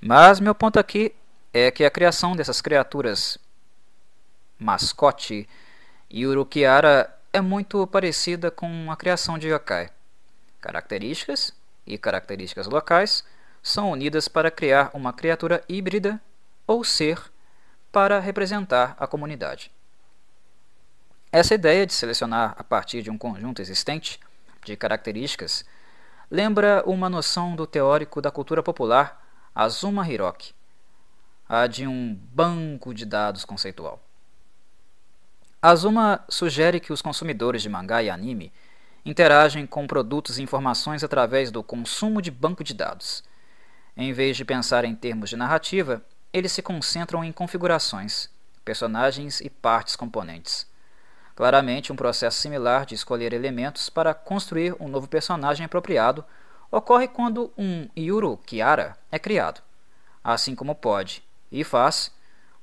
Mas 0.00 0.38
meu 0.38 0.54
ponto 0.54 0.78
aqui 0.78 1.12
é 1.52 1.70
que 1.70 1.84
a 1.84 1.90
criação 1.90 2.36
dessas 2.36 2.60
criaturas 2.60 3.36
mascote 4.58 5.48
e 6.10 6.26
Urukiara 6.26 7.14
é 7.32 7.40
muito 7.40 7.86
parecida 7.86 8.50
com 8.50 8.90
a 8.90 8.96
criação 8.96 9.38
de 9.38 9.48
yokai. 9.48 9.90
Características 10.60 11.54
e 11.86 11.96
características 11.96 12.66
locais 12.66 13.24
são 13.62 13.90
unidas 13.90 14.28
para 14.28 14.50
criar 14.50 14.90
uma 14.94 15.12
criatura 15.12 15.62
híbrida 15.68 16.20
ou 16.66 16.82
ser 16.82 17.20
para 17.92 18.18
representar 18.18 18.96
a 18.98 19.06
comunidade. 19.06 19.70
Essa 21.30 21.54
ideia 21.54 21.86
de 21.86 21.92
selecionar 21.92 22.54
a 22.58 22.64
partir 22.64 23.02
de 23.02 23.10
um 23.10 23.18
conjunto 23.18 23.60
existente 23.60 24.18
de 24.64 24.76
características 24.76 25.64
lembra 26.30 26.82
uma 26.86 27.08
noção 27.08 27.54
do 27.54 27.66
teórico 27.66 28.20
da 28.20 28.30
cultura 28.30 28.62
popular 28.62 29.24
Azuma 29.54 30.08
Hiroki, 30.08 30.54
a 31.48 31.66
de 31.66 31.86
um 31.86 32.14
banco 32.14 32.94
de 32.94 33.04
dados 33.04 33.44
conceitual. 33.44 34.07
Azuma 35.60 36.24
sugere 36.28 36.78
que 36.78 36.92
os 36.92 37.02
consumidores 37.02 37.62
de 37.62 37.68
mangá 37.68 38.00
e 38.00 38.08
anime 38.08 38.52
interagem 39.04 39.66
com 39.66 39.88
produtos 39.88 40.38
e 40.38 40.42
informações 40.42 41.02
através 41.02 41.50
do 41.50 41.64
consumo 41.64 42.22
de 42.22 42.30
banco 42.30 42.62
de 42.62 42.72
dados. 42.72 43.24
Em 43.96 44.12
vez 44.12 44.36
de 44.36 44.44
pensar 44.44 44.84
em 44.84 44.94
termos 44.94 45.30
de 45.30 45.36
narrativa, 45.36 46.00
eles 46.32 46.52
se 46.52 46.62
concentram 46.62 47.24
em 47.24 47.32
configurações, 47.32 48.30
personagens 48.64 49.40
e 49.40 49.50
partes 49.50 49.96
componentes. 49.96 50.64
Claramente, 51.34 51.92
um 51.92 51.96
processo 51.96 52.38
similar 52.38 52.86
de 52.86 52.94
escolher 52.94 53.32
elementos 53.32 53.90
para 53.90 54.14
construir 54.14 54.76
um 54.78 54.86
novo 54.86 55.08
personagem 55.08 55.66
apropriado 55.66 56.24
ocorre 56.70 57.08
quando 57.08 57.52
um 57.58 57.88
Yuru 57.98 58.36
Kiara 58.46 58.96
é 59.10 59.18
criado, 59.18 59.60
assim 60.22 60.54
como 60.54 60.76
pode 60.76 61.24
e 61.50 61.64
faz 61.64 62.12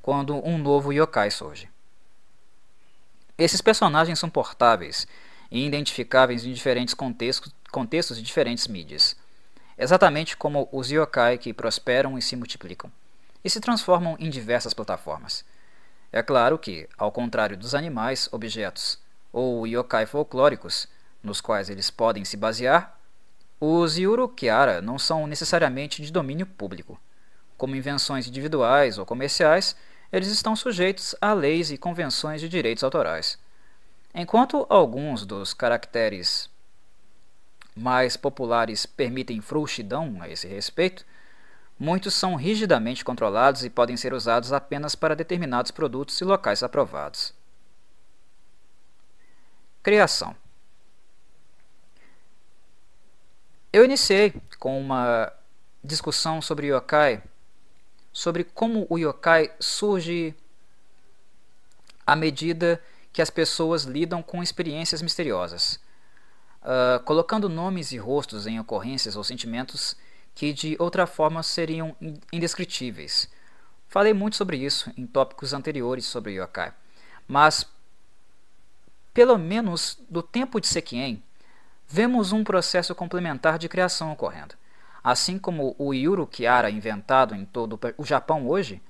quando 0.01 0.36
um 0.47 0.58
novo 0.58 0.93
yokai 0.93 1.29
surge. 1.29 1.74
Esses 3.37 3.61
personagens 3.61 4.17
são 4.17 4.29
portáveis 4.29 5.05
e 5.51 5.65
identificáveis 5.65 6.45
em 6.45 6.53
diferentes 6.53 6.93
contextos, 6.93 7.53
contextos 7.69 8.17
e 8.17 8.21
diferentes 8.21 8.67
mídias, 8.67 9.15
exatamente 9.77 10.37
como 10.37 10.69
os 10.71 10.89
yokai 10.89 11.37
que 11.37 11.53
prosperam 11.53 12.17
e 12.17 12.21
se 12.21 12.35
multiplicam, 12.35 12.89
e 13.43 13.49
se 13.49 13.59
transformam 13.59 14.15
em 14.19 14.29
diversas 14.29 14.73
plataformas. 14.73 15.43
É 16.13 16.23
claro 16.23 16.57
que, 16.57 16.87
ao 16.97 17.11
contrário 17.11 17.57
dos 17.57 17.75
animais, 17.75 18.29
objetos 18.31 18.97
ou 19.33 19.67
yokai 19.67 20.05
folclóricos, 20.05 20.87
nos 21.21 21.41
quais 21.41 21.69
eles 21.69 21.89
podem 21.89 22.23
se 22.23 22.37
basear, 22.37 22.97
os 23.59 23.97
Yurukiara 23.97 24.81
não 24.81 24.97
são 24.97 25.27
necessariamente 25.27 26.01
de 26.01 26.11
domínio 26.11 26.45
público. 26.45 26.97
Como 27.57 27.75
invenções 27.75 28.27
individuais 28.27 28.97
ou 28.97 29.05
comerciais, 29.05 29.75
eles 30.15 30.30
estão 30.30 30.56
sujeitos 30.56 31.13
a 31.19 31.34
leis 31.34 31.71
e 31.71 31.78
convenções 31.78 32.39
de 32.39 32.47
direitos 32.47 32.86
autorais. 32.86 33.38
Enquanto 34.13 34.65
alguns 34.69 35.25
dos 35.25 35.54
caracteres 35.54 36.49
mais 37.75 38.15
populares 38.15 38.86
permitem 38.86 39.41
frouxidão 39.41 40.21
a 40.21 40.30
esse 40.30 40.47
respeito, 40.47 41.06
muitos 41.78 42.13
são 42.13 42.36
rigidamente 42.36 43.04
controlados 43.04 43.65
e 43.65 43.69
podem 43.69 43.97
ser 43.97 44.13
usados 44.13 44.54
apenas 44.54 44.95
para 44.95 45.17
determinados 45.17 45.69
produtos 45.69 46.21
e 46.21 46.23
locais 46.23 46.63
aprovados. 46.63 47.34
Criação 49.84 50.34
Eu 53.73 53.84
iniciei 53.84 54.34
com 54.60 54.80
uma 54.80 55.30
discussão 55.84 56.41
sobre 56.41 56.67
yokai, 56.67 57.21
sobre 58.15 58.45
como 58.45 58.88
o 58.89 58.97
yokai 58.97 59.51
surge 59.60 60.34
à 62.08 62.15
medida 62.15 62.82
que 63.12 63.21
as 63.21 63.30
pessoas 63.30 63.84
lidam 63.84 64.23
com 64.23 64.41
experiências 64.41 65.01
misteriosas, 65.01 65.82
uh, 66.62 67.04
colocando 67.04 67.49
nomes 67.49 67.91
e 67.91 67.97
rostos 67.97 68.47
em 68.47 68.58
ocorrências 68.58 69.17
ou 69.17 69.23
sentimentos 69.23 69.97
que 70.34 70.54
de 70.54 70.78
outra 70.80 71.06
forma 71.06 71.43
seriam 71.43 71.93
indescritíveis. 72.32 73.30
Falei 73.89 74.13
muito 74.13 74.38
sobre 74.38 74.56
isso 74.56 74.89
em 74.95 75.06
tópicos 75.06 75.51
anteriores 75.51 76.06
sobre 76.06 76.36
yokai, 76.36 76.73
mas 77.28 77.67
pelo 79.13 79.38
menos 79.38 79.99
do 80.10 80.23
tempo 80.23 80.62
de 80.62 80.67
Sekien, 80.67 81.21
vemos 81.86 82.32
um 82.32 82.45
processo 82.45 82.95
complementar 82.95 83.59
de 83.59 83.68
criação 83.68 84.13
ocorrendo. 84.13 84.55
Assim 85.06 85.38
como 85.38 85.76
o 85.78 85.93
Yurukiara 85.93 86.68
inventado 86.68 87.36
em 87.36 87.45
todo 87.45 87.80
o 87.95 88.03
Japão 88.03 88.47
hoje, 88.47 88.82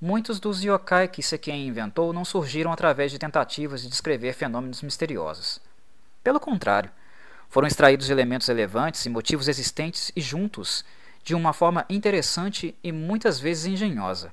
muitos 0.00 0.40
dos 0.40 0.64
yokai 0.64 1.06
que 1.06 1.22
Sekien 1.22 1.64
inventou 1.64 2.12
não 2.12 2.24
surgiram 2.24 2.72
através 2.72 3.12
de 3.12 3.20
tentativas 3.20 3.80
de 3.80 3.88
descrever 3.88 4.32
fenômenos 4.32 4.82
misteriosos. 4.82 5.60
Pelo 6.24 6.40
contrário, 6.40 6.90
foram 7.48 7.68
extraídos 7.68 8.10
elementos 8.10 8.48
relevantes 8.48 9.06
e 9.06 9.08
motivos 9.08 9.46
existentes 9.46 10.10
e 10.16 10.20
juntos, 10.20 10.84
de 11.22 11.36
uma 11.36 11.52
forma 11.52 11.86
interessante 11.88 12.76
e 12.82 12.90
muitas 12.90 13.38
vezes 13.38 13.66
engenhosa. 13.66 14.32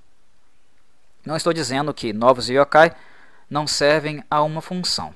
Não 1.23 1.35
estou 1.35 1.53
dizendo 1.53 1.93
que 1.93 2.13
novos 2.13 2.49
yokai 2.49 2.95
não 3.47 3.67
servem 3.67 4.23
a 4.27 4.41
uma 4.41 4.59
função. 4.59 5.13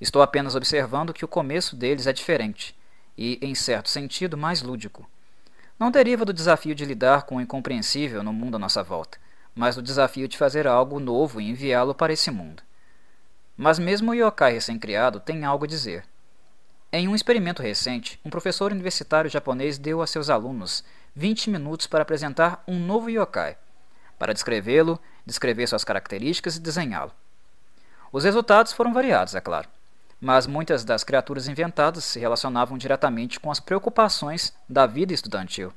Estou 0.00 0.22
apenas 0.22 0.56
observando 0.56 1.14
que 1.14 1.24
o 1.24 1.28
começo 1.28 1.76
deles 1.76 2.08
é 2.08 2.12
diferente 2.12 2.76
e, 3.16 3.38
em 3.40 3.54
certo 3.54 3.88
sentido, 3.88 4.36
mais 4.36 4.60
lúdico. 4.60 5.08
Não 5.82 5.90
deriva 5.90 6.24
do 6.24 6.32
desafio 6.32 6.76
de 6.76 6.84
lidar 6.84 7.24
com 7.24 7.38
o 7.38 7.40
incompreensível 7.40 8.22
no 8.22 8.32
mundo 8.32 8.54
à 8.54 8.58
nossa 8.60 8.84
volta, 8.84 9.18
mas 9.52 9.74
do 9.74 9.82
desafio 9.82 10.28
de 10.28 10.38
fazer 10.38 10.64
algo 10.64 11.00
novo 11.00 11.40
e 11.40 11.50
enviá-lo 11.50 11.92
para 11.92 12.12
esse 12.12 12.30
mundo. 12.30 12.62
Mas 13.56 13.80
mesmo 13.80 14.12
o 14.12 14.14
yokai 14.14 14.52
recém-criado 14.52 15.18
tem 15.18 15.44
algo 15.44 15.64
a 15.64 15.66
dizer. 15.66 16.04
Em 16.92 17.08
um 17.08 17.16
experimento 17.16 17.62
recente, 17.62 18.20
um 18.24 18.30
professor 18.30 18.70
universitário 18.70 19.28
japonês 19.28 19.76
deu 19.76 20.00
a 20.00 20.06
seus 20.06 20.30
alunos 20.30 20.84
20 21.16 21.50
minutos 21.50 21.88
para 21.88 22.02
apresentar 22.02 22.62
um 22.68 22.78
novo 22.78 23.10
yokai, 23.10 23.56
para 24.20 24.32
descrevê-lo, 24.32 25.00
descrever 25.26 25.66
suas 25.66 25.82
características 25.82 26.54
e 26.54 26.60
desenhá-lo. 26.60 27.10
Os 28.12 28.22
resultados 28.22 28.72
foram 28.72 28.94
variados, 28.94 29.34
é 29.34 29.40
claro, 29.40 29.68
mas 30.22 30.46
muitas 30.46 30.84
das 30.84 31.02
criaturas 31.02 31.48
inventadas 31.48 32.04
se 32.04 32.20
relacionavam 32.20 32.78
diretamente 32.78 33.40
com 33.40 33.50
as 33.50 33.58
preocupações 33.58 34.54
da 34.68 34.86
vida 34.86 35.12
estudantil. 35.12 35.72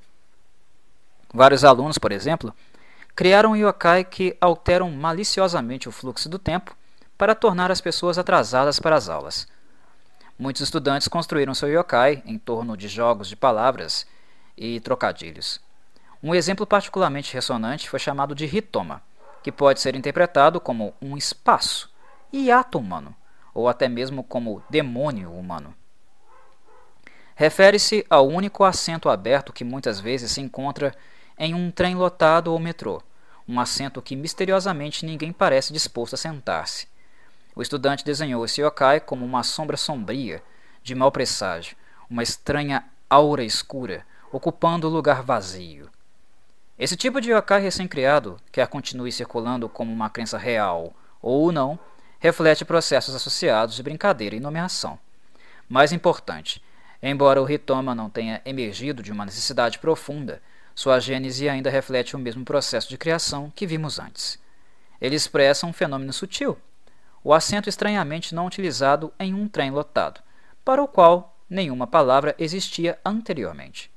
Vários 1.34 1.64
alunos, 1.66 1.98
por 1.98 2.12
exemplo, 2.12 2.54
criaram 3.16 3.56
yokai 3.56 4.04
que 4.04 4.38
alteram 4.40 4.92
maliciosamente 4.92 5.90
o 5.90 5.92
fluxo 5.92 6.30
do 6.30 6.38
tempo 6.38 6.78
para 7.18 7.34
tornar 7.34 7.72
as 7.72 7.82
pessoas 7.82 8.20
atrasadas 8.20 8.80
para 8.80 8.96
as 8.96 9.10
aulas. 9.10 9.48
Muitos 10.38 10.62
estudantes 10.62 11.08
construíram 11.08 11.56
seu 11.56 11.68
yokai 11.68 12.22
em 12.24 12.38
torno 12.38 12.78
de 12.78 12.88
jogos 12.88 13.28
de 13.28 13.36
palavras 13.36 14.06
e 14.56 14.80
trocadilhos. 14.80 15.60
Um 16.22 16.36
exemplo 16.36 16.68
particularmente 16.68 17.34
ressonante 17.34 17.90
foi 17.90 17.98
chamado 17.98 18.36
de 18.36 18.46
Hitoma, 18.46 19.02
que 19.42 19.52
pode 19.52 19.82
ser 19.82 19.96
interpretado 19.96 20.62
como 20.62 20.94
um 21.02 21.18
espaço, 21.18 21.90
hiato 22.32 22.78
humano, 22.78 23.16
ou 23.56 23.70
até 23.70 23.88
mesmo 23.88 24.22
como 24.22 24.62
demônio 24.70 25.32
humano. 25.32 25.74
Refere-se 27.36 28.06
ao 28.10 28.28
único 28.28 28.64
assento 28.64 29.10
aberto 29.10 29.54
que 29.54 29.64
muitas 29.64 30.00
vezes 30.00 30.32
se 30.32 30.42
encontra 30.42 30.94
em 31.38 31.54
um 31.54 31.72
trem 31.72 31.96
lotado 31.96 32.52
ou 32.52 32.60
metrô, 32.60 33.02
um 33.48 33.60
assento 33.60 34.02
que 34.02 34.16
misteriosamente 34.16 35.06
ninguém 35.06 35.32
parece 35.32 35.74
disposto 35.74 36.14
a 36.14 36.18
sentar-se. 36.18 36.88
O 37.56 37.62
estudante 37.62 38.04
desenhou 38.04 38.44
esse 38.44 38.62
yokai 38.62 39.00
como 39.00 39.26
uma 39.26 39.42
sombra 39.42 39.78
sombria, 39.78 40.44
de 40.84 40.94
mau 40.94 41.12
presságio, 41.12 41.78
uma 42.10 42.24
estranha 42.24 42.86
aura 43.10 43.44
escura, 43.44 44.06
ocupando 44.32 44.88
o 44.88 44.92
lugar 44.92 45.22
vazio. 45.24 45.90
Esse 46.78 46.98
tipo 46.98 47.22
de 47.22 47.32
yokai 47.32 47.62
recém-criado, 47.62 48.38
quer 48.52 48.68
continue 48.68 49.12
circulando 49.12 49.70
como 49.70 49.94
uma 49.94 50.10
crença 50.10 50.38
real 50.38 50.94
ou 51.22 51.52
não, 51.52 51.80
reflete 52.26 52.66
processos 52.66 53.14
associados 53.14 53.76
de 53.76 53.84
brincadeira 53.84 54.36
e 54.36 54.40
nomeação. 54.40 54.98
Mais 55.70 55.92
importante, 55.92 56.60
embora 57.00 57.40
o 57.40 57.48
Hitoma 57.48 57.94
não 57.94 58.10
tenha 58.10 58.42
emergido 58.44 59.04
de 59.04 59.12
uma 59.12 59.26
necessidade 59.26 59.78
profunda, 59.78 60.42
sua 60.74 61.00
gênese 61.00 61.48
ainda 61.48 61.70
reflete 61.70 62.16
o 62.16 62.20
mesmo 62.20 62.44
processo 62.44 62.90
de 62.90 62.98
criação 62.98 63.54
que 63.56 63.68
vimos 63.68 64.00
antes. 64.00 64.40
Ele 65.00 65.16
expressa 65.16 65.68
um 65.68 65.74
fenômeno 65.74 66.12
sutil, 66.12 66.58
o 67.24 67.32
assento 67.32 67.70
estranhamente 67.70 68.34
não 68.34 68.48
utilizado 68.48 69.14
em 69.20 69.36
um 69.36 69.48
trem 69.48 69.70
lotado, 69.70 70.20
para 70.64 70.82
o 70.82 70.88
qual 70.88 71.38
nenhuma 71.48 71.86
palavra 71.86 72.34
existia 72.40 72.98
anteriormente. 73.06 73.92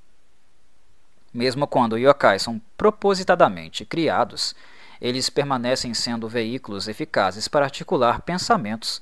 Mesmo 1.33 1.67
quando 1.67 1.97
yokai 1.97 2.39
são 2.39 2.61
propositadamente 2.77 3.87
criados, 3.87 4.55
eles 5.01 5.31
permanecem 5.31 5.95
sendo 5.95 6.29
veículos 6.29 6.89
eficazes 6.89 7.49
para 7.49 7.65
articular 7.65 8.23
pensamentos 8.23 9.01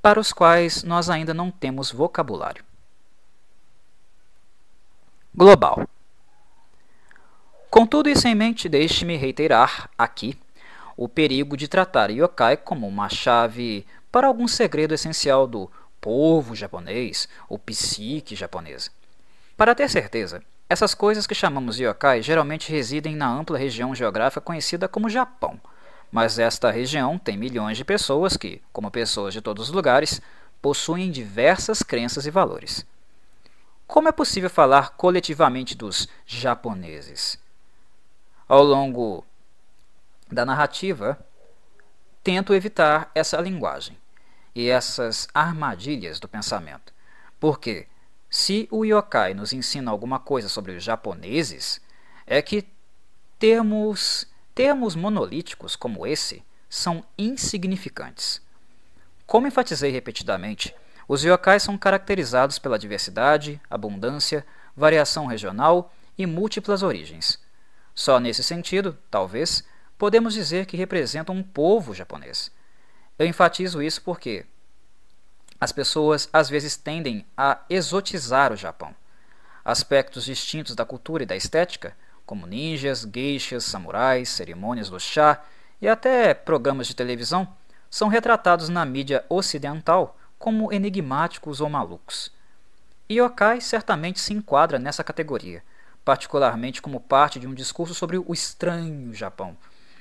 para 0.00 0.20
os 0.20 0.32
quais 0.32 0.82
nós 0.82 1.10
ainda 1.10 1.34
não 1.34 1.50
temos 1.50 1.90
vocabulário. 1.90 2.64
Global 5.34 5.86
com 7.76 7.86
tudo 7.86 8.08
isso 8.08 8.26
em 8.26 8.34
mente, 8.34 8.70
deixe-me 8.70 9.16
reiterar 9.16 9.90
aqui 9.98 10.34
o 10.96 11.06
perigo 11.06 11.58
de 11.58 11.68
tratar 11.68 12.10
yokai 12.10 12.56
como 12.56 12.88
uma 12.88 13.10
chave 13.10 13.84
para 14.10 14.28
algum 14.28 14.48
segredo 14.48 14.94
essencial 14.94 15.46
do 15.46 15.70
povo 16.00 16.54
japonês 16.54 17.28
ou 17.50 17.58
psique 17.58 18.34
japonesa. 18.34 18.90
Para 19.58 19.74
ter 19.74 19.90
certeza, 19.90 20.42
essas 20.68 20.94
coisas 20.94 21.26
que 21.26 21.34
chamamos 21.34 21.78
yokai 21.78 22.22
geralmente 22.22 22.70
residem 22.70 23.14
na 23.14 23.28
ampla 23.28 23.58
região 23.58 23.94
geográfica 23.94 24.40
conhecida 24.40 24.88
como 24.88 25.08
Japão, 25.08 25.60
mas 26.10 26.38
esta 26.38 26.70
região 26.70 27.18
tem 27.18 27.36
milhões 27.36 27.76
de 27.76 27.84
pessoas 27.84 28.36
que, 28.36 28.60
como 28.72 28.90
pessoas 28.90 29.32
de 29.32 29.40
todos 29.40 29.68
os 29.68 29.74
lugares, 29.74 30.20
possuem 30.60 31.10
diversas 31.10 31.82
crenças 31.82 32.26
e 32.26 32.30
valores. 32.30 32.84
Como 33.86 34.08
é 34.08 34.12
possível 34.12 34.50
falar 34.50 34.90
coletivamente 34.90 35.76
dos 35.76 36.08
japoneses? 36.26 37.38
Ao 38.48 38.62
longo 38.62 39.24
da 40.30 40.44
narrativa, 40.44 41.18
tento 42.22 42.52
evitar 42.52 43.10
essa 43.14 43.40
linguagem 43.40 43.96
e 44.54 44.68
essas 44.68 45.28
armadilhas 45.32 46.18
do 46.18 46.26
pensamento. 46.26 46.92
Porque, 47.38 47.86
se 48.28 48.68
o 48.70 48.84
yokai 48.84 49.34
nos 49.34 49.52
ensina 49.52 49.90
alguma 49.90 50.18
coisa 50.18 50.48
sobre 50.48 50.72
os 50.72 50.82
japoneses, 50.82 51.80
é 52.26 52.42
que 52.42 52.66
termos, 53.38 54.26
termos 54.54 54.94
monolíticos 54.94 55.76
como 55.76 56.06
esse 56.06 56.42
são 56.68 57.04
insignificantes. 57.16 58.42
Como 59.26 59.46
enfatizei 59.46 59.90
repetidamente, 59.90 60.74
os 61.08 61.22
yokais 61.22 61.62
são 61.62 61.78
caracterizados 61.78 62.58
pela 62.58 62.78
diversidade, 62.78 63.60
abundância, 63.70 64.44
variação 64.76 65.26
regional 65.26 65.92
e 66.18 66.26
múltiplas 66.26 66.82
origens. 66.82 67.38
Só 67.94 68.18
nesse 68.18 68.42
sentido, 68.42 68.98
talvez, 69.10 69.64
podemos 69.96 70.34
dizer 70.34 70.66
que 70.66 70.76
representam 70.76 71.34
um 71.34 71.42
povo 71.42 71.94
japonês. 71.94 72.50
Eu 73.18 73.26
enfatizo 73.26 73.82
isso 73.82 74.02
porque 74.02 74.44
as 75.60 75.72
pessoas 75.72 76.28
às 76.32 76.48
vezes 76.48 76.76
tendem 76.76 77.24
a 77.36 77.58
exotizar 77.68 78.52
o 78.52 78.56
Japão. 78.56 78.94
Aspectos 79.64 80.24
distintos 80.24 80.74
da 80.74 80.84
cultura 80.84 81.22
e 81.22 81.26
da 81.26 81.36
estética, 81.36 81.96
como 82.24 82.46
ninjas, 82.46 83.04
geishas, 83.04 83.64
samurais, 83.64 84.28
cerimônias 84.28 84.90
do 84.90 84.98
chá 84.98 85.42
e 85.80 85.88
até 85.88 86.34
programas 86.34 86.86
de 86.86 86.94
televisão, 86.94 87.48
são 87.90 88.08
retratados 88.08 88.68
na 88.68 88.84
mídia 88.84 89.24
ocidental 89.28 90.18
como 90.38 90.72
enigmáticos 90.72 91.60
ou 91.60 91.68
malucos. 91.68 92.32
Yokai 93.10 93.60
certamente 93.60 94.20
se 94.20 94.32
enquadra 94.32 94.78
nessa 94.78 95.04
categoria 95.04 95.62
particularmente 96.06 96.80
como 96.80 97.00
parte 97.00 97.40
de 97.40 97.48
um 97.48 97.52
discurso 97.52 97.92
sobre 97.92 98.16
o 98.16 98.32
estranho 98.32 99.12
Japão, 99.12 99.56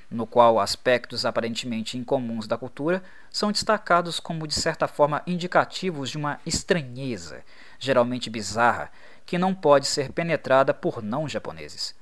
no 0.09 0.25
qual 0.27 0.59
aspectos 0.59 1.25
aparentemente 1.25 1.97
incomuns 1.97 2.47
da 2.47 2.57
cultura 2.57 3.03
são 3.29 3.51
destacados 3.51 4.19
como 4.19 4.47
de 4.47 4.53
certa 4.53 4.87
forma 4.87 5.21
indicativos 5.25 6.09
de 6.09 6.17
uma 6.17 6.39
estranheza, 6.45 7.43
geralmente 7.79 8.29
bizarra, 8.29 8.91
que 9.25 9.37
não 9.37 9.53
pode 9.53 9.87
ser 9.87 10.11
penetrada 10.11 10.73
por 10.73 11.01
não 11.01 11.27
japoneses. 11.27 11.95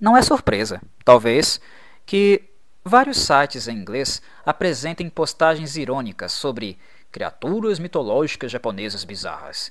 Não 0.00 0.16
é 0.16 0.22
surpresa, 0.22 0.80
talvez, 1.04 1.60
que 2.04 2.44
vários 2.84 3.18
sites 3.18 3.68
em 3.68 3.76
inglês 3.76 4.20
apresentem 4.44 5.08
postagens 5.08 5.76
irônicas 5.76 6.32
sobre 6.32 6.78
criaturas 7.12 7.78
mitológicas 7.78 8.50
japonesas 8.50 9.04
bizarras 9.04 9.70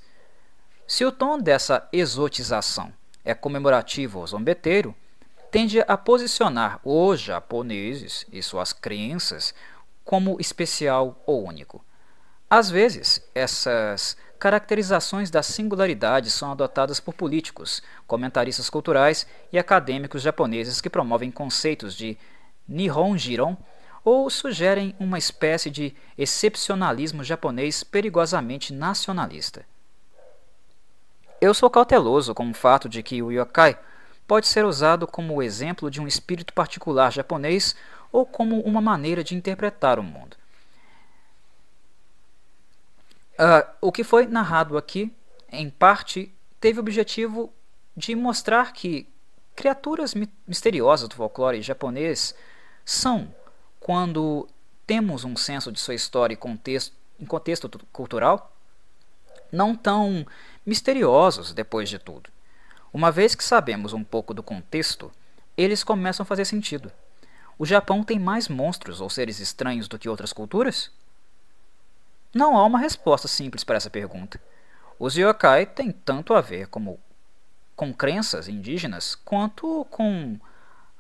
se 0.86 1.06
o 1.06 1.12
tom 1.12 1.40
dessa 1.40 1.88
exotização 1.92 2.94
é 3.24 3.34
comemorativo 3.34 4.20
ou 4.20 4.28
zombeteiro, 4.28 4.96
tende 5.54 5.86
a 5.88 5.96
posicionar 5.96 6.80
os 6.84 7.20
japoneses 7.20 8.26
e 8.34 8.42
suas 8.42 8.74
crenças 8.74 9.54
como 10.04 10.42
especial 10.42 11.22
ou 11.28 11.46
único. 11.46 11.86
Às 12.50 12.72
vezes, 12.72 13.24
essas 13.36 14.18
caracterizações 14.40 15.30
da 15.30 15.44
singularidade 15.44 16.32
são 16.32 16.52
adotadas 16.52 17.00
por 17.00 17.14
políticos, 17.14 17.84
comentaristas 18.08 18.68
culturais 18.68 19.28
e 19.52 19.60
acadêmicos 19.60 20.24
japoneses 20.24 20.82
que 20.82 20.90
promovem 20.90 21.30
conceitos 21.30 21.94
de 21.94 22.18
Nihonjiron 22.68 23.56
ou 24.04 24.28
sugerem 24.32 24.96
uma 25.00 25.20
espécie 25.20 25.70
de 25.70 25.96
excepcionalismo 26.18 27.24
japonês 27.24 27.84
perigosamente 27.84 28.74
nacionalista. 28.74 29.64
Eu 31.40 31.54
sou 31.54 31.70
cauteloso 31.70 32.34
com 32.34 32.50
o 32.50 32.56
fato 32.56 32.90
de 32.90 33.04
que 33.04 33.22
o 33.22 33.32
yokai 33.32 33.78
pode 34.34 34.48
ser 34.48 34.66
usado 34.66 35.06
como 35.06 35.44
exemplo 35.44 35.92
de 35.92 36.02
um 36.02 36.08
espírito 36.08 36.56
particular 36.56 37.14
japonês 37.14 37.76
ou 38.12 38.26
como 38.26 38.62
uma 38.62 38.82
maneira 38.82 39.24
de 39.24 39.36
interpretar 39.36 40.00
o 40.00 40.04
mundo. 40.04 40.36
Uh, 43.34 43.70
o 43.80 43.92
que 43.92 44.04
foi 44.04 44.26
narrado 44.26 44.76
aqui, 44.76 45.14
em 45.52 45.70
parte, 45.70 46.34
teve 46.60 46.80
o 46.80 46.82
objetivo 46.82 47.54
de 47.96 48.16
mostrar 48.16 48.74
que 48.74 49.08
criaturas 49.56 50.16
mi 50.16 50.28
misteriosas 50.48 51.08
do 51.08 51.14
folclore 51.14 51.62
japonês 51.62 52.34
são, 52.84 53.32
quando 53.80 54.50
temos 54.88 55.24
um 55.24 55.38
senso 55.38 55.72
de 55.72 55.80
sua 55.80 55.94
história 55.94 56.34
e 56.34 56.38
contexto, 56.38 56.92
em 57.20 57.26
contexto 57.28 57.70
cultural, 57.92 58.52
não 59.52 59.76
tão 59.76 60.26
misteriosos 60.66 61.54
depois 61.54 61.88
de 61.88 62.00
tudo. 62.00 62.34
Uma 62.94 63.12
vez 63.12 63.34
que 63.34 63.44
sabemos 63.44 63.92
um 63.92 64.04
pouco 64.04 64.36
do 64.36 64.44
contexto, 64.44 65.12
eles 65.58 65.84
começam 65.84 66.24
a 66.24 66.28
fazer 66.28 66.46
sentido. 66.46 66.92
O 67.58 67.66
Japão 67.66 68.04
tem 68.04 68.20
mais 68.20 68.48
monstros 68.48 69.02
ou 69.02 69.10
seres 69.10 69.40
estranhos 69.40 69.88
do 69.88 69.98
que 69.98 70.08
outras 70.08 70.32
culturas? 70.32 70.92
Não 72.32 72.56
há 72.56 72.64
uma 72.64 72.78
resposta 72.78 73.28
simples 73.28 73.64
para 73.64 73.78
essa 73.78 73.90
pergunta. 73.90 74.40
Os 75.00 75.16
yokai 75.16 75.66
têm 75.66 75.92
tanto 75.92 76.36
a 76.36 76.42
ver 76.42 76.68
como 76.68 77.00
com 77.76 77.92
crenças 77.92 78.48
indígenas 78.48 79.16
quanto 79.16 79.86
com 79.90 80.40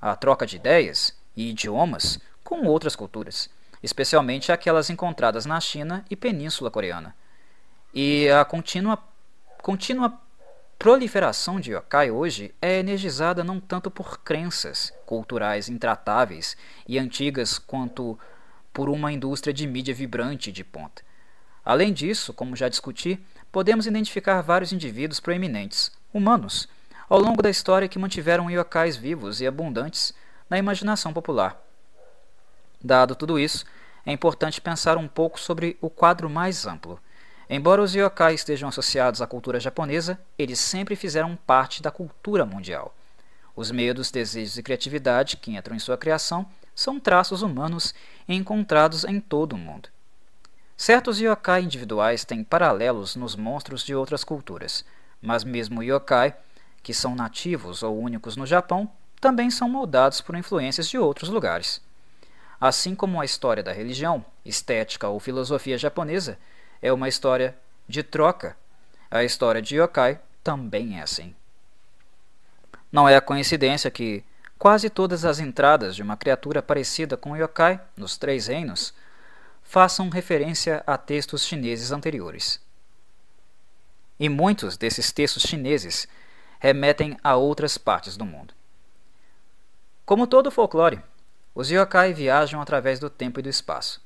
a 0.01 0.15
troca 0.15 0.47
de 0.47 0.55
ideias 0.55 1.15
e 1.37 1.51
idiomas 1.51 2.19
com 2.43 2.65
outras 2.65 2.95
culturas, 2.95 3.51
especialmente 3.83 4.51
aquelas 4.51 4.89
encontradas 4.89 5.45
na 5.45 5.59
China 5.59 6.03
e 6.09 6.15
Península 6.15 6.71
Coreana. 6.71 7.15
E 7.93 8.27
a 8.29 8.43
contínua, 8.43 8.97
contínua 9.61 10.19
proliferação 10.83 11.61
de 11.61 11.71
yokai 11.71 12.11
hoje 12.11 12.53
é 12.61 12.77
energizada 12.77 13.41
não 13.41 13.57
tanto 13.57 13.89
por 13.89 14.19
crenças 14.19 14.91
culturais 15.05 15.69
intratáveis 15.69 16.57
e 16.85 16.99
antigas 16.99 17.57
quanto 17.57 18.19
por 18.73 18.89
uma 18.89 19.09
indústria 19.09 19.53
de 19.53 19.65
mídia 19.65 19.93
vibrante 19.93 20.51
de 20.51 20.61
ponta. 20.61 21.01
Além 21.63 21.93
disso, 21.93 22.33
como 22.33 22.53
já 22.53 22.67
discuti, 22.67 23.17
podemos 23.49 23.87
identificar 23.87 24.41
vários 24.41 24.73
indivíduos 24.73 25.21
proeminentes, 25.21 25.89
humanos, 26.13 26.67
ao 27.07 27.17
longo 27.17 27.41
da 27.41 27.49
história 27.49 27.87
que 27.87 27.97
mantiveram 27.97 28.51
yokais 28.51 28.97
vivos 28.97 29.39
e 29.39 29.47
abundantes 29.47 30.13
na 30.49 30.57
imaginação 30.57 31.13
popular. 31.13 31.63
Dado 32.83 33.15
tudo 33.15 33.39
isso, 33.39 33.63
é 34.05 34.11
importante 34.11 34.59
pensar 34.59 34.97
um 34.97 35.07
pouco 35.07 35.39
sobre 35.39 35.77
o 35.79 35.89
quadro 35.89 36.29
mais 36.29 36.67
amplo. 36.67 36.99
Embora 37.49 37.81
os 37.81 37.93
yokai 37.93 38.33
estejam 38.33 38.69
associados 38.69 39.21
à 39.21 39.27
cultura 39.27 39.59
japonesa, 39.59 40.19
eles 40.37 40.59
sempre 40.59 40.95
fizeram 40.95 41.35
parte 41.35 41.81
da 41.81 41.91
cultura 41.91 42.45
mundial. 42.45 42.95
Os 43.55 43.69
medos, 43.69 44.09
desejos 44.09 44.57
e 44.57 44.63
criatividade 44.63 45.37
que 45.37 45.55
entram 45.55 45.75
em 45.75 45.79
sua 45.79 45.97
criação 45.97 46.45
são 46.73 46.99
traços 46.99 47.41
humanos 47.41 47.93
encontrados 48.27 49.03
em 49.03 49.19
todo 49.19 49.53
o 49.53 49.57
mundo. 49.57 49.89
Certos 50.75 51.19
yokai 51.19 51.61
individuais 51.61 52.25
têm 52.25 52.43
paralelos 52.43 53.15
nos 53.15 53.35
monstros 53.35 53.83
de 53.83 53.93
outras 53.93 54.23
culturas, 54.23 54.83
mas 55.21 55.43
mesmo 55.43 55.83
yokai, 55.83 56.35
que 56.81 56.93
são 56.93 57.13
nativos 57.13 57.83
ou 57.83 57.97
únicos 57.99 58.35
no 58.35 58.45
Japão, 58.45 58.89
também 59.21 59.51
são 59.51 59.69
moldados 59.69 60.19
por 60.19 60.35
influências 60.35 60.89
de 60.89 60.97
outros 60.97 61.29
lugares. 61.29 61.81
Assim 62.59 62.95
como 62.95 63.21
a 63.21 63.25
história 63.25 63.61
da 63.61 63.71
religião, 63.71 64.25
estética 64.43 65.07
ou 65.07 65.19
filosofia 65.19 65.77
japonesa 65.77 66.37
é 66.83 66.91
uma 66.91 67.07
história 67.07 67.57
de 67.87 68.03
troca, 68.03 68.57
a 69.09 69.23
história 69.23 69.61
de 69.61 69.77
yokai 69.77 70.19
também 70.43 70.99
é 70.99 71.01
assim. 71.01 71.33
Não 72.91 73.07
é 73.07 73.15
a 73.15 73.21
coincidência 73.21 73.89
que 73.89 74.21
quase 74.59 74.89
todas 74.89 75.23
as 75.23 75.39
entradas 75.39 75.95
de 75.95 76.03
uma 76.03 76.17
criatura 76.17 76.61
parecida 76.61 77.15
com 77.15 77.37
yokai 77.37 77.79
nos 77.95 78.17
Três 78.17 78.47
Reinos 78.47 78.93
façam 79.63 80.09
referência 80.09 80.83
a 80.85 80.97
textos 80.97 81.45
chineses 81.45 81.93
anteriores. 81.93 82.59
E 84.19 84.27
muitos 84.27 84.75
desses 84.75 85.09
textos 85.09 85.43
chineses 85.43 86.05
remetem 86.59 87.17
a 87.23 87.37
outras 87.37 87.77
partes 87.77 88.17
do 88.17 88.25
mundo. 88.25 88.53
Como 90.05 90.27
todo 90.27 90.51
folclore, 90.51 91.01
os 91.55 91.71
yokai 91.71 92.13
viajam 92.13 92.61
através 92.61 92.99
do 92.99 93.09
tempo 93.09 93.39
e 93.39 93.43
do 93.43 93.49
espaço. 93.49 94.01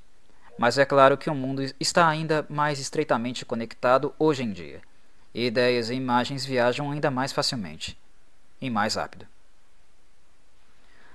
Mas 0.57 0.77
é 0.77 0.85
claro 0.85 1.17
que 1.17 1.29
o 1.29 1.35
mundo 1.35 1.63
está 1.79 2.07
ainda 2.07 2.45
mais 2.49 2.79
estreitamente 2.79 3.45
conectado 3.45 4.13
hoje 4.17 4.43
em 4.43 4.51
dia, 4.51 4.81
e 5.33 5.45
ideias 5.45 5.89
e 5.89 5.93
imagens 5.93 6.45
viajam 6.45 6.91
ainda 6.91 7.11
mais 7.11 7.31
facilmente 7.31 7.97
e 8.59 8.69
mais 8.69 8.95
rápido. 8.95 9.27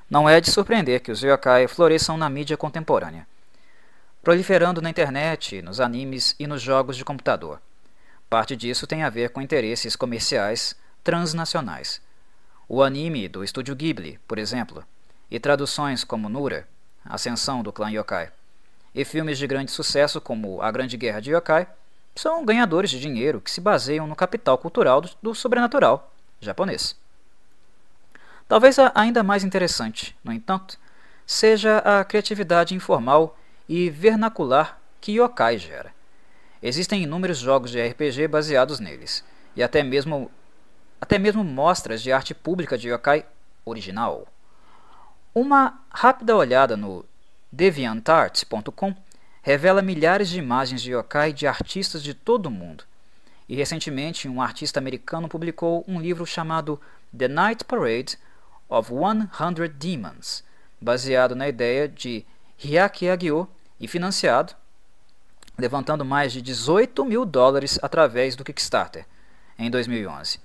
Não 0.08 0.28
é 0.28 0.40
de 0.40 0.50
surpreender 0.50 1.00
que 1.00 1.10
os 1.10 1.22
yokai 1.22 1.66
floresçam 1.66 2.16
na 2.16 2.28
mídia 2.28 2.56
contemporânea 2.56 3.26
proliferando 4.22 4.80
na 4.80 4.88
internet, 4.88 5.60
nos 5.62 5.80
animes 5.80 6.36
e 6.38 6.46
nos 6.46 6.62
jogos 6.62 6.96
de 6.96 7.04
computador. 7.04 7.60
Parte 8.30 8.54
disso 8.54 8.86
tem 8.86 9.02
a 9.02 9.10
ver 9.10 9.30
com 9.30 9.42
interesses 9.42 9.96
comerciais 9.96 10.76
transnacionais. 11.02 12.00
O 12.68 12.82
anime 12.82 13.28
do 13.28 13.42
estúdio 13.42 13.74
Ghibli, 13.74 14.18
por 14.28 14.38
exemplo, 14.38 14.84
e 15.28 15.40
traduções 15.40 16.04
como 16.04 16.28
Nura, 16.28 16.68
Ascensão 17.04 17.64
do 17.64 17.72
clã 17.72 17.90
Yokai, 17.90 18.30
e 18.94 19.04
filmes 19.04 19.38
de 19.38 19.46
grande 19.46 19.70
sucesso 19.70 20.20
como 20.20 20.60
A 20.60 20.70
Grande 20.70 20.96
Guerra 20.96 21.20
de 21.20 21.32
Yokai, 21.32 21.66
são 22.14 22.44
ganhadores 22.44 22.90
de 22.90 23.00
dinheiro 23.00 23.40
que 23.40 23.50
se 23.50 23.60
baseiam 23.60 24.06
no 24.06 24.14
capital 24.14 24.58
cultural 24.58 25.00
do, 25.00 25.10
do 25.22 25.34
sobrenatural 25.34 26.12
japonês. 26.40 26.96
Talvez 28.48 28.78
a 28.78 28.92
ainda 28.94 29.22
mais 29.22 29.44
interessante, 29.44 30.16
no 30.22 30.32
entanto, 30.32 30.78
seja 31.26 31.78
a 31.78 32.04
criatividade 32.04 32.74
informal 32.74 33.38
e 33.68 33.88
vernacular 33.88 34.78
que 35.00 35.12
yokai 35.12 35.56
gera. 35.56 35.94
Existem 36.62 37.02
inúmeros 37.02 37.38
jogos 37.38 37.70
de 37.70 37.80
RPG 37.80 38.28
baseados 38.28 38.78
neles, 38.78 39.24
e 39.56 39.62
até 39.62 39.82
mesmo, 39.82 40.30
até 41.00 41.18
mesmo 41.18 41.42
mostras 41.42 42.02
de 42.02 42.12
arte 42.12 42.34
pública 42.34 42.76
de 42.76 42.88
yokai 42.88 43.24
original. 43.64 44.26
Uma 45.34 45.80
rápida 45.90 46.36
olhada 46.36 46.76
no 46.76 47.04
deviantart.com 47.52 48.96
revela 49.42 49.82
milhares 49.82 50.30
de 50.30 50.38
imagens 50.38 50.80
de 50.80 50.92
yokai 50.92 51.32
de 51.32 51.46
artistas 51.46 52.02
de 52.02 52.14
todo 52.14 52.46
o 52.46 52.50
mundo. 52.50 52.84
E 53.48 53.54
recentemente, 53.54 54.28
um 54.28 54.40
artista 54.40 54.80
americano 54.80 55.28
publicou 55.28 55.84
um 55.86 56.00
livro 56.00 56.24
chamado 56.24 56.80
The 57.16 57.28
Night 57.28 57.64
Parade 57.64 58.16
of 58.68 58.90
100 58.90 59.68
Demons, 59.74 60.42
baseado 60.80 61.36
na 61.36 61.46
ideia 61.46 61.86
de 61.86 62.24
Hiaki 62.58 63.10
Agyo 63.10 63.46
e 63.78 63.86
financiado, 63.86 64.54
levantando 65.58 66.04
mais 66.04 66.32
de 66.32 66.40
18 66.40 67.04
mil 67.04 67.26
dólares 67.26 67.78
através 67.82 68.34
do 68.34 68.44
Kickstarter 68.44 69.04
em 69.58 69.70
2011, 69.70 70.38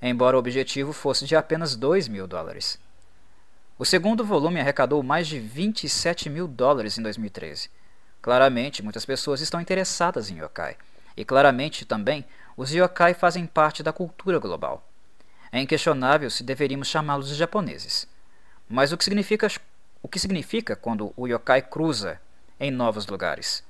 embora 0.00 0.36
o 0.36 0.38
objetivo 0.38 0.92
fosse 0.92 1.26
de 1.26 1.34
apenas 1.34 1.74
2 1.74 2.06
mil 2.06 2.28
dólares. 2.28 2.78
O 3.82 3.84
segundo 3.84 4.24
volume 4.24 4.60
arrecadou 4.60 5.02
mais 5.02 5.26
de 5.26 5.40
27 5.40 6.30
mil 6.30 6.46
dólares 6.46 6.98
em 6.98 7.02
2013. 7.02 7.68
Claramente, 8.20 8.80
muitas 8.80 9.04
pessoas 9.04 9.40
estão 9.40 9.60
interessadas 9.60 10.30
em 10.30 10.38
yokai, 10.38 10.76
e 11.16 11.24
claramente 11.24 11.84
também 11.84 12.24
os 12.56 12.70
yokai 12.72 13.12
fazem 13.12 13.44
parte 13.44 13.82
da 13.82 13.92
cultura 13.92 14.38
global. 14.38 14.88
É 15.50 15.60
inquestionável 15.60 16.30
se 16.30 16.44
deveríamos 16.44 16.86
chamá-los 16.86 17.28
de 17.28 17.34
japoneses. 17.34 18.06
Mas 18.68 18.92
o 18.92 18.96
que 18.96 19.02
significa 19.02 19.48
o 20.00 20.06
que 20.06 20.20
significa 20.20 20.76
quando 20.76 21.12
o 21.16 21.26
yokai 21.26 21.60
cruza 21.62 22.20
em 22.60 22.70
novos 22.70 23.08
lugares. 23.08 23.64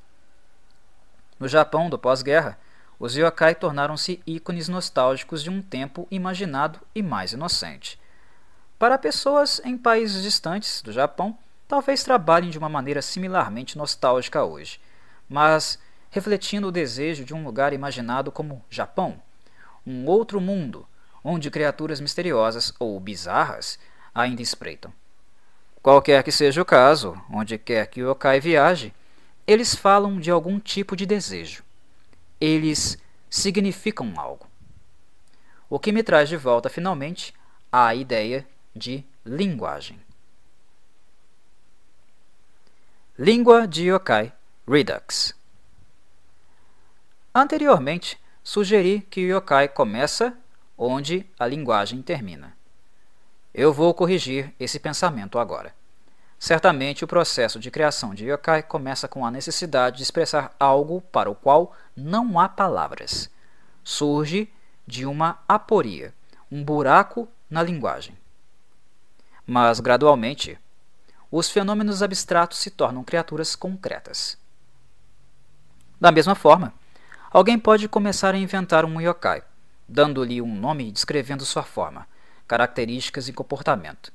No 1.40 1.48
Japão 1.48 1.88
do 1.88 1.98
pós-guerra, 1.98 2.58
os 2.98 3.16
yokai 3.16 3.54
tornaram-se 3.54 4.22
ícones 4.26 4.68
nostálgicos 4.68 5.42
de 5.42 5.48
um 5.48 5.62
tempo 5.62 6.06
imaginado 6.10 6.80
e 6.94 7.02
mais 7.02 7.32
inocente. 7.32 8.01
Para 8.82 8.98
pessoas 8.98 9.60
em 9.64 9.78
países 9.78 10.24
distantes 10.24 10.82
do 10.82 10.90
Japão, 10.90 11.38
talvez 11.68 12.02
trabalhem 12.02 12.50
de 12.50 12.58
uma 12.58 12.68
maneira 12.68 13.00
similarmente 13.00 13.78
nostálgica 13.78 14.42
hoje, 14.42 14.80
mas 15.28 15.78
refletindo 16.10 16.66
o 16.66 16.72
desejo 16.72 17.24
de 17.24 17.32
um 17.32 17.44
lugar 17.44 17.72
imaginado 17.72 18.32
como 18.32 18.60
Japão, 18.68 19.22
um 19.86 20.04
outro 20.06 20.40
mundo 20.40 20.84
onde 21.22 21.48
criaturas 21.48 22.00
misteriosas 22.00 22.74
ou 22.76 22.98
bizarras 22.98 23.78
ainda 24.12 24.42
espreitam. 24.42 24.92
Qualquer 25.80 26.24
que 26.24 26.32
seja 26.32 26.60
o 26.60 26.64
caso, 26.64 27.16
onde 27.30 27.58
quer 27.58 27.86
que 27.86 28.02
o 28.02 28.10
yokai 28.10 28.40
viaje, 28.40 28.92
eles 29.46 29.76
falam 29.76 30.18
de 30.18 30.28
algum 30.28 30.58
tipo 30.58 30.96
de 30.96 31.06
desejo. 31.06 31.62
Eles 32.40 32.98
significam 33.30 34.12
algo. 34.16 34.48
O 35.70 35.78
que 35.78 35.92
me 35.92 36.02
traz 36.02 36.28
de 36.28 36.36
volta, 36.36 36.68
finalmente, 36.68 37.32
à 37.70 37.94
ideia 37.94 38.44
de 38.74 39.04
linguagem. 39.24 40.00
Língua 43.18 43.68
de 43.68 43.88
yokai 43.88 44.32
Redux. 44.66 45.34
Anteriormente, 47.34 48.18
sugeri 48.42 49.00
que 49.02 49.20
o 49.20 49.36
yokai 49.36 49.68
começa 49.68 50.36
onde 50.76 51.26
a 51.38 51.46
linguagem 51.46 52.02
termina. 52.02 52.56
Eu 53.54 53.72
vou 53.72 53.92
corrigir 53.92 54.54
esse 54.58 54.78
pensamento 54.78 55.38
agora. 55.38 55.74
Certamente 56.38 57.04
o 57.04 57.06
processo 57.06 57.60
de 57.60 57.70
criação 57.70 58.14
de 58.14 58.26
yokai 58.26 58.62
começa 58.62 59.06
com 59.06 59.24
a 59.24 59.30
necessidade 59.30 59.98
de 59.98 60.02
expressar 60.02 60.54
algo 60.58 61.00
para 61.00 61.30
o 61.30 61.34
qual 61.34 61.76
não 61.96 62.40
há 62.40 62.48
palavras. 62.48 63.30
Surge 63.84 64.50
de 64.86 65.06
uma 65.06 65.38
aporia, 65.46 66.12
um 66.50 66.64
buraco 66.64 67.28
na 67.48 67.62
linguagem. 67.62 68.16
Mas, 69.54 69.80
gradualmente, 69.80 70.58
os 71.30 71.50
fenômenos 71.50 72.02
abstratos 72.02 72.56
se 72.56 72.70
tornam 72.70 73.04
criaturas 73.04 73.54
concretas. 73.54 74.38
Da 76.00 76.10
mesma 76.10 76.34
forma, 76.34 76.72
alguém 77.30 77.58
pode 77.58 77.86
começar 77.86 78.34
a 78.34 78.38
inventar 78.38 78.82
um 78.86 78.98
yokai, 78.98 79.42
dando-lhe 79.86 80.40
um 80.40 80.58
nome 80.58 80.88
e 80.88 80.90
descrevendo 80.90 81.44
sua 81.44 81.62
forma, 81.62 82.08
características 82.48 83.28
e 83.28 83.32
comportamento. 83.34 84.10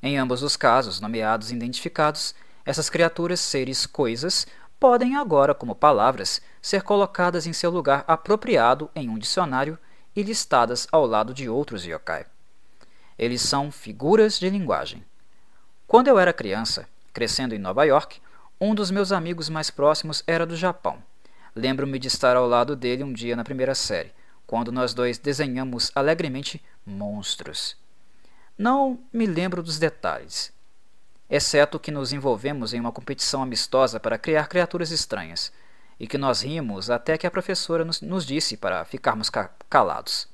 Em 0.00 0.16
ambos 0.16 0.44
os 0.44 0.56
casos, 0.56 1.00
nomeados 1.00 1.50
e 1.50 1.56
identificados, 1.56 2.32
essas 2.64 2.88
criaturas, 2.88 3.40
seres, 3.40 3.84
coisas, 3.84 4.46
podem 4.78 5.16
agora, 5.16 5.56
como 5.56 5.74
palavras, 5.74 6.40
ser 6.60 6.82
colocadas 6.82 7.48
em 7.48 7.52
seu 7.52 7.72
lugar 7.72 8.04
apropriado 8.06 8.88
em 8.94 9.08
um 9.08 9.18
dicionário 9.18 9.76
e 10.14 10.22
listadas 10.22 10.86
ao 10.92 11.04
lado 11.04 11.34
de 11.34 11.48
outros 11.48 11.84
yokai. 11.84 12.26
Eles 13.22 13.40
são 13.40 13.70
figuras 13.70 14.36
de 14.36 14.50
linguagem. 14.50 15.04
Quando 15.86 16.08
eu 16.08 16.18
era 16.18 16.32
criança, 16.32 16.88
crescendo 17.12 17.54
em 17.54 17.58
Nova 17.58 17.84
York, 17.84 18.20
um 18.60 18.74
dos 18.74 18.90
meus 18.90 19.12
amigos 19.12 19.48
mais 19.48 19.70
próximos 19.70 20.24
era 20.26 20.44
do 20.44 20.56
Japão. 20.56 21.00
Lembro-me 21.54 22.00
de 22.00 22.08
estar 22.08 22.34
ao 22.34 22.48
lado 22.48 22.74
dele 22.74 23.04
um 23.04 23.12
dia 23.12 23.36
na 23.36 23.44
primeira 23.44 23.76
série, 23.76 24.12
quando 24.44 24.72
nós 24.72 24.92
dois 24.92 25.18
desenhamos 25.18 25.92
alegremente 25.94 26.60
monstros. 26.84 27.76
Não 28.58 28.98
me 29.12 29.24
lembro 29.24 29.62
dos 29.62 29.78
detalhes, 29.78 30.52
exceto 31.30 31.78
que 31.78 31.92
nos 31.92 32.12
envolvemos 32.12 32.74
em 32.74 32.80
uma 32.80 32.90
competição 32.90 33.40
amistosa 33.40 34.00
para 34.00 34.18
criar 34.18 34.48
criaturas 34.48 34.90
estranhas, 34.90 35.52
e 36.00 36.08
que 36.08 36.18
nós 36.18 36.42
rimos 36.42 36.90
até 36.90 37.16
que 37.16 37.28
a 37.28 37.30
professora 37.30 37.84
nos, 37.84 38.00
nos 38.00 38.26
disse 38.26 38.56
para 38.56 38.84
ficarmos 38.84 39.30
ca 39.30 39.48
calados. 39.70 40.26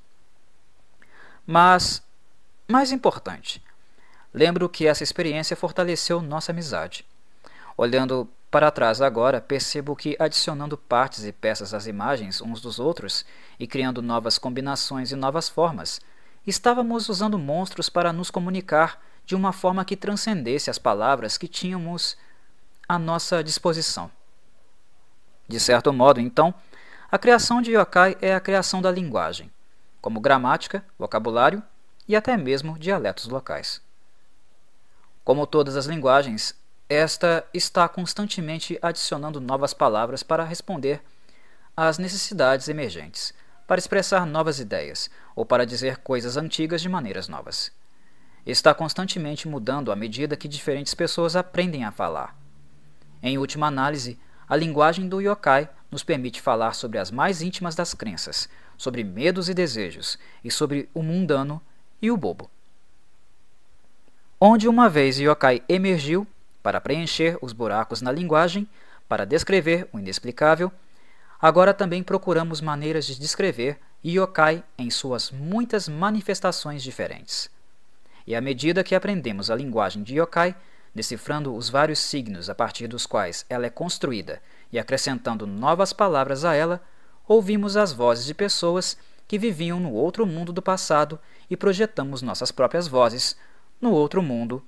Mas, 1.46 2.02
mais 2.70 2.92
importante, 2.92 3.62
lembro 4.32 4.68
que 4.68 4.86
essa 4.86 5.02
experiência 5.02 5.56
fortaleceu 5.56 6.20
nossa 6.20 6.52
amizade. 6.52 7.06
Olhando 7.78 8.28
para 8.50 8.70
trás 8.70 9.00
agora, 9.00 9.40
percebo 9.40 9.96
que 9.96 10.16
adicionando 10.18 10.76
partes 10.76 11.24
e 11.24 11.32
peças 11.32 11.72
às 11.72 11.86
imagens 11.86 12.42
uns 12.42 12.60
dos 12.60 12.78
outros 12.78 13.24
e 13.58 13.66
criando 13.66 14.02
novas 14.02 14.36
combinações 14.36 15.10
e 15.12 15.16
novas 15.16 15.48
formas, 15.48 15.98
estávamos 16.46 17.08
usando 17.08 17.38
monstros 17.38 17.88
para 17.88 18.12
nos 18.12 18.30
comunicar 18.30 19.00
de 19.24 19.34
uma 19.34 19.52
forma 19.52 19.84
que 19.84 19.96
transcendesse 19.96 20.68
as 20.68 20.78
palavras 20.78 21.38
que 21.38 21.48
tínhamos 21.48 22.18
à 22.86 22.98
nossa 22.98 23.42
disposição. 23.42 24.10
De 25.48 25.58
certo 25.58 25.90
modo, 25.90 26.20
então, 26.20 26.52
a 27.10 27.18
criação 27.18 27.62
de 27.62 27.72
yokai 27.72 28.18
é 28.20 28.34
a 28.34 28.40
criação 28.40 28.82
da 28.82 28.90
linguagem, 28.90 29.50
como 30.02 30.20
gramática, 30.20 30.84
vocabulário 30.98 31.62
e 32.08 32.16
até 32.16 32.36
mesmo 32.36 32.78
dialetos 32.78 33.28
locais. 33.28 33.82
Como 35.22 35.46
todas 35.46 35.76
as 35.76 35.84
linguagens, 35.84 36.54
esta 36.88 37.44
está 37.52 37.86
constantemente 37.86 38.78
adicionando 38.80 39.40
novas 39.40 39.74
palavras 39.74 40.22
para 40.22 40.42
responder 40.42 41.02
às 41.76 41.98
necessidades 41.98 42.66
emergentes, 42.66 43.34
para 43.66 43.78
expressar 43.78 44.24
novas 44.24 44.58
ideias 44.58 45.10
ou 45.36 45.44
para 45.44 45.66
dizer 45.66 45.98
coisas 45.98 46.38
antigas 46.38 46.80
de 46.80 46.88
maneiras 46.88 47.28
novas. 47.28 47.70
Está 48.46 48.72
constantemente 48.72 49.46
mudando 49.46 49.92
à 49.92 49.96
medida 49.96 50.36
que 50.36 50.48
diferentes 50.48 50.94
pessoas 50.94 51.36
aprendem 51.36 51.84
a 51.84 51.92
falar. 51.92 52.34
Em 53.22 53.36
última 53.36 53.66
análise, 53.66 54.18
a 54.48 54.56
linguagem 54.56 55.06
do 55.06 55.20
yokai 55.20 55.68
nos 55.90 56.02
permite 56.02 56.40
falar 56.40 56.72
sobre 56.72 56.96
as 56.96 57.10
mais 57.10 57.42
íntimas 57.42 57.74
das 57.74 57.92
crenças, 57.92 58.48
sobre 58.78 59.04
medos 59.04 59.50
e 59.50 59.54
desejos, 59.54 60.18
e 60.42 60.50
sobre 60.50 60.88
o 60.94 61.02
mundano 61.02 61.60
e 62.00 62.10
o 62.10 62.16
bobo. 62.16 62.50
Onde 64.40 64.68
uma 64.68 64.88
vez 64.88 65.18
yokai 65.18 65.62
emergiu 65.68 66.26
para 66.62 66.80
preencher 66.80 67.36
os 67.42 67.52
buracos 67.52 68.00
na 68.00 68.12
linguagem, 68.12 68.68
para 69.08 69.24
descrever 69.24 69.88
o 69.92 69.98
inexplicável, 69.98 70.70
agora 71.40 71.74
também 71.74 72.02
procuramos 72.02 72.60
maneiras 72.60 73.06
de 73.06 73.18
descrever 73.18 73.78
yokai 74.04 74.62
em 74.76 74.90
suas 74.90 75.30
muitas 75.30 75.88
manifestações 75.88 76.82
diferentes. 76.82 77.50
E 78.26 78.34
à 78.36 78.40
medida 78.40 78.84
que 78.84 78.94
aprendemos 78.94 79.50
a 79.50 79.56
linguagem 79.56 80.02
de 80.02 80.18
yokai, 80.18 80.54
decifrando 80.94 81.54
os 81.54 81.68
vários 81.68 81.98
signos 81.98 82.50
a 82.50 82.54
partir 82.54 82.86
dos 82.86 83.06
quais 83.06 83.44
ela 83.48 83.66
é 83.66 83.70
construída 83.70 84.40
e 84.72 84.78
acrescentando 84.78 85.46
novas 85.46 85.92
palavras 85.92 86.44
a 86.44 86.54
ela, 86.54 86.82
ouvimos 87.26 87.76
as 87.76 87.92
vozes 87.92 88.26
de 88.26 88.34
pessoas 88.34 88.96
que 89.28 89.38
viviam 89.38 89.78
no 89.78 89.92
outro 89.92 90.26
mundo 90.26 90.52
do 90.52 90.62
passado 90.62 91.20
e 91.50 91.56
projetamos 91.56 92.22
nossas 92.22 92.50
próprias 92.50 92.88
vozes 92.88 93.36
no 93.80 93.92
outro 93.92 94.22
mundo 94.22 94.64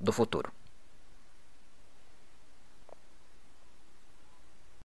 do 0.00 0.12
futuro. 0.12 0.52